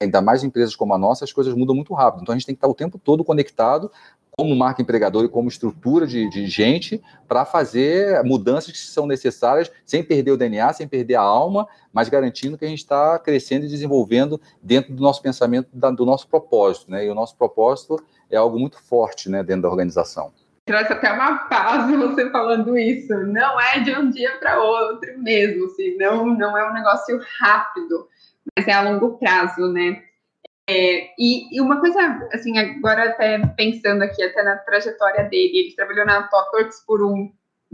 ainda 0.00 0.20
mais 0.20 0.44
empresas 0.44 0.74
como 0.76 0.94
a 0.94 0.98
nossa, 0.98 1.24
as 1.24 1.32
coisas 1.32 1.54
mudam 1.54 1.74
muito 1.74 1.94
rápido. 1.94 2.22
Então 2.22 2.32
a 2.32 2.38
gente 2.38 2.46
tem 2.46 2.54
que 2.54 2.58
estar 2.58 2.68
o 2.68 2.74
tempo 2.74 2.98
todo 2.98 3.24
conectado 3.24 3.90
como 4.36 4.54
marca 4.56 4.82
empregadora 4.82 5.26
e 5.26 5.30
como 5.30 5.48
estrutura 5.48 6.06
de, 6.06 6.28
de 6.28 6.46
gente 6.48 7.00
para 7.28 7.44
fazer 7.44 8.20
mudanças 8.24 8.72
que 8.72 8.78
são 8.78 9.06
necessárias 9.06 9.70
sem 9.86 10.02
perder 10.02 10.32
o 10.32 10.36
DNA, 10.36 10.72
sem 10.72 10.88
perder 10.88 11.14
a 11.14 11.20
alma, 11.20 11.68
mas 11.92 12.08
garantindo 12.08 12.58
que 12.58 12.64
a 12.64 12.68
gente 12.68 12.80
está 12.80 13.16
crescendo 13.18 13.64
e 13.64 13.68
desenvolvendo 13.68 14.40
dentro 14.60 14.92
do 14.92 15.00
nosso 15.00 15.22
pensamento, 15.22 15.68
da, 15.72 15.90
do 15.90 16.04
nosso 16.04 16.26
propósito. 16.26 16.90
Né? 16.90 17.06
E 17.06 17.10
o 17.10 17.14
nosso 17.14 17.36
propósito 17.36 18.02
é 18.28 18.36
algo 18.36 18.58
muito 18.58 18.82
forte 18.82 19.30
né, 19.30 19.42
dentro 19.44 19.62
da 19.62 19.68
organização. 19.68 20.32
Traz 20.66 20.90
até 20.90 21.12
uma 21.12 21.46
paz 21.46 21.88
você 21.96 22.28
falando 22.30 22.76
isso. 22.76 23.14
Não 23.26 23.60
é 23.60 23.80
de 23.80 23.92
um 23.92 24.10
dia 24.10 24.36
para 24.38 24.60
outro 24.60 25.16
mesmo, 25.18 25.66
assim, 25.66 25.96
não, 25.96 26.26
não 26.26 26.58
é 26.58 26.68
um 26.68 26.72
negócio 26.72 27.20
rápido 27.38 28.08
mas 28.56 28.68
é 28.68 28.72
a 28.72 28.82
longo 28.82 29.18
prazo, 29.18 29.72
né? 29.72 30.02
É, 30.68 31.10
e, 31.18 31.54
e, 31.54 31.60
uma 31.60 31.78
coisa, 31.78 32.00
assim, 32.32 32.56
agora 32.58 33.10
até 33.10 33.38
pensando 33.48 34.02
aqui, 34.02 34.22
até 34.22 34.42
na 34.42 34.56
trajetória 34.56 35.24
dele, 35.24 35.58
ele 35.58 35.74
trabalhou 35.76 36.06
na 36.06 36.22
TopWorks 36.22 36.84
por 36.86 37.04
um, 37.04 37.30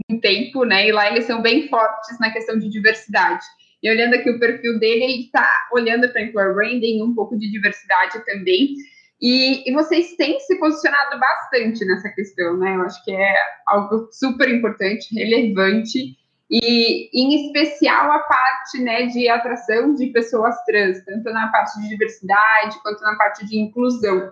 um, 0.09 0.19
tempo, 0.19 0.65
né? 0.65 0.87
E 0.87 0.91
lá 0.91 1.09
eles 1.09 1.25
são 1.25 1.41
bem 1.41 1.69
fortes 1.69 2.19
na 2.19 2.31
questão 2.31 2.59
de 2.59 2.69
diversidade. 2.69 3.45
E 3.81 3.89
olhando 3.89 4.15
aqui 4.15 4.29
o 4.29 4.39
perfil 4.39 4.77
dele, 4.77 5.05
ele 5.05 5.23
está 5.23 5.49
olhando 5.71 6.09
para 6.09 6.21
employer 6.21 6.53
branding, 6.53 7.01
um 7.01 7.15
pouco 7.15 7.37
de 7.37 7.49
diversidade 7.49 8.23
também. 8.25 8.75
E, 9.21 9.69
e, 9.69 9.73
vocês 9.73 10.15
têm 10.15 10.39
se 10.39 10.59
posicionado 10.59 11.17
bastante 11.19 11.85
nessa 11.85 12.09
questão, 12.09 12.57
né? 12.57 12.75
Eu 12.75 12.81
acho 12.81 13.03
que 13.05 13.11
é 13.11 13.35
algo 13.67 14.09
super 14.11 14.49
importante, 14.49 15.15
relevante 15.15 16.17
e 16.51 17.09
em 17.13 17.45
especial 17.45 18.11
a 18.11 18.19
parte 18.19 18.81
né, 18.81 19.05
de 19.05 19.29
atração 19.29 19.95
de 19.95 20.07
pessoas 20.07 20.53
trans, 20.65 21.03
tanto 21.05 21.31
na 21.31 21.47
parte 21.47 21.79
de 21.81 21.87
diversidade 21.87 22.81
quanto 22.83 23.01
na 23.01 23.15
parte 23.15 23.45
de 23.45 23.57
inclusão. 23.57 24.31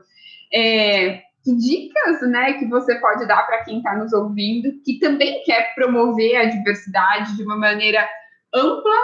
É, 0.53 1.21
que 1.41 1.55
dicas 1.55 2.21
né, 2.29 2.53
que 2.53 2.65
você 2.65 2.95
pode 2.95 3.25
dar 3.25 3.43
para 3.43 3.63
quem 3.63 3.77
está 3.77 3.95
nos 3.95 4.11
ouvindo, 4.11 4.81
que 4.83 4.99
também 4.99 5.41
quer 5.43 5.73
promover 5.75 6.35
a 6.35 6.45
diversidade 6.45 7.37
de 7.37 7.43
uma 7.43 7.55
maneira 7.55 8.05
ampla, 8.53 8.95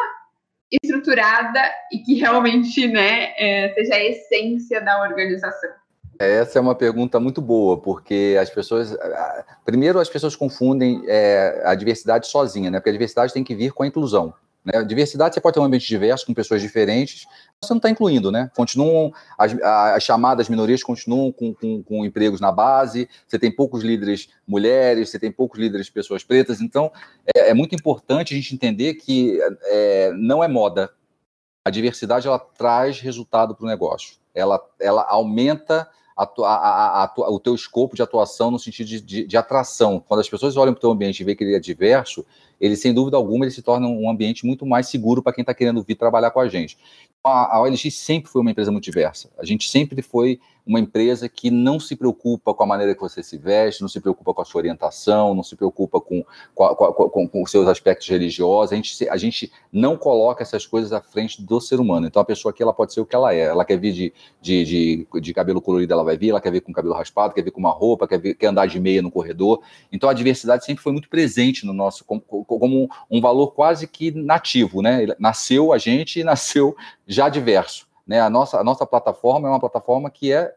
estruturada 0.84 1.62
e 1.94 2.00
que 2.00 2.16
realmente 2.16 2.88
né, 2.88 3.34
é, 3.38 3.74
seja 3.76 3.96
a 3.96 4.04
essência 4.04 4.82
da 4.82 5.02
organização? 5.02 5.70
Essa 6.18 6.60
é 6.60 6.62
uma 6.62 6.76
pergunta 6.76 7.20
muito 7.20 7.42
boa, 7.42 7.78
porque 7.78 8.38
as 8.40 8.50
pessoas. 8.50 8.96
Primeiro, 9.66 10.00
as 10.00 10.10
pessoas 10.10 10.36
confundem 10.36 11.04
é, 11.08 11.62
a 11.66 11.76
diversidade 11.76 12.28
sozinha, 12.28 12.72
né? 12.72 12.80
Porque 12.80 12.90
a 12.90 12.94
diversidade 12.94 13.34
tem 13.34 13.44
que 13.44 13.56
vir 13.56 13.74
com 13.74 13.84
a 13.84 13.88
inclusão. 13.88 14.34
Né? 14.66 14.84
Diversidade 14.84 15.36
você 15.36 15.42
pode 15.42 15.54
ter 15.54 15.60
um 15.60 15.64
ambiente 15.64 15.88
diverso, 15.88 16.26
com 16.26 16.34
pessoas 16.34 16.60
diferentes, 16.60 17.28
você 17.62 17.72
não 17.72 17.78
está 17.78 17.90
incluindo, 17.90 18.32
né? 18.32 18.50
Continuam, 18.56 19.14
as, 19.38 19.56
as 19.62 20.04
chamadas 20.04 20.50
minorias 20.50 20.82
continuam 20.82 21.32
com, 21.32 21.54
com, 21.54 21.84
com, 21.84 22.04
empregos 22.04 22.42
na 22.42 22.52
base, 22.52 23.08
você 23.28 23.38
tem 23.38 23.52
poucos 23.52 23.84
líderes 23.84 24.30
mulheres, 24.48 25.10
você 25.10 25.20
tem 25.20 25.32
poucos 25.32 25.60
líderes 25.60 25.90
pessoas 25.90 26.24
pretas, 26.24 26.62
então 26.62 26.92
é, 27.36 27.52
é 27.52 27.54
muito 27.54 27.76
importante 27.76 28.34
a 28.34 28.38
gente 28.38 28.56
entender 28.56 28.96
que 28.96 29.40
é, 29.66 30.12
não 30.14 30.44
é 30.44 30.48
moda. 30.48 30.92
A 31.64 31.70
diversidade 31.70 32.28
ela 32.28 32.40
traz 32.40 33.00
resultado 33.00 33.56
para 33.56 33.66
o 33.66 33.68
negócio. 33.70 34.18
Ela, 34.34 34.60
ela 34.80 35.06
aumenta 35.08 35.88
a, 36.16 36.24
a, 36.24 37.04
a, 37.04 37.30
o 37.30 37.40
teu 37.40 37.54
escopo 37.54 37.96
de 37.96 38.02
atuação 38.02 38.50
no 38.50 38.58
sentido 38.58 38.88
de, 38.88 39.02
de, 39.02 39.28
de 39.28 39.38
atração. 39.38 40.02
Quando 40.08 40.22
as 40.22 40.30
pessoas 40.30 40.56
olham 40.56 40.74
para 40.74 40.80
o 40.80 40.82
teu 40.82 40.92
ambiente 40.92 41.20
e 41.20 41.24
veem 41.24 41.36
que 41.36 41.44
ele 41.44 41.56
é 41.56 41.60
diverso, 41.60 42.26
ele, 42.60 42.76
sem 42.76 42.94
dúvida 42.94 43.18
alguma, 43.18 43.46
ele 43.46 43.52
se 43.52 43.62
torna 43.62 43.88
um 43.88 44.10
ambiente 44.10 44.46
muito 44.46 44.66
mais 44.66 44.88
seguro 44.88 45.22
para 45.22 45.34
quem 45.34 45.42
está 45.42 45.54
querendo 45.54 45.84
vir 45.84 45.96
trabalhar 45.96 46.32
com 46.32 46.40
a 46.40 46.48
gente. 46.48 46.78
A, 47.24 47.58
a 47.58 47.62
OLX 47.62 47.94
sempre 47.94 48.30
foi 48.30 48.42
uma 48.42 48.52
empresa 48.52 48.72
muito 48.72 48.84
diversa. 48.84 49.30
A 49.38 49.46
gente 49.46 49.70
sempre 49.70 50.02
foi 50.02 50.40
uma 50.66 50.80
empresa 50.80 51.30
que 51.30 51.52
não 51.52 51.80
se 51.80 51.96
preocupa 51.96 52.54
com 52.54 52.64
a 52.64 52.66
maneira 52.66 52.96
que 52.96 53.02
você 53.02 53.22
se 53.22 53.38
veste, 53.38 53.82
não 53.82 53.88
se 53.88 54.02
preocupa 54.02 54.34
com 54.34 54.42
a 54.42 54.46
sua 54.46 54.60
orientação, 54.60 55.36
não 55.36 55.44
se 55.44 55.56
preocupa 55.56 56.02
com, 56.02 56.26
com, 56.56 56.76
com, 56.76 57.28
com 57.28 57.44
os 57.44 57.52
seus 57.52 57.68
aspectos 57.68 58.08
religiosos. 58.08 58.74
A 58.74 58.76
gente, 58.76 59.10
a 59.10 59.18
gente 59.18 59.52
não 59.72 59.96
coloca 59.96 60.42
essas 60.42 60.66
coisas 60.66 60.92
à 60.92 61.02
frente 61.02 61.42
do 61.42 61.62
ser 61.62 61.80
humano. 61.80 62.08
Então, 62.08 62.22
a 62.22 62.26
pessoa 62.26 62.52
aqui 62.52 62.64
ela 62.64 62.74
pode 62.74 62.94
ser 62.94 63.02
o 63.02 63.06
que 63.06 63.16
ela 63.16 63.34
é. 63.34 63.42
Ela 63.42 63.64
quer 63.64 63.78
vir 63.78 63.94
de, 63.94 64.14
de, 64.42 64.66
de, 64.66 65.08
de 65.22 65.34
cabelo 65.34 65.62
colorido, 65.62 65.94
ela 65.94 66.04
vai 66.04 66.18
vir, 66.18 66.30
ela 66.30 66.42
quer 66.42 66.52
vir 66.52 66.62
com 66.62 66.74
cabelo 66.74 66.96
raspado, 66.96 67.34
quer 67.34 67.44
vir 67.44 67.52
com 67.52 67.60
uma 67.60 67.72
roupa, 67.72 68.08
quer, 68.08 68.20
vir, 68.20 68.36
quer 68.36 68.48
andar 68.48 68.66
de 68.68 68.80
meia 68.80 69.04
no 69.04 69.12
corredor. 69.12 69.62
Então, 69.92 70.10
a 70.10 70.14
diversidade 70.14 70.66
sempre 70.66 70.84
foi 70.84 70.92
muito 70.92 71.10
presente 71.10 71.66
no 71.66 71.74
nosso, 71.74 72.04
como, 72.46 72.90
um 73.10 73.22
valor 73.22 73.52
quase 73.52 73.88
que 73.88 74.12
nativo. 74.12 74.82
Né? 74.82 75.08
Nasceu 75.20 75.74
a 75.74 75.78
gente 75.78 76.20
e 76.20 76.24
nasceu 76.24 76.76
já 77.08 77.30
diverso 77.30 77.88
Né? 78.08 78.22
A, 78.22 78.30
nossa, 78.30 78.60
a 78.60 78.64
nossa 78.64 78.86
plataforma 78.86 79.48
é 79.48 79.52
uma 79.52 79.60
plataforma 79.60 80.10
que 80.10 80.32
é 80.32 80.54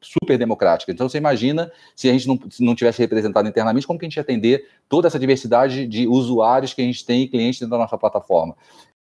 super 0.00 0.38
democrática. 0.38 0.92
Então, 0.92 1.08
você 1.08 1.18
imagina 1.18 1.72
se 1.94 2.08
a 2.08 2.12
gente 2.12 2.28
não, 2.28 2.38
não 2.60 2.74
tivesse 2.74 3.00
representado 3.00 3.48
internamente, 3.48 3.86
como 3.86 3.98
que 3.98 4.04
a 4.04 4.08
gente 4.08 4.16
ia 4.16 4.22
atender 4.22 4.68
toda 4.88 5.08
essa 5.08 5.18
diversidade 5.18 5.86
de 5.86 6.06
usuários 6.06 6.72
que 6.72 6.80
a 6.80 6.84
gente 6.84 7.04
tem 7.04 7.22
e 7.22 7.28
clientes 7.28 7.60
dentro 7.60 7.72
da 7.72 7.78
nossa 7.78 7.98
plataforma. 7.98 8.56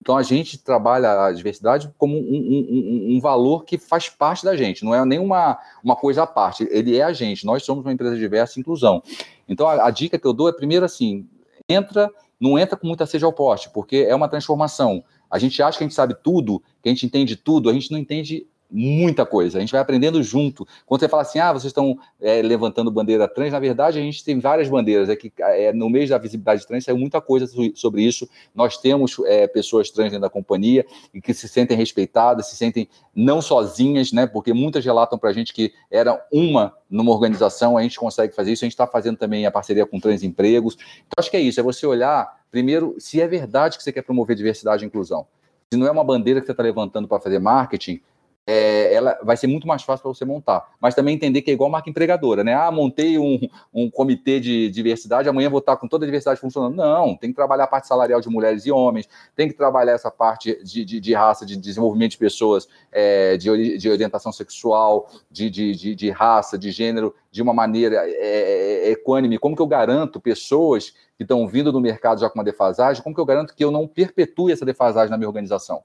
Então, 0.02 0.18
a 0.18 0.24
gente 0.24 0.58
trabalha 0.58 1.28
a 1.28 1.32
diversidade 1.32 1.90
como 1.98 2.18
um, 2.18 2.20
um, 2.20 3.16
um, 3.16 3.20
valor 3.22 3.64
que 3.64 3.78
faz 3.78 4.10
parte 4.10 4.44
da 4.44 4.54
gente, 4.54 4.84
não 4.84 4.94
é 4.94 5.04
nenhuma 5.06 5.58
uma 5.82 5.96
coisa 5.96 6.24
à 6.24 6.28
parte, 6.28 6.68
ele 6.70 6.98
é 6.98 7.04
a 7.04 7.14
gente. 7.14 7.46
Nós 7.46 7.64
somos 7.64 7.86
uma 7.86 7.94
empresa 7.94 8.18
diversa 8.18 8.60
e 8.60 8.62
inclusão. 8.62 9.02
Então, 9.48 9.66
a, 9.66 9.88
a 9.88 9.90
dica 9.90 10.20
que 10.20 10.28
eu 10.28 10.34
dou 10.34 10.50
é, 10.50 10.52
primeiro, 10.52 10.84
assim, 10.84 11.26
entra, 11.74 12.10
não 12.40 12.58
entra 12.58 12.78
com 12.78 12.88
muita 12.88 13.06
sede 13.06 13.26
ao 13.26 13.34
poste, 13.34 13.70
porque 13.72 14.06
é 14.08 14.16
uma 14.16 14.28
transformação. 14.28 15.04
A 15.30 15.40
gente 15.40 15.62
acha 15.62 15.78
que 15.78 15.84
a 15.84 15.88
gente 15.88 15.96
sabe 15.96 16.16
tudo, 16.22 16.62
que 16.82 16.90
a 16.90 16.92
gente 16.92 17.06
entende 17.06 17.36
tudo, 17.36 17.70
a 17.70 17.74
gente 17.74 17.92
não 17.92 17.98
entende 17.98 18.48
muita 18.74 19.26
coisa. 19.26 19.60
A 19.60 19.62
gente 19.62 19.72
vai 19.72 19.80
aprendendo 19.80 20.22
junto. 20.24 20.68
Quando 20.86 21.00
você 21.00 21.08
fala 21.08 21.22
assim, 21.22 21.38
ah, 21.38 21.54
vocês 21.54 21.70
estão 21.70 21.98
é, 22.20 22.42
levantando 22.42 22.90
bandeira 22.90 23.28
trans, 23.28 23.52
na 23.52 23.60
verdade 23.60 24.00
a 24.00 24.02
gente 24.02 24.24
tem 24.24 24.40
várias 24.40 24.68
bandeiras. 24.68 25.08
É 25.10 25.16
que 25.16 25.32
é, 25.38 25.72
no 25.72 25.90
mês 25.90 26.10
da 26.10 26.18
visibilidade 26.18 26.66
trans 26.66 26.84
saiu 26.84 26.98
muita 26.98 27.22
coisa 27.22 27.48
sobre 27.76 28.02
isso. 28.02 28.28
Nós 28.56 28.78
temos 28.78 29.16
é, 29.26 29.46
pessoas 29.48 29.92
trans 29.92 30.10
dentro 30.10 30.22
da 30.22 30.30
companhia 30.30 30.86
e 31.14 31.22
que 31.22 31.34
se 31.34 31.48
sentem 31.48 31.78
respeitadas, 31.78 32.48
se 32.48 32.56
sentem 32.56 32.90
não 33.16 33.42
sozinhas, 33.42 34.12
né? 34.12 34.26
Porque 34.26 34.54
muitas 34.54 34.84
relatam 34.84 35.20
para 35.20 35.30
a 35.30 35.34
gente 35.34 35.54
que 35.54 35.72
era 35.92 36.20
uma 36.32 36.74
numa 36.90 37.12
organização, 37.12 37.78
a 37.78 37.82
gente 37.82 38.00
consegue 38.00 38.34
fazer 38.36 38.54
isso. 38.54 38.64
A 38.64 38.68
gente 38.68 38.74
está 38.74 38.88
fazendo 38.88 39.18
também 39.18 39.46
a 39.46 39.52
parceria 39.52 39.86
com 39.86 40.00
Trans 40.00 40.24
Empregos. 40.24 40.78
Então 41.08 41.16
acho 41.18 41.30
que 41.30 41.38
é 41.38 41.42
isso. 41.42 41.60
É 41.60 41.64
você 41.64 41.86
olhar 41.86 42.42
primeiro 42.52 42.96
se 43.00 43.20
é 43.20 43.28
verdade 43.28 43.78
que 43.78 43.84
você 43.84 43.92
quer 43.92 44.04
promover 44.04 44.36
diversidade 44.36 44.84
e 44.84 44.88
inclusão. 44.88 45.26
Se 45.72 45.78
não 45.78 45.88
é 45.88 45.92
uma 45.92 46.04
bandeira 46.04 46.40
que 46.40 46.46
você 46.46 46.52
está 46.52 46.62
levantando 46.62 47.08
para 47.08 47.20
fazer 47.20 47.40
marketing, 47.40 48.00
é, 48.46 48.94
ela 48.94 49.18
vai 49.24 49.38
ser 49.38 49.48
muito 49.48 49.66
mais 49.66 49.84
fácil 49.84 50.04
para 50.04 50.14
você 50.14 50.26
montar. 50.26 50.70
Mas 50.80 50.94
também 50.94 51.16
entender 51.16 51.42
que 51.42 51.50
é 51.50 51.54
igual 51.54 51.70
marca 51.70 51.90
empregadora, 51.90 52.44
né? 52.44 52.54
Ah, 52.54 52.72
montei 52.72 53.18
um, 53.18 53.40
um 53.74 53.90
comitê 53.90 54.40
de 54.40 54.70
diversidade, 54.70 55.30
amanhã 55.30 55.50
vou 55.50 55.60
estar 55.60 55.78
com 55.78 55.88
toda 55.88 56.06
a 56.06 56.08
diversidade 56.08 56.40
funcionando. 56.40 56.76
Não, 56.76 57.16
tem 57.16 57.30
que 57.30 57.36
trabalhar 57.36 57.64
a 57.64 57.68
parte 57.68 57.88
salarial 57.88 58.20
de 58.20 58.30
mulheres 58.30 58.66
e 58.66 58.72
homens, 58.72 59.08
tem 59.36 59.48
que 59.48 59.54
trabalhar 59.54 59.94
essa 59.94 60.12
parte 60.12 60.62
de, 60.64 60.84
de, 60.84 61.00
de 61.00 61.14
raça, 61.14 61.46
de 61.46 61.56
desenvolvimento 61.56 62.12
de 62.12 62.18
pessoas, 62.18 62.68
é, 62.92 63.38
de, 63.38 63.78
de 63.78 63.90
orientação 63.90 64.32
sexual, 64.32 65.10
de, 65.32 65.50
de, 65.50 65.96
de, 65.96 66.10
raça, 66.10 66.58
de 66.58 66.72
gênero, 66.72 67.16
de 67.32 67.42
uma 67.42 67.54
maneira 67.54 68.08
é, 68.08 68.12
é, 68.12 68.88
é, 68.88 68.92
equânime. 68.92 69.38
Como 69.38 69.56
que 69.56 69.62
eu 69.62 69.68
garanto 69.68 70.20
pessoas 70.20 70.94
que 71.18 71.24
estão 71.24 71.48
vindo 71.48 71.72
do 71.72 71.80
mercado 71.80 72.20
já 72.20 72.30
com 72.30 72.38
uma 72.38 72.44
defasagem, 72.44 73.02
como 73.02 73.16
que 73.16 73.22
eu 73.22 73.26
garanto 73.26 73.56
que 73.56 73.64
eu 73.64 73.72
não 73.72 73.88
perpetue 73.88 74.52
essa 74.52 74.66
defasagem 74.66 75.10
na 75.10 75.18
minha 75.18 75.30
organização? 75.30 75.84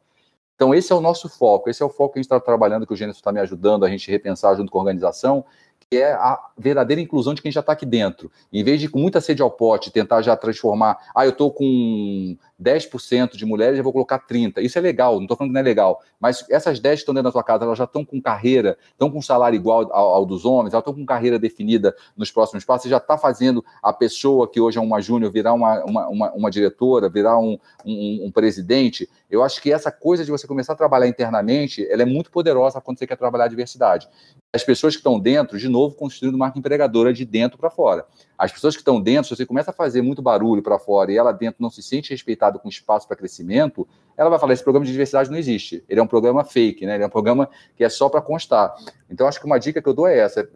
Então, 0.58 0.74
esse 0.74 0.92
é 0.92 0.94
o 0.96 1.00
nosso 1.00 1.28
foco, 1.28 1.70
esse 1.70 1.80
é 1.80 1.86
o 1.86 1.88
foco 1.88 2.14
que 2.14 2.18
a 2.18 2.20
gente 2.20 2.26
está 2.26 2.40
trabalhando, 2.40 2.84
que 2.84 2.92
o 2.92 2.96
Gênesis 2.96 3.20
está 3.20 3.30
me 3.30 3.38
ajudando 3.38 3.84
a 3.84 3.88
gente 3.88 4.10
repensar 4.10 4.56
junto 4.56 4.72
com 4.72 4.78
a 4.78 4.80
organização, 4.80 5.44
que 5.88 5.96
é 5.96 6.12
a 6.12 6.38
verdadeira 6.58 7.00
inclusão 7.00 7.32
de 7.32 7.40
quem 7.40 7.50
já 7.50 7.60
está 7.60 7.72
aqui 7.72 7.86
dentro. 7.86 8.30
Em 8.52 8.62
vez 8.62 8.80
de 8.80 8.88
com 8.88 8.98
muita 8.98 9.20
sede 9.20 9.40
ao 9.40 9.50
pote 9.50 9.90
tentar 9.90 10.20
já 10.20 10.36
transformar, 10.36 10.98
ah, 11.14 11.24
eu 11.24 11.30
estou 11.30 11.50
com 11.50 12.36
10% 12.60 13.36
de 13.36 13.46
mulheres, 13.46 13.78
eu 13.78 13.84
vou 13.84 13.92
colocar 13.92 14.18
30%. 14.18 14.58
Isso 14.58 14.76
é 14.76 14.80
legal, 14.82 15.14
não 15.14 15.22
estou 15.22 15.36
falando 15.36 15.50
que 15.50 15.54
não 15.54 15.60
é 15.60 15.64
legal, 15.64 16.02
mas 16.20 16.44
essas 16.50 16.78
10 16.78 16.94
que 16.94 17.02
estão 17.02 17.14
dentro 17.14 17.28
da 17.28 17.32
sua 17.32 17.42
casa, 17.42 17.64
elas 17.64 17.78
já 17.78 17.84
estão 17.84 18.04
com 18.04 18.20
carreira, 18.20 18.76
estão 18.90 19.10
com 19.10 19.22
salário 19.22 19.56
igual 19.56 19.90
ao, 19.92 20.14
ao 20.14 20.26
dos 20.26 20.44
homens, 20.44 20.74
elas 20.74 20.82
estão 20.82 20.94
com 20.94 21.06
carreira 21.06 21.38
definida 21.38 21.94
nos 22.16 22.30
próximos 22.30 22.64
passos, 22.64 22.82
você 22.82 22.88
já 22.90 22.98
está 22.98 23.16
fazendo 23.16 23.64
a 23.82 23.92
pessoa 23.92 24.48
que 24.48 24.60
hoje 24.60 24.76
é 24.76 24.80
uma 24.80 25.00
júnior 25.00 25.32
virar 25.32 25.54
uma, 25.54 25.84
uma, 25.84 26.08
uma, 26.08 26.32
uma 26.32 26.50
diretora, 26.50 27.08
virar 27.08 27.38
um, 27.38 27.58
um, 27.84 28.26
um, 28.26 28.30
presidente. 28.30 29.08
Eu 29.30 29.42
acho 29.42 29.60
que 29.60 29.72
essa 29.72 29.92
coisa 29.92 30.24
de 30.24 30.30
você 30.30 30.46
começar 30.46 30.72
a 30.72 30.76
trabalhar 30.76 31.06
internamente, 31.06 31.86
ela 31.90 32.02
é 32.02 32.06
muito 32.06 32.30
poderosa 32.30 32.80
quando 32.80 32.98
você 32.98 33.06
quer 33.06 33.16
trabalhar 33.16 33.44
a 33.44 33.48
diversidade 33.48 34.08
as 34.52 34.64
pessoas 34.64 34.94
que 34.94 35.00
estão 35.00 35.20
dentro, 35.20 35.58
de 35.58 35.68
novo, 35.68 35.94
construindo 35.94 36.38
marca 36.38 36.58
empregadora 36.58 37.12
de 37.12 37.24
dentro 37.24 37.58
para 37.58 37.68
fora. 37.68 38.06
As 38.36 38.50
pessoas 38.50 38.74
que 38.74 38.80
estão 38.80 39.00
dentro, 39.00 39.28
se 39.28 39.36
você 39.36 39.44
começa 39.44 39.70
a 39.70 39.74
fazer 39.74 40.00
muito 40.00 40.22
barulho 40.22 40.62
para 40.62 40.78
fora 40.78 41.12
e 41.12 41.16
ela 41.16 41.32
dentro 41.32 41.62
não 41.62 41.68
se 41.68 41.82
sente 41.82 42.10
respeitada 42.10 42.58
com 42.58 42.68
espaço 42.68 43.06
para 43.06 43.16
crescimento, 43.16 43.86
ela 44.16 44.30
vai 44.30 44.38
falar: 44.38 44.54
esse 44.54 44.62
programa 44.62 44.86
de 44.86 44.92
diversidade 44.92 45.30
não 45.30 45.36
existe. 45.36 45.84
Ele 45.88 46.00
é 46.00 46.02
um 46.02 46.06
programa 46.06 46.44
fake, 46.44 46.86
né? 46.86 46.94
Ele 46.94 47.04
é 47.04 47.06
um 47.06 47.10
programa 47.10 47.48
que 47.76 47.84
é 47.84 47.88
só 47.90 48.08
para 48.08 48.22
constar. 48.22 48.74
Então, 49.10 49.26
acho 49.26 49.38
que 49.38 49.46
uma 49.46 49.58
dica 49.58 49.82
que 49.82 49.88
eu 49.88 49.94
dou 49.94 50.06
é 50.06 50.18
essa: 50.18 50.48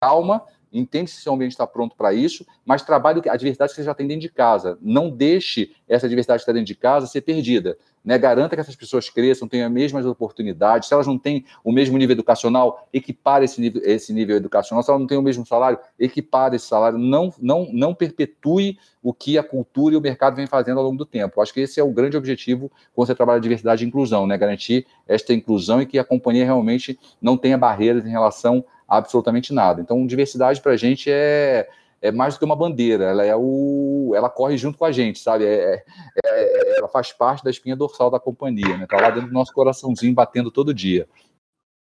calma, 0.00 0.42
entende 0.72 1.10
se 1.10 1.22
seu 1.22 1.32
ambiente 1.32 1.52
está 1.52 1.66
pronto 1.66 1.96
para 1.96 2.12
isso, 2.12 2.46
mas 2.64 2.82
trabalhe 2.82 3.20
a 3.28 3.36
diversidade 3.36 3.72
que 3.72 3.76
você 3.76 3.84
já 3.84 3.94
tem 3.94 4.06
dentro 4.06 4.22
de 4.22 4.28
casa. 4.28 4.78
Não 4.80 5.10
deixe 5.10 5.72
essa 5.88 6.08
diversidade 6.08 6.40
que 6.40 6.42
está 6.42 6.52
dentro 6.52 6.66
de 6.66 6.74
casa 6.74 7.06
ser 7.06 7.22
perdida. 7.22 7.76
Né? 8.04 8.16
Garanta 8.16 8.56
que 8.56 8.60
essas 8.60 8.76
pessoas 8.76 9.10
cresçam, 9.10 9.46
tenham 9.46 9.66
as 9.66 9.72
mesmas 9.72 10.06
oportunidades. 10.06 10.88
Se 10.88 10.94
elas 10.94 11.06
não 11.06 11.18
têm 11.18 11.44
o 11.64 11.72
mesmo 11.72 11.98
nível 11.98 12.14
educacional, 12.14 12.88
equipare 12.92 13.44
esse 13.44 13.60
nível, 13.60 13.82
esse 13.84 14.12
nível 14.12 14.36
educacional. 14.36 14.82
Se 14.82 14.90
elas 14.90 15.00
não 15.00 15.06
têm 15.06 15.18
o 15.18 15.22
mesmo 15.22 15.44
salário, 15.44 15.78
equipare 15.98 16.56
esse 16.56 16.66
salário. 16.66 16.98
Não, 16.98 17.32
não, 17.38 17.68
não 17.72 17.94
perpetue 17.94 18.78
o 19.02 19.12
que 19.12 19.36
a 19.36 19.42
cultura 19.42 19.94
e 19.94 19.98
o 19.98 20.00
mercado 20.00 20.36
vem 20.36 20.46
fazendo 20.46 20.78
ao 20.78 20.84
longo 20.84 20.96
do 20.96 21.06
tempo. 21.06 21.40
Acho 21.40 21.52
que 21.52 21.60
esse 21.60 21.78
é 21.78 21.82
o 21.82 21.90
grande 21.92 22.16
objetivo 22.16 22.70
quando 22.94 23.06
você 23.06 23.14
trabalha 23.14 23.40
diversidade 23.40 23.84
e 23.84 23.86
inclusão, 23.86 24.26
né? 24.26 24.36
garantir 24.36 24.86
esta 25.06 25.32
inclusão 25.32 25.82
e 25.82 25.86
que 25.86 25.98
a 25.98 26.04
companhia 26.04 26.44
realmente 26.44 26.98
não 27.20 27.36
tenha 27.36 27.58
barreiras 27.58 28.06
em 28.06 28.10
relação 28.10 28.64
absolutamente 28.88 29.52
nada. 29.52 29.80
Então, 29.80 30.06
diversidade 30.06 30.60
para 30.60 30.72
a 30.72 30.76
gente 30.76 31.10
é 31.10 31.68
é 32.00 32.12
mais 32.12 32.34
do 32.34 32.38
que 32.38 32.44
uma 32.44 32.56
bandeira, 32.56 33.04
ela 33.04 33.24
é 33.24 33.34
o, 33.34 34.12
ela 34.14 34.30
corre 34.30 34.56
junto 34.56 34.78
com 34.78 34.84
a 34.84 34.92
gente, 34.92 35.18
sabe? 35.18 35.44
É, 35.44 35.74
é, 35.74 35.84
é 36.24 36.78
ela 36.78 36.88
faz 36.88 37.12
parte 37.12 37.42
da 37.42 37.50
espinha 37.50 37.74
dorsal 37.74 38.10
da 38.10 38.20
companhia, 38.20 38.76
né? 38.76 38.86
Tá 38.86 39.00
lá 39.00 39.10
dentro 39.10 39.28
do 39.28 39.34
nosso 39.34 39.52
coraçãozinho 39.52 40.14
batendo 40.14 40.50
todo 40.50 40.74
dia. 40.74 41.08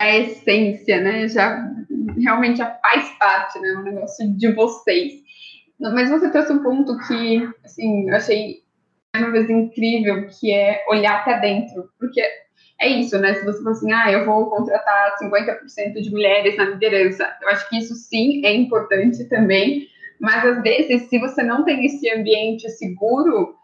A 0.02 0.18
essência, 0.18 1.02
né? 1.02 1.28
Já 1.28 1.70
realmente 2.18 2.58
já 2.58 2.72
faz 2.76 3.10
parte, 3.18 3.60
né? 3.60 3.74
Um 3.78 3.84
negócio 3.84 4.32
de 4.38 4.52
vocês. 4.54 5.14
Mas 5.80 6.10
você 6.10 6.32
trouxe 6.32 6.54
um 6.54 6.64
ponto 6.64 6.98
que, 7.08 7.50
assim, 7.66 8.10
eu 8.10 8.16
achei 8.16 8.64
uma 9.18 9.32
vez 9.32 9.50
incrível, 9.50 10.28
que 10.28 10.54
é 10.54 10.86
olhar 10.90 11.24
para 11.24 11.40
dentro, 11.40 11.90
porque 12.00 12.22
é 12.80 12.88
isso, 12.88 13.18
né? 13.20 13.34
Se 13.34 13.46
você 13.46 13.64
for 13.64 13.72
assim, 13.72 13.92
ah, 13.92 14.12
eu 14.12 14.26
vou 14.26 14.50
contratar 14.50 15.16
50% 15.22 16.02
de 16.02 16.12
mulheres 16.12 16.58
na 16.58 16.66
liderança, 16.66 17.34
eu 17.42 17.50
acho 17.50 17.70
que 17.70 17.78
isso 17.78 17.96
sim 17.96 18.46
é 18.46 18.54
importante 18.54 19.24
também, 19.30 19.88
mas 20.20 20.46
às 20.46 20.62
vezes, 20.62 21.10
se 21.10 21.18
você 21.20 21.44
não 21.44 21.64
tem 21.64 21.86
esse 21.86 22.10
ambiente 22.12 22.70
seguro, 22.70 23.56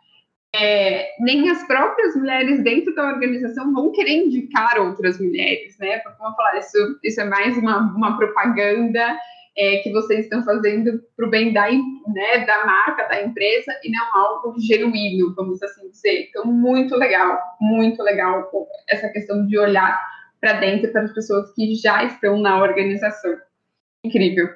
é, 0.53 1.09
nem 1.19 1.49
as 1.49 1.65
próprias 1.65 2.15
mulheres 2.15 2.61
dentro 2.63 2.93
da 2.93 3.07
organização 3.07 3.73
vão 3.73 3.91
querer 3.91 4.25
indicar 4.25 4.79
outras 4.79 5.19
mulheres, 5.19 5.77
né? 5.79 5.99
Porque, 5.99 6.17
como 6.17 6.29
eu 6.29 6.35
falar, 6.35 6.57
isso, 6.59 6.99
isso 7.03 7.21
é 7.21 7.25
mais 7.25 7.57
uma, 7.57 7.93
uma 7.95 8.17
propaganda 8.17 9.17
é, 9.57 9.77
que 9.77 9.91
vocês 9.91 10.21
estão 10.21 10.43
fazendo 10.43 11.01
para 11.15 11.27
o 11.27 11.29
bem 11.29 11.53
da, 11.53 11.69
né, 11.69 12.45
da 12.45 12.65
marca, 12.65 13.07
da 13.07 13.21
empresa, 13.21 13.71
e 13.83 13.91
não 13.91 14.15
algo 14.15 14.55
genuíno, 14.59 15.33
vamos 15.35 15.61
assim 15.61 15.89
dizer. 15.89 16.27
Então, 16.29 16.45
muito 16.45 16.95
legal, 16.95 17.39
muito 17.59 18.01
legal 18.01 18.49
essa 18.89 19.09
questão 19.09 19.45
de 19.45 19.57
olhar 19.57 19.99
para 20.39 20.53
dentro 20.53 20.91
para 20.91 21.03
as 21.03 21.13
pessoas 21.13 21.53
que 21.53 21.75
já 21.75 22.03
estão 22.03 22.39
na 22.39 22.61
organização. 22.61 23.37
Incrível. 24.03 24.49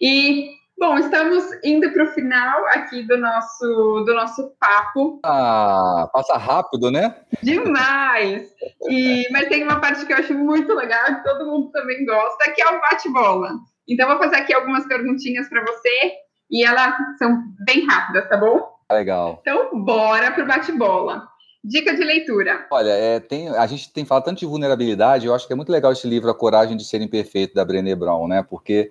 E 0.00 0.60
Bom, 0.80 0.96
estamos 0.96 1.44
indo 1.62 1.92
para 1.92 2.04
o 2.04 2.12
final 2.14 2.66
aqui 2.68 3.02
do 3.02 3.18
nosso, 3.18 4.02
do 4.06 4.14
nosso 4.14 4.56
papo. 4.58 5.20
Ah, 5.22 6.08
passa 6.10 6.38
rápido, 6.38 6.90
né? 6.90 7.16
Demais! 7.42 8.48
E, 8.88 9.28
mas 9.30 9.46
tem 9.50 9.62
uma 9.62 9.78
parte 9.78 10.06
que 10.06 10.12
eu 10.14 10.16
acho 10.16 10.32
muito 10.32 10.72
legal, 10.72 11.04
que 11.04 11.22
todo 11.22 11.44
mundo 11.44 11.70
também 11.70 12.02
gosta, 12.06 12.50
que 12.52 12.62
é 12.62 12.66
o 12.66 12.80
bate-bola. 12.80 13.50
Então, 13.90 14.08
vou 14.08 14.18
fazer 14.18 14.36
aqui 14.36 14.54
algumas 14.54 14.86
perguntinhas 14.86 15.48
para 15.48 15.64
você, 15.64 16.12
e 16.48 16.64
elas 16.64 16.94
são 17.18 17.42
bem 17.66 17.84
rápidas, 17.86 18.28
tá 18.28 18.36
bom? 18.36 18.62
Legal. 18.90 19.38
Então, 19.40 19.82
bora 19.84 20.30
para 20.30 20.44
o 20.44 20.46
bate-bola. 20.46 21.28
Dica 21.62 21.94
de 21.94 22.02
leitura. 22.02 22.66
Olha, 22.70 22.90
é, 22.90 23.20
tem, 23.20 23.48
a 23.48 23.66
gente 23.66 23.92
tem 23.92 24.04
falado 24.04 24.24
tanto 24.24 24.38
de 24.38 24.46
vulnerabilidade, 24.46 25.26
eu 25.26 25.34
acho 25.34 25.46
que 25.46 25.52
é 25.52 25.56
muito 25.56 25.70
legal 25.70 25.92
esse 25.92 26.06
livro 26.06 26.30
A 26.30 26.34
Coragem 26.34 26.76
de 26.76 26.84
Ser 26.84 27.02
Imperfeito, 27.02 27.54
da 27.54 27.64
Brené 27.64 27.94
Brown, 27.94 28.28
né? 28.28 28.42
Porque 28.42 28.90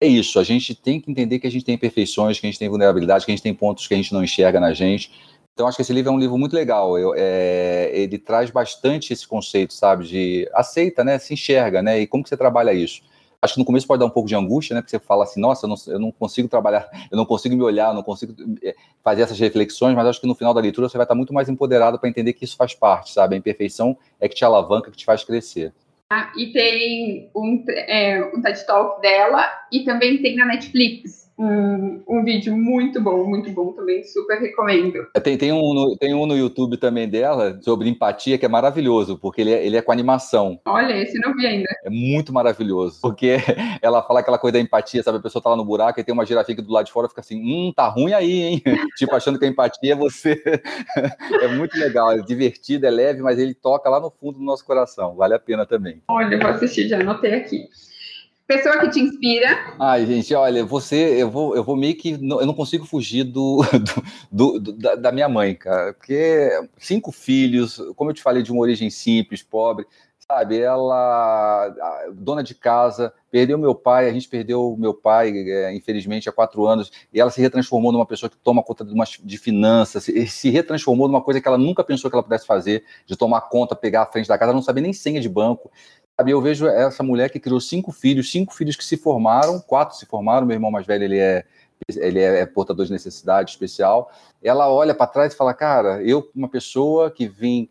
é 0.00 0.06
isso, 0.06 0.38
a 0.38 0.44
gente 0.44 0.74
tem 0.74 1.00
que 1.00 1.10
entender 1.10 1.38
que 1.38 1.46
a 1.46 1.50
gente 1.50 1.64
tem 1.64 1.74
imperfeições, 1.74 2.38
que 2.38 2.46
a 2.46 2.50
gente 2.50 2.58
tem 2.58 2.68
vulnerabilidade, 2.68 3.24
que 3.24 3.32
a 3.32 3.34
gente 3.34 3.42
tem 3.42 3.54
pontos 3.54 3.88
que 3.88 3.94
a 3.94 3.96
gente 3.96 4.12
não 4.12 4.22
enxerga 4.22 4.60
na 4.60 4.72
gente. 4.74 5.10
Então, 5.54 5.66
acho 5.66 5.76
que 5.76 5.82
esse 5.82 5.92
livro 5.92 6.12
é 6.12 6.14
um 6.14 6.18
livro 6.18 6.36
muito 6.36 6.54
legal. 6.54 6.98
Eu, 6.98 7.14
é, 7.16 7.90
ele 7.92 8.18
traz 8.18 8.50
bastante 8.50 9.12
esse 9.12 9.26
conceito, 9.26 9.72
sabe, 9.72 10.04
de 10.06 10.48
aceita, 10.52 11.02
né, 11.02 11.18
se 11.18 11.32
enxerga, 11.32 11.80
né, 11.82 12.00
e 12.00 12.06
como 12.06 12.22
que 12.22 12.28
você 12.28 12.36
trabalha 12.36 12.72
isso. 12.72 13.02
Acho 13.44 13.54
que 13.54 13.60
no 13.60 13.66
começo 13.66 13.86
pode 13.86 14.00
dar 14.00 14.06
um 14.06 14.10
pouco 14.10 14.26
de 14.26 14.34
angústia, 14.34 14.74
né, 14.74 14.80
porque 14.80 14.90
você 14.90 14.98
fala 14.98 15.24
assim, 15.24 15.38
nossa, 15.38 15.66
eu 15.66 15.68
não, 15.68 15.76
eu 15.88 15.98
não 15.98 16.10
consigo 16.10 16.48
trabalhar, 16.48 16.88
eu 17.12 17.16
não 17.16 17.26
consigo 17.26 17.54
me 17.54 17.62
olhar, 17.62 17.88
eu 17.88 17.94
não 17.94 18.02
consigo 18.02 18.34
é, 18.62 18.74
fazer 19.02 19.22
essas 19.22 19.38
reflexões, 19.38 19.94
mas 19.94 20.06
acho 20.06 20.20
que 20.20 20.26
no 20.26 20.34
final 20.34 20.54
da 20.54 20.62
leitura 20.62 20.88
você 20.88 20.96
vai 20.96 21.04
estar 21.04 21.14
muito 21.14 21.34
mais 21.34 21.48
empoderado 21.48 21.98
para 21.98 22.08
entender 22.08 22.32
que 22.32 22.44
isso 22.44 22.56
faz 22.56 22.74
parte, 22.74 23.12
sabe, 23.12 23.34
a 23.34 23.38
imperfeição 23.38 23.96
é 24.18 24.28
que 24.28 24.34
te 24.34 24.44
alavanca, 24.44 24.90
que 24.90 24.96
te 24.96 25.04
faz 25.04 25.22
crescer. 25.22 25.74
Ah, 26.10 26.32
e 26.36 26.52
tem 26.52 27.30
um, 27.34 27.64
é, 27.68 28.24
um 28.34 28.40
TED 28.40 28.64
Talk 28.66 29.02
dela 29.02 29.46
e 29.70 29.84
também 29.84 30.22
tem 30.22 30.36
na 30.36 30.46
Netflix. 30.46 31.23
Um, 31.36 32.02
um 32.08 32.24
vídeo 32.24 32.56
muito 32.56 33.00
bom, 33.00 33.24
muito 33.24 33.50
bom 33.50 33.72
também, 33.72 34.04
super 34.04 34.38
recomendo. 34.38 35.06
É, 35.14 35.20
tem, 35.20 35.36
tem, 35.36 35.52
um 35.52 35.74
no, 35.74 35.96
tem 35.96 36.14
um 36.14 36.26
no 36.26 36.36
YouTube 36.36 36.76
também 36.76 37.08
dela 37.08 37.58
sobre 37.62 37.88
empatia 37.88 38.38
que 38.38 38.46
é 38.46 38.48
maravilhoso, 38.48 39.18
porque 39.18 39.40
ele 39.40 39.52
é, 39.52 39.66
ele 39.66 39.76
é 39.76 39.82
com 39.82 39.92
animação. 39.92 40.60
Olha, 40.64 40.96
esse 40.96 41.18
não 41.18 41.34
vi 41.34 41.46
ainda. 41.46 41.68
É 41.84 41.90
muito 41.90 42.32
maravilhoso, 42.32 43.00
porque 43.02 43.36
ela 43.82 44.02
fala 44.02 44.20
aquela 44.20 44.38
coisa 44.38 44.54
da 44.54 44.60
empatia, 44.60 45.02
sabe? 45.02 45.18
A 45.18 45.22
pessoa 45.22 45.42
tá 45.42 45.50
lá 45.50 45.56
no 45.56 45.64
buraco 45.64 45.98
e 45.98 46.04
tem 46.04 46.12
uma 46.12 46.24
girafinha 46.24 46.62
do 46.62 46.72
lado 46.72 46.86
de 46.86 46.92
fora 46.92 47.08
fica 47.08 47.20
assim, 47.20 47.40
hum, 47.40 47.72
tá 47.74 47.88
ruim 47.88 48.12
aí, 48.12 48.42
hein? 48.42 48.62
tipo, 48.96 49.14
achando 49.14 49.38
que 49.38 49.44
a 49.44 49.48
empatia 49.48 49.92
é 49.92 49.96
você. 49.96 50.40
é 51.42 51.48
muito 51.48 51.76
legal, 51.78 52.12
é 52.12 52.22
divertido, 52.22 52.86
é 52.86 52.90
leve, 52.90 53.22
mas 53.22 53.38
ele 53.38 53.54
toca 53.54 53.90
lá 53.90 53.98
no 53.98 54.10
fundo 54.10 54.38
do 54.38 54.44
nosso 54.44 54.64
coração. 54.64 55.16
Vale 55.16 55.34
a 55.34 55.38
pena 55.38 55.66
também. 55.66 56.00
Olha, 56.08 56.38
vou 56.38 56.48
assistir, 56.48 56.88
já 56.88 57.00
anotei 57.00 57.34
aqui. 57.34 57.68
Pessoa 58.46 58.78
que 58.78 58.90
te 58.90 59.00
inspira. 59.00 59.74
Ai, 59.80 60.04
gente, 60.04 60.34
olha, 60.34 60.64
você, 60.66 61.22
eu 61.22 61.30
vou, 61.30 61.56
eu 61.56 61.64
vou 61.64 61.76
meio 61.76 61.96
que, 61.96 62.12
eu 62.12 62.46
não 62.46 62.52
consigo 62.52 62.84
fugir 62.84 63.24
do, 63.24 63.62
do, 64.30 64.60
do 64.60 64.72
da, 64.72 64.94
da, 64.96 65.12
minha 65.12 65.28
mãe, 65.30 65.54
cara, 65.54 65.94
porque 65.94 66.50
cinco 66.76 67.10
filhos, 67.10 67.80
como 67.96 68.10
eu 68.10 68.14
te 68.14 68.22
falei, 68.22 68.42
de 68.42 68.52
uma 68.52 68.60
origem 68.60 68.90
simples, 68.90 69.42
pobre, 69.42 69.86
sabe? 70.28 70.58
Ela, 70.58 71.74
dona 72.14 72.42
de 72.42 72.54
casa, 72.54 73.14
perdeu 73.30 73.56
meu 73.56 73.74
pai, 73.74 74.08
a 74.08 74.12
gente 74.12 74.28
perdeu 74.28 74.76
meu 74.78 74.92
pai, 74.92 75.30
é, 75.30 75.74
infelizmente, 75.74 76.28
há 76.28 76.32
quatro 76.32 76.66
anos, 76.66 76.90
e 77.12 77.20
ela 77.20 77.30
se 77.30 77.40
retransformou 77.40 77.92
numa 77.92 78.06
pessoa 78.06 78.28
que 78.28 78.36
toma 78.36 78.62
conta 78.62 78.84
de, 78.84 78.92
uma, 78.92 79.04
de 79.04 79.38
finanças, 79.38 80.04
se, 80.04 80.26
se 80.26 80.50
retransformou 80.50 81.08
numa 81.08 81.22
coisa 81.22 81.40
que 81.40 81.48
ela 81.48 81.58
nunca 81.58 81.82
pensou 81.82 82.10
que 82.10 82.16
ela 82.16 82.22
pudesse 82.22 82.46
fazer, 82.46 82.84
de 83.06 83.16
tomar 83.16 83.42
conta, 83.42 83.74
pegar 83.74 84.02
a 84.02 84.06
frente 84.06 84.28
da 84.28 84.36
casa, 84.36 84.50
ela 84.50 84.56
não 84.56 84.62
sabia 84.62 84.82
nem 84.82 84.92
senha 84.92 85.20
de 85.20 85.28
banco. 85.28 85.70
Sabe, 86.16 86.30
eu 86.30 86.40
vejo 86.40 86.66
essa 86.66 87.02
mulher 87.02 87.28
que 87.28 87.40
criou 87.40 87.60
cinco 87.60 87.90
filhos, 87.90 88.30
cinco 88.30 88.54
filhos 88.54 88.76
que 88.76 88.84
se 88.84 88.96
formaram, 88.96 89.60
quatro 89.60 89.96
se 89.96 90.06
formaram, 90.06 90.46
meu 90.46 90.54
irmão 90.54 90.70
mais 90.70 90.86
velho, 90.86 91.04
ele 91.04 91.18
é 91.18 91.44
ele 91.96 92.20
é, 92.20 92.40
é 92.40 92.46
portador 92.46 92.86
de 92.86 92.92
necessidade 92.92 93.50
especial. 93.50 94.10
Ela 94.42 94.72
olha 94.72 94.94
para 94.94 95.08
trás 95.08 95.34
e 95.34 95.36
fala: 95.36 95.52
Cara, 95.52 96.02
eu, 96.02 96.30
uma 96.34 96.48
pessoa 96.48 97.10
que 97.10 97.26
vim, 97.26 97.68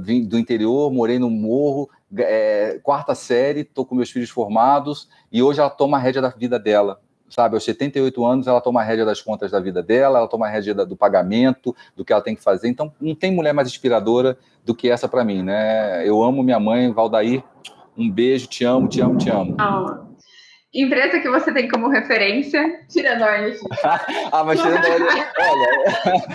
vim 0.00 0.24
do 0.24 0.38
interior, 0.38 0.92
morei 0.92 1.18
no 1.18 1.30
morro, 1.30 1.88
é, 2.16 2.78
quarta 2.82 3.14
série, 3.14 3.60
estou 3.60 3.86
com 3.86 3.94
meus 3.94 4.10
filhos 4.10 4.28
formados 4.28 5.08
e 5.32 5.42
hoje 5.42 5.60
ela 5.60 5.70
toma 5.70 5.96
a 5.96 6.00
rédea 6.00 6.20
da 6.20 6.28
vida 6.28 6.58
dela 6.58 7.00
sabe, 7.28 7.54
aos 7.54 7.64
78 7.64 8.24
anos 8.24 8.46
ela 8.46 8.60
toma 8.60 8.80
a 8.80 8.84
rédea 8.84 9.04
das 9.04 9.20
contas 9.20 9.50
da 9.50 9.60
vida 9.60 9.82
dela, 9.82 10.18
ela 10.18 10.28
toma 10.28 10.46
a 10.46 10.50
rédea 10.50 10.74
do 10.74 10.96
pagamento, 10.96 11.74
do 11.94 12.04
que 12.04 12.12
ela 12.12 12.22
tem 12.22 12.34
que 12.34 12.42
fazer. 12.42 12.68
Então, 12.68 12.92
não 13.00 13.14
tem 13.14 13.32
mulher 13.32 13.52
mais 13.52 13.68
inspiradora 13.68 14.38
do 14.64 14.74
que 14.74 14.88
essa 14.88 15.08
para 15.08 15.24
mim, 15.24 15.42
né? 15.42 16.08
Eu 16.08 16.22
amo 16.22 16.42
minha 16.42 16.58
mãe, 16.58 16.90
Valdair. 16.92 17.42
Um 17.98 18.08
beijo, 18.08 18.46
te 18.46 18.64
amo, 18.64 18.88
te 18.88 19.00
amo, 19.00 19.18
te 19.18 19.28
amo. 19.28 19.56
Oh. 19.60 20.08
Empresa 20.72 21.18
que 21.18 21.28
você 21.28 21.52
tem 21.52 21.66
como 21.66 21.88
referência, 21.88 22.86
tirando 22.88 23.22
a 23.22 23.30
ah, 24.30 24.44
mas 24.44 24.60
tirando 24.60 24.84
a 24.84 24.90
olha... 24.90 25.20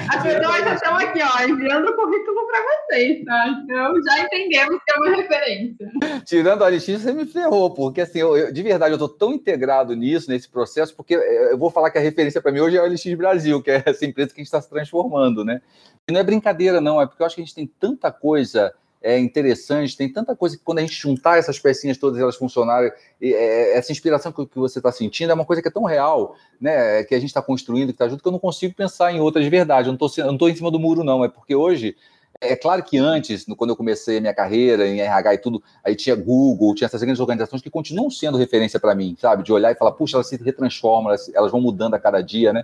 As 0.10 0.24
pessoas 0.24 0.64
já 0.64 0.74
estão 0.74 0.96
aqui, 0.98 1.20
ó, 1.22 1.44
enviando 1.48 1.88
o 1.88 1.96
currículo 1.96 2.48
para 2.48 2.60
vocês, 2.64 3.24
tá? 3.24 3.48
Então, 3.64 3.94
já 4.04 4.24
entendemos 4.24 4.82
que 4.84 4.92
é 4.92 4.98
uma 4.98 5.16
referência. 5.16 5.92
Tirando 6.26 6.64
a 6.64 6.68
ONG, 6.68 6.98
você 6.98 7.14
me 7.14 7.26
ferrou, 7.28 7.74
porque, 7.74 8.02
assim, 8.02 8.20
eu, 8.20 8.36
eu, 8.36 8.52
de 8.52 8.64
verdade, 8.64 8.92
eu 8.92 8.96
estou 8.96 9.08
tão 9.08 9.32
integrado 9.32 9.96
nisso, 9.96 10.30
nesse 10.30 10.50
processo, 10.50 10.96
porque 10.96 11.14
eu 11.14 11.58
vou 11.58 11.70
falar 11.70 11.92
que 11.92 12.00
a 12.00 12.02
referência 12.02 12.42
para 12.42 12.52
mim 12.52 12.60
hoje 12.60 12.76
é 12.76 12.80
a 12.80 12.84
OLX 12.84 13.14
Brasil, 13.14 13.62
que 13.62 13.72
é 13.72 13.84
essa 13.86 14.04
empresa 14.04 14.34
que 14.34 14.42
a 14.42 14.44
gente 14.44 14.48
está 14.48 14.62
se 14.62 14.70
transformando, 14.70 15.46
né? 15.46 15.62
E 16.10 16.12
não 16.12 16.20
é 16.20 16.24
brincadeira, 16.24 16.82
não, 16.82 17.00
é 17.00 17.06
porque 17.06 17.22
eu 17.22 17.28
acho 17.28 17.36
que 17.36 17.42
a 17.42 17.46
gente 17.46 17.56
tem 17.56 17.72
tanta 17.80 18.12
coisa 18.12 18.74
é 19.04 19.20
interessante, 19.20 19.98
tem 19.98 20.12
tanta 20.12 20.34
coisa 20.34 20.58
que 20.58 20.64
quando 20.64 20.80
a 20.80 20.82
gente 20.82 20.94
juntar 20.94 21.38
essas 21.38 21.60
pecinhas 21.60 21.98
todas 21.98 22.20
elas 22.20 22.38
funcionarem, 22.38 22.90
é, 23.22 23.78
essa 23.78 23.92
inspiração 23.92 24.32
que, 24.32 24.46
que 24.46 24.58
você 24.58 24.80
está 24.80 24.94
sentindo 24.94 25.30
é 25.30 25.34
uma 25.34 25.44
coisa 25.44 25.62
que 25.62 25.68
é 25.68 25.72
tão 25.72 25.84
real, 25.84 26.38
né, 26.60 27.04
que 27.04 27.14
a 27.14 27.20
gente 27.20 27.28
está 27.28 27.42
construindo, 27.42 27.88
que 27.88 27.96
está 27.96 28.08
junto, 28.08 28.24
que 28.24 28.28
eu 28.28 28.32
não 28.32 28.40
consigo 28.40 28.74
pensar 28.74 29.12
em 29.12 29.20
outras 29.20 29.44
de 29.44 29.50
verdade, 29.50 29.90
eu 29.90 29.98
não 29.98 30.34
estou 30.34 30.50
em 30.50 30.56
cima 30.56 30.72
do 30.72 30.80
muro 30.80 31.04
não, 31.04 31.22
é 31.24 31.28
porque 31.28 31.54
hoje, 31.54 31.98
é 32.40 32.56
claro 32.56 32.82
que 32.82 32.98
antes, 32.98 33.46
quando 33.58 33.72
eu 33.72 33.76
comecei 33.76 34.20
a 34.20 34.22
minha 34.22 34.34
carreira 34.34 34.88
em 34.88 35.02
RH 35.02 35.34
e 35.34 35.38
tudo, 35.38 35.62
aí 35.84 35.96
tinha 35.96 36.16
Google, 36.16 36.74
tinha 36.74 36.86
essas 36.86 37.02
grandes 37.02 37.20
organizações 37.20 37.62
que 37.62 37.70
continuam 37.70 38.10
sendo 38.10 38.38
referência 38.38 38.80
para 38.80 38.96
mim, 38.96 39.18
sabe, 39.20 39.44
de 39.44 39.52
olhar 39.52 39.72
e 39.72 39.76
falar, 39.76 39.92
puxa, 39.92 40.16
elas 40.16 40.28
se 40.28 40.38
retransformam, 40.38 41.10
elas, 41.10 41.30
elas 41.34 41.52
vão 41.52 41.60
mudando 41.60 41.94
a 41.94 42.00
cada 42.00 42.22
dia, 42.22 42.54
né, 42.54 42.64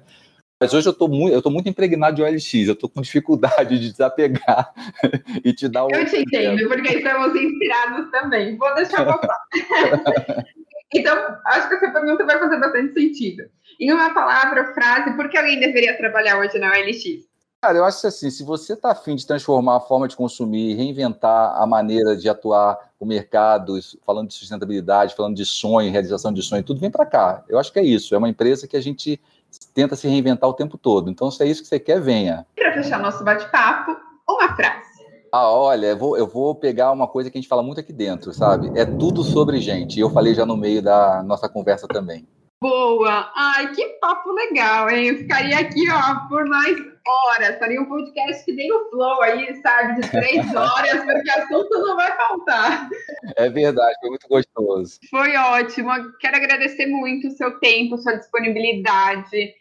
mas 0.60 0.74
hoje 0.74 0.88
eu 0.88 0.92
estou 0.92 1.08
muito, 1.08 1.34
eu 1.34 1.42
tô 1.42 1.50
muito 1.50 1.70
impregnado 1.70 2.18
de 2.18 2.22
OLX, 2.22 2.54
eu 2.68 2.74
estou 2.74 2.90
com 2.90 3.02
dificuldade 3.02 3.80
de 3.80 3.92
desapegar 3.92 4.74
e 5.44 5.54
te 5.54 5.70
dar 5.70 5.86
o. 5.86 5.92
Eu 5.92 6.06
te 6.06 6.18
entendo, 6.18 6.68
porque 6.68 6.98
estamos 6.98 7.34
inspirados 7.34 8.12
também. 8.12 8.58
Vou 8.58 8.76
deixar 8.76 9.06
passar. 9.06 9.38
então, 10.94 11.38
acho 11.46 11.70
que 11.70 11.76
essa 11.76 11.92
pergunta 11.92 12.26
vai 12.26 12.38
fazer 12.40 12.60
bastante 12.60 12.94
sentido. 12.94 13.44
Em 13.80 13.94
uma 13.94 14.14
palavra, 14.14 14.74
frase, 14.74 15.16
por 15.16 15.30
que 15.30 15.38
alguém 15.38 15.60
deveria 15.60 15.98
trabalhar 15.98 16.38
hoje 16.38 16.60
na 16.60 16.72
OLX? 16.72 17.30
Cara, 17.62 17.78
eu 17.78 17.86
acho 17.86 18.08
assim, 18.08 18.30
se 18.30 18.44
você 18.44 18.74
está 18.74 18.92
afim 18.92 19.16
de 19.16 19.28
transformar 19.28 19.78
a 19.78 19.82
forma 19.82 20.08
de 20.08 20.16
consumir, 20.16 20.76
reinventar 20.76 21.62
a 21.62 21.66
maneira 21.66 22.16
de 22.16 22.28
atuar 22.30 22.78
o 22.98 23.06
mercado, 23.06 23.78
falando 24.06 24.30
de 24.30 24.34
sustentabilidade, 24.34 25.16
falando 25.16 25.36
de 25.36 25.46
sonho, 25.46 25.92
realização 25.92 26.32
de 26.34 26.42
sonho, 26.42 26.64
tudo 26.64 26.80
vem 26.80 26.92
para 26.92 27.06
cá. 27.06 27.44
Eu 27.50 27.60
acho 27.60 27.72
que 27.72 27.80
é 27.80 27.84
isso. 27.84 28.16
É 28.16 28.18
uma 28.18 28.30
empresa 28.30 28.68
que 28.68 28.78
a 28.78 28.82
gente 28.82 29.20
tenta 29.74 29.96
se 29.96 30.08
reinventar 30.08 30.50
o 30.50 30.54
tempo 30.54 30.78
todo. 30.78 31.10
Então, 31.10 31.30
se 31.32 31.44
é 31.44 31.48
isso 31.48 31.62
que 31.62 31.68
você 31.68 31.80
quer, 31.80 32.02
venha. 32.02 32.46
Para 32.56 32.74
fechar 32.74 33.00
nosso 33.00 33.24
bate-papo, 33.24 33.96
uma 34.28 34.56
frase. 34.56 34.90
Ah, 35.32 35.50
olha, 35.50 35.88
eu 35.88 35.98
vou, 35.98 36.18
eu 36.18 36.28
vou 36.28 36.56
pegar 36.56 36.92
uma 36.92 37.08
coisa 37.08 37.30
que 37.30 37.38
a 37.38 37.42
gente 37.42 37.50
fala 37.50 37.62
muito 37.62 37.80
aqui 37.80 37.94
dentro, 37.94 38.34
sabe? 38.34 38.72
É 38.76 38.86
tudo 38.86 39.24
sobre 39.24 39.60
gente. 39.60 39.98
E 39.98 40.00
eu 40.00 40.10
falei 40.10 40.34
já 40.34 40.46
no 40.46 40.58
meio 40.58 40.82
da 40.82 41.22
nossa 41.24 41.48
conversa 41.48 41.88
também. 41.88 42.28
Boa! 42.62 43.32
Ai, 43.36 43.72
que 43.74 43.86
papo 44.02 44.32
legal, 44.32 44.90
hein? 44.90 45.08
Eu 45.08 45.18
ficaria 45.18 45.60
aqui, 45.60 45.88
ó, 45.90 46.28
por 46.28 46.46
mais 46.48 46.76
horas. 47.10 47.58
Faria 47.60 47.82
um 47.82 47.86
podcast 47.86 48.46
que 48.46 48.54
nem 48.54 48.72
o 48.72 48.90
Flow 48.90 49.22
aí, 49.22 49.56
sabe? 49.62 50.02
De 50.02 50.10
três 50.10 50.46
horas, 50.56 51.04
porque 51.04 51.30
assunto 51.30 51.70
não 51.80 51.96
vai 51.96 52.16
faltar. 52.16 52.90
É 53.36 53.50
verdade, 53.50 53.96
foi 54.00 54.10
muito 54.10 54.28
gostoso. 54.28 55.00
Foi 55.10 55.36
ótimo. 55.36 55.92
Quero 56.20 56.38
agradecer 56.38 56.86
muito 56.86 57.28
o 57.28 57.32
seu 57.32 57.60
tempo, 57.60 57.98
sua 57.98 58.16
disponibilidade. 58.16 59.54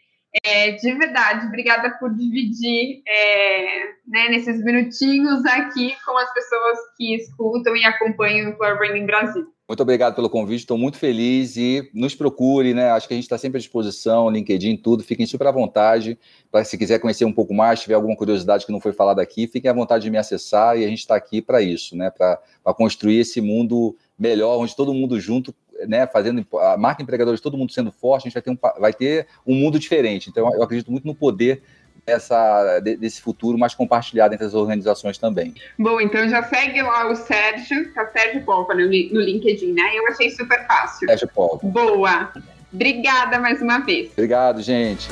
É, 0.43 0.71
de 0.73 0.93
verdade, 0.93 1.47
obrigada 1.47 1.89
por 1.97 2.13
dividir 2.13 3.01
é, 3.07 3.83
né, 4.07 4.29
nesses 4.29 4.63
minutinhos 4.63 5.43
aqui 5.45 5.95
com 6.05 6.15
as 6.17 6.31
pessoas 6.33 6.77
que 6.95 7.15
escutam 7.15 7.75
e 7.75 7.83
acompanham 7.83 8.47
o 8.47 8.53
Employer 8.53 8.77
Branding 8.77 9.05
Brasil. 9.07 9.47
Muito 9.69 9.83
obrigado 9.83 10.15
pelo 10.15 10.31
convite, 10.31 10.61
estou 10.61 10.79
muito 10.79 10.97
feliz 10.97 11.55
e 11.55 11.91
nos 11.93 12.15
procure, 12.15 12.73
né? 12.73 12.89
Acho 12.89 13.07
que 13.07 13.13
a 13.13 13.15
gente 13.15 13.25
está 13.25 13.37
sempre 13.37 13.59
à 13.59 13.61
disposição, 13.61 14.27
LinkedIn, 14.27 14.77
tudo. 14.77 15.03
Fiquem 15.03 15.27
super 15.27 15.45
à 15.45 15.51
vontade. 15.51 16.17
Para 16.51 16.63
se 16.63 16.75
quiser 16.75 16.97
conhecer 16.97 17.23
um 17.23 17.31
pouco 17.31 17.53
mais, 17.53 17.79
tiver 17.79 17.93
alguma 17.93 18.15
curiosidade 18.15 18.65
que 18.65 18.71
não 18.71 18.81
foi 18.81 18.93
falada 18.93 19.21
aqui, 19.21 19.45
fiquem 19.45 19.69
à 19.69 19.73
vontade 19.73 20.05
de 20.05 20.09
me 20.09 20.17
acessar 20.17 20.75
e 20.75 20.83
a 20.83 20.87
gente 20.87 21.01
está 21.01 21.15
aqui 21.15 21.39
para 21.39 21.61
isso, 21.61 21.95
né? 21.95 22.09
Para 22.09 22.39
construir 22.73 23.19
esse 23.19 23.41
mundo 23.41 23.95
melhor, 24.17 24.57
onde 24.57 24.75
todo 24.75 24.91
mundo 24.91 25.19
junto 25.19 25.53
né, 25.87 26.07
fazendo 26.07 26.45
a 26.59 26.75
marca 26.75 27.03
empregadores, 27.03 27.39
todo 27.39 27.55
mundo 27.55 27.71
sendo 27.71 27.91
forte, 27.91 28.23
a 28.23 28.29
gente 28.29 28.33
vai 28.33 28.41
ter 28.41 28.51
um, 28.51 28.57
vai 28.81 28.93
ter 28.93 29.27
um 29.45 29.53
mundo 29.53 29.77
diferente. 29.77 30.31
Então, 30.31 30.51
eu 30.51 30.63
acredito 30.63 30.91
muito 30.91 31.05
no 31.05 31.13
poder 31.13 31.61
dessa, 32.09 32.79
desse 32.79 33.21
futuro 33.21 33.57
mais 33.57 33.73
compartilhado 33.73 34.33
entre 34.33 34.45
as 34.45 34.53
organizações 34.53 35.17
também. 35.17 35.53
Bom, 35.77 36.01
então 36.01 36.27
já 36.27 36.43
segue 36.43 36.81
lá 36.81 37.09
o 37.09 37.15
Sérgio, 37.15 37.93
tá 37.93 38.07
Sérgio 38.07 38.43
Polpa 38.43 38.73
no, 38.73 38.81
no 38.81 39.21
LinkedIn, 39.21 39.73
né? 39.73 39.83
Eu 39.93 40.07
achei 40.07 40.29
super 40.31 40.65
fácil. 40.67 41.07
Sérgio 41.07 41.27
Polpa. 41.27 41.67
Boa. 41.67 42.31
Obrigada 42.73 43.39
mais 43.39 43.61
uma 43.61 43.79
vez. 43.79 44.11
Obrigado, 44.11 44.61
gente. 44.61 45.09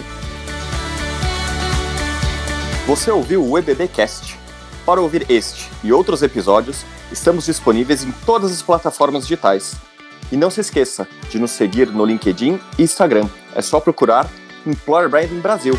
Você 2.86 3.12
ouviu 3.12 3.44
o 3.44 3.58
EBBcast? 3.58 4.38
Para 4.86 5.02
ouvir 5.02 5.30
este 5.30 5.70
e 5.84 5.92
outros 5.92 6.24
episódios, 6.24 6.86
estamos 7.12 7.46
disponíveis 7.46 8.04
em 8.04 8.12
todas 8.26 8.52
as 8.52 8.62
plataformas 8.62 9.24
digitais 9.24 9.76
e 10.32 10.38
não 10.38 10.50
se 10.50 10.62
esqueça 10.62 11.08
de 11.30 11.40
nos 11.40 11.52
seguir 11.52 11.88
no 11.88 12.06
LinkedIn 12.06 12.60
e 12.78 12.84
Instagram. 12.84 13.28
É 13.54 13.62
só 13.62 13.80
procurar 13.80 14.30
Employer 14.66 15.10
Branding 15.10 15.40
Brasil. 15.40 15.74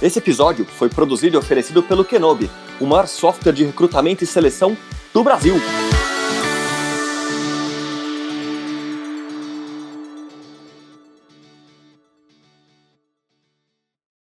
Esse 0.00 0.18
episódio 0.18 0.66
foi 0.66 0.90
produzido 0.90 1.36
e 1.36 1.38
oferecido 1.38 1.82
pelo 1.82 2.04
Kenobi, 2.04 2.50
o 2.78 2.86
maior 2.86 3.06
software 3.06 3.52
de 3.52 3.64
recrutamento 3.64 4.22
e 4.22 4.26
seleção 4.26 4.76
do 5.12 5.24
Brasil. 5.24 5.54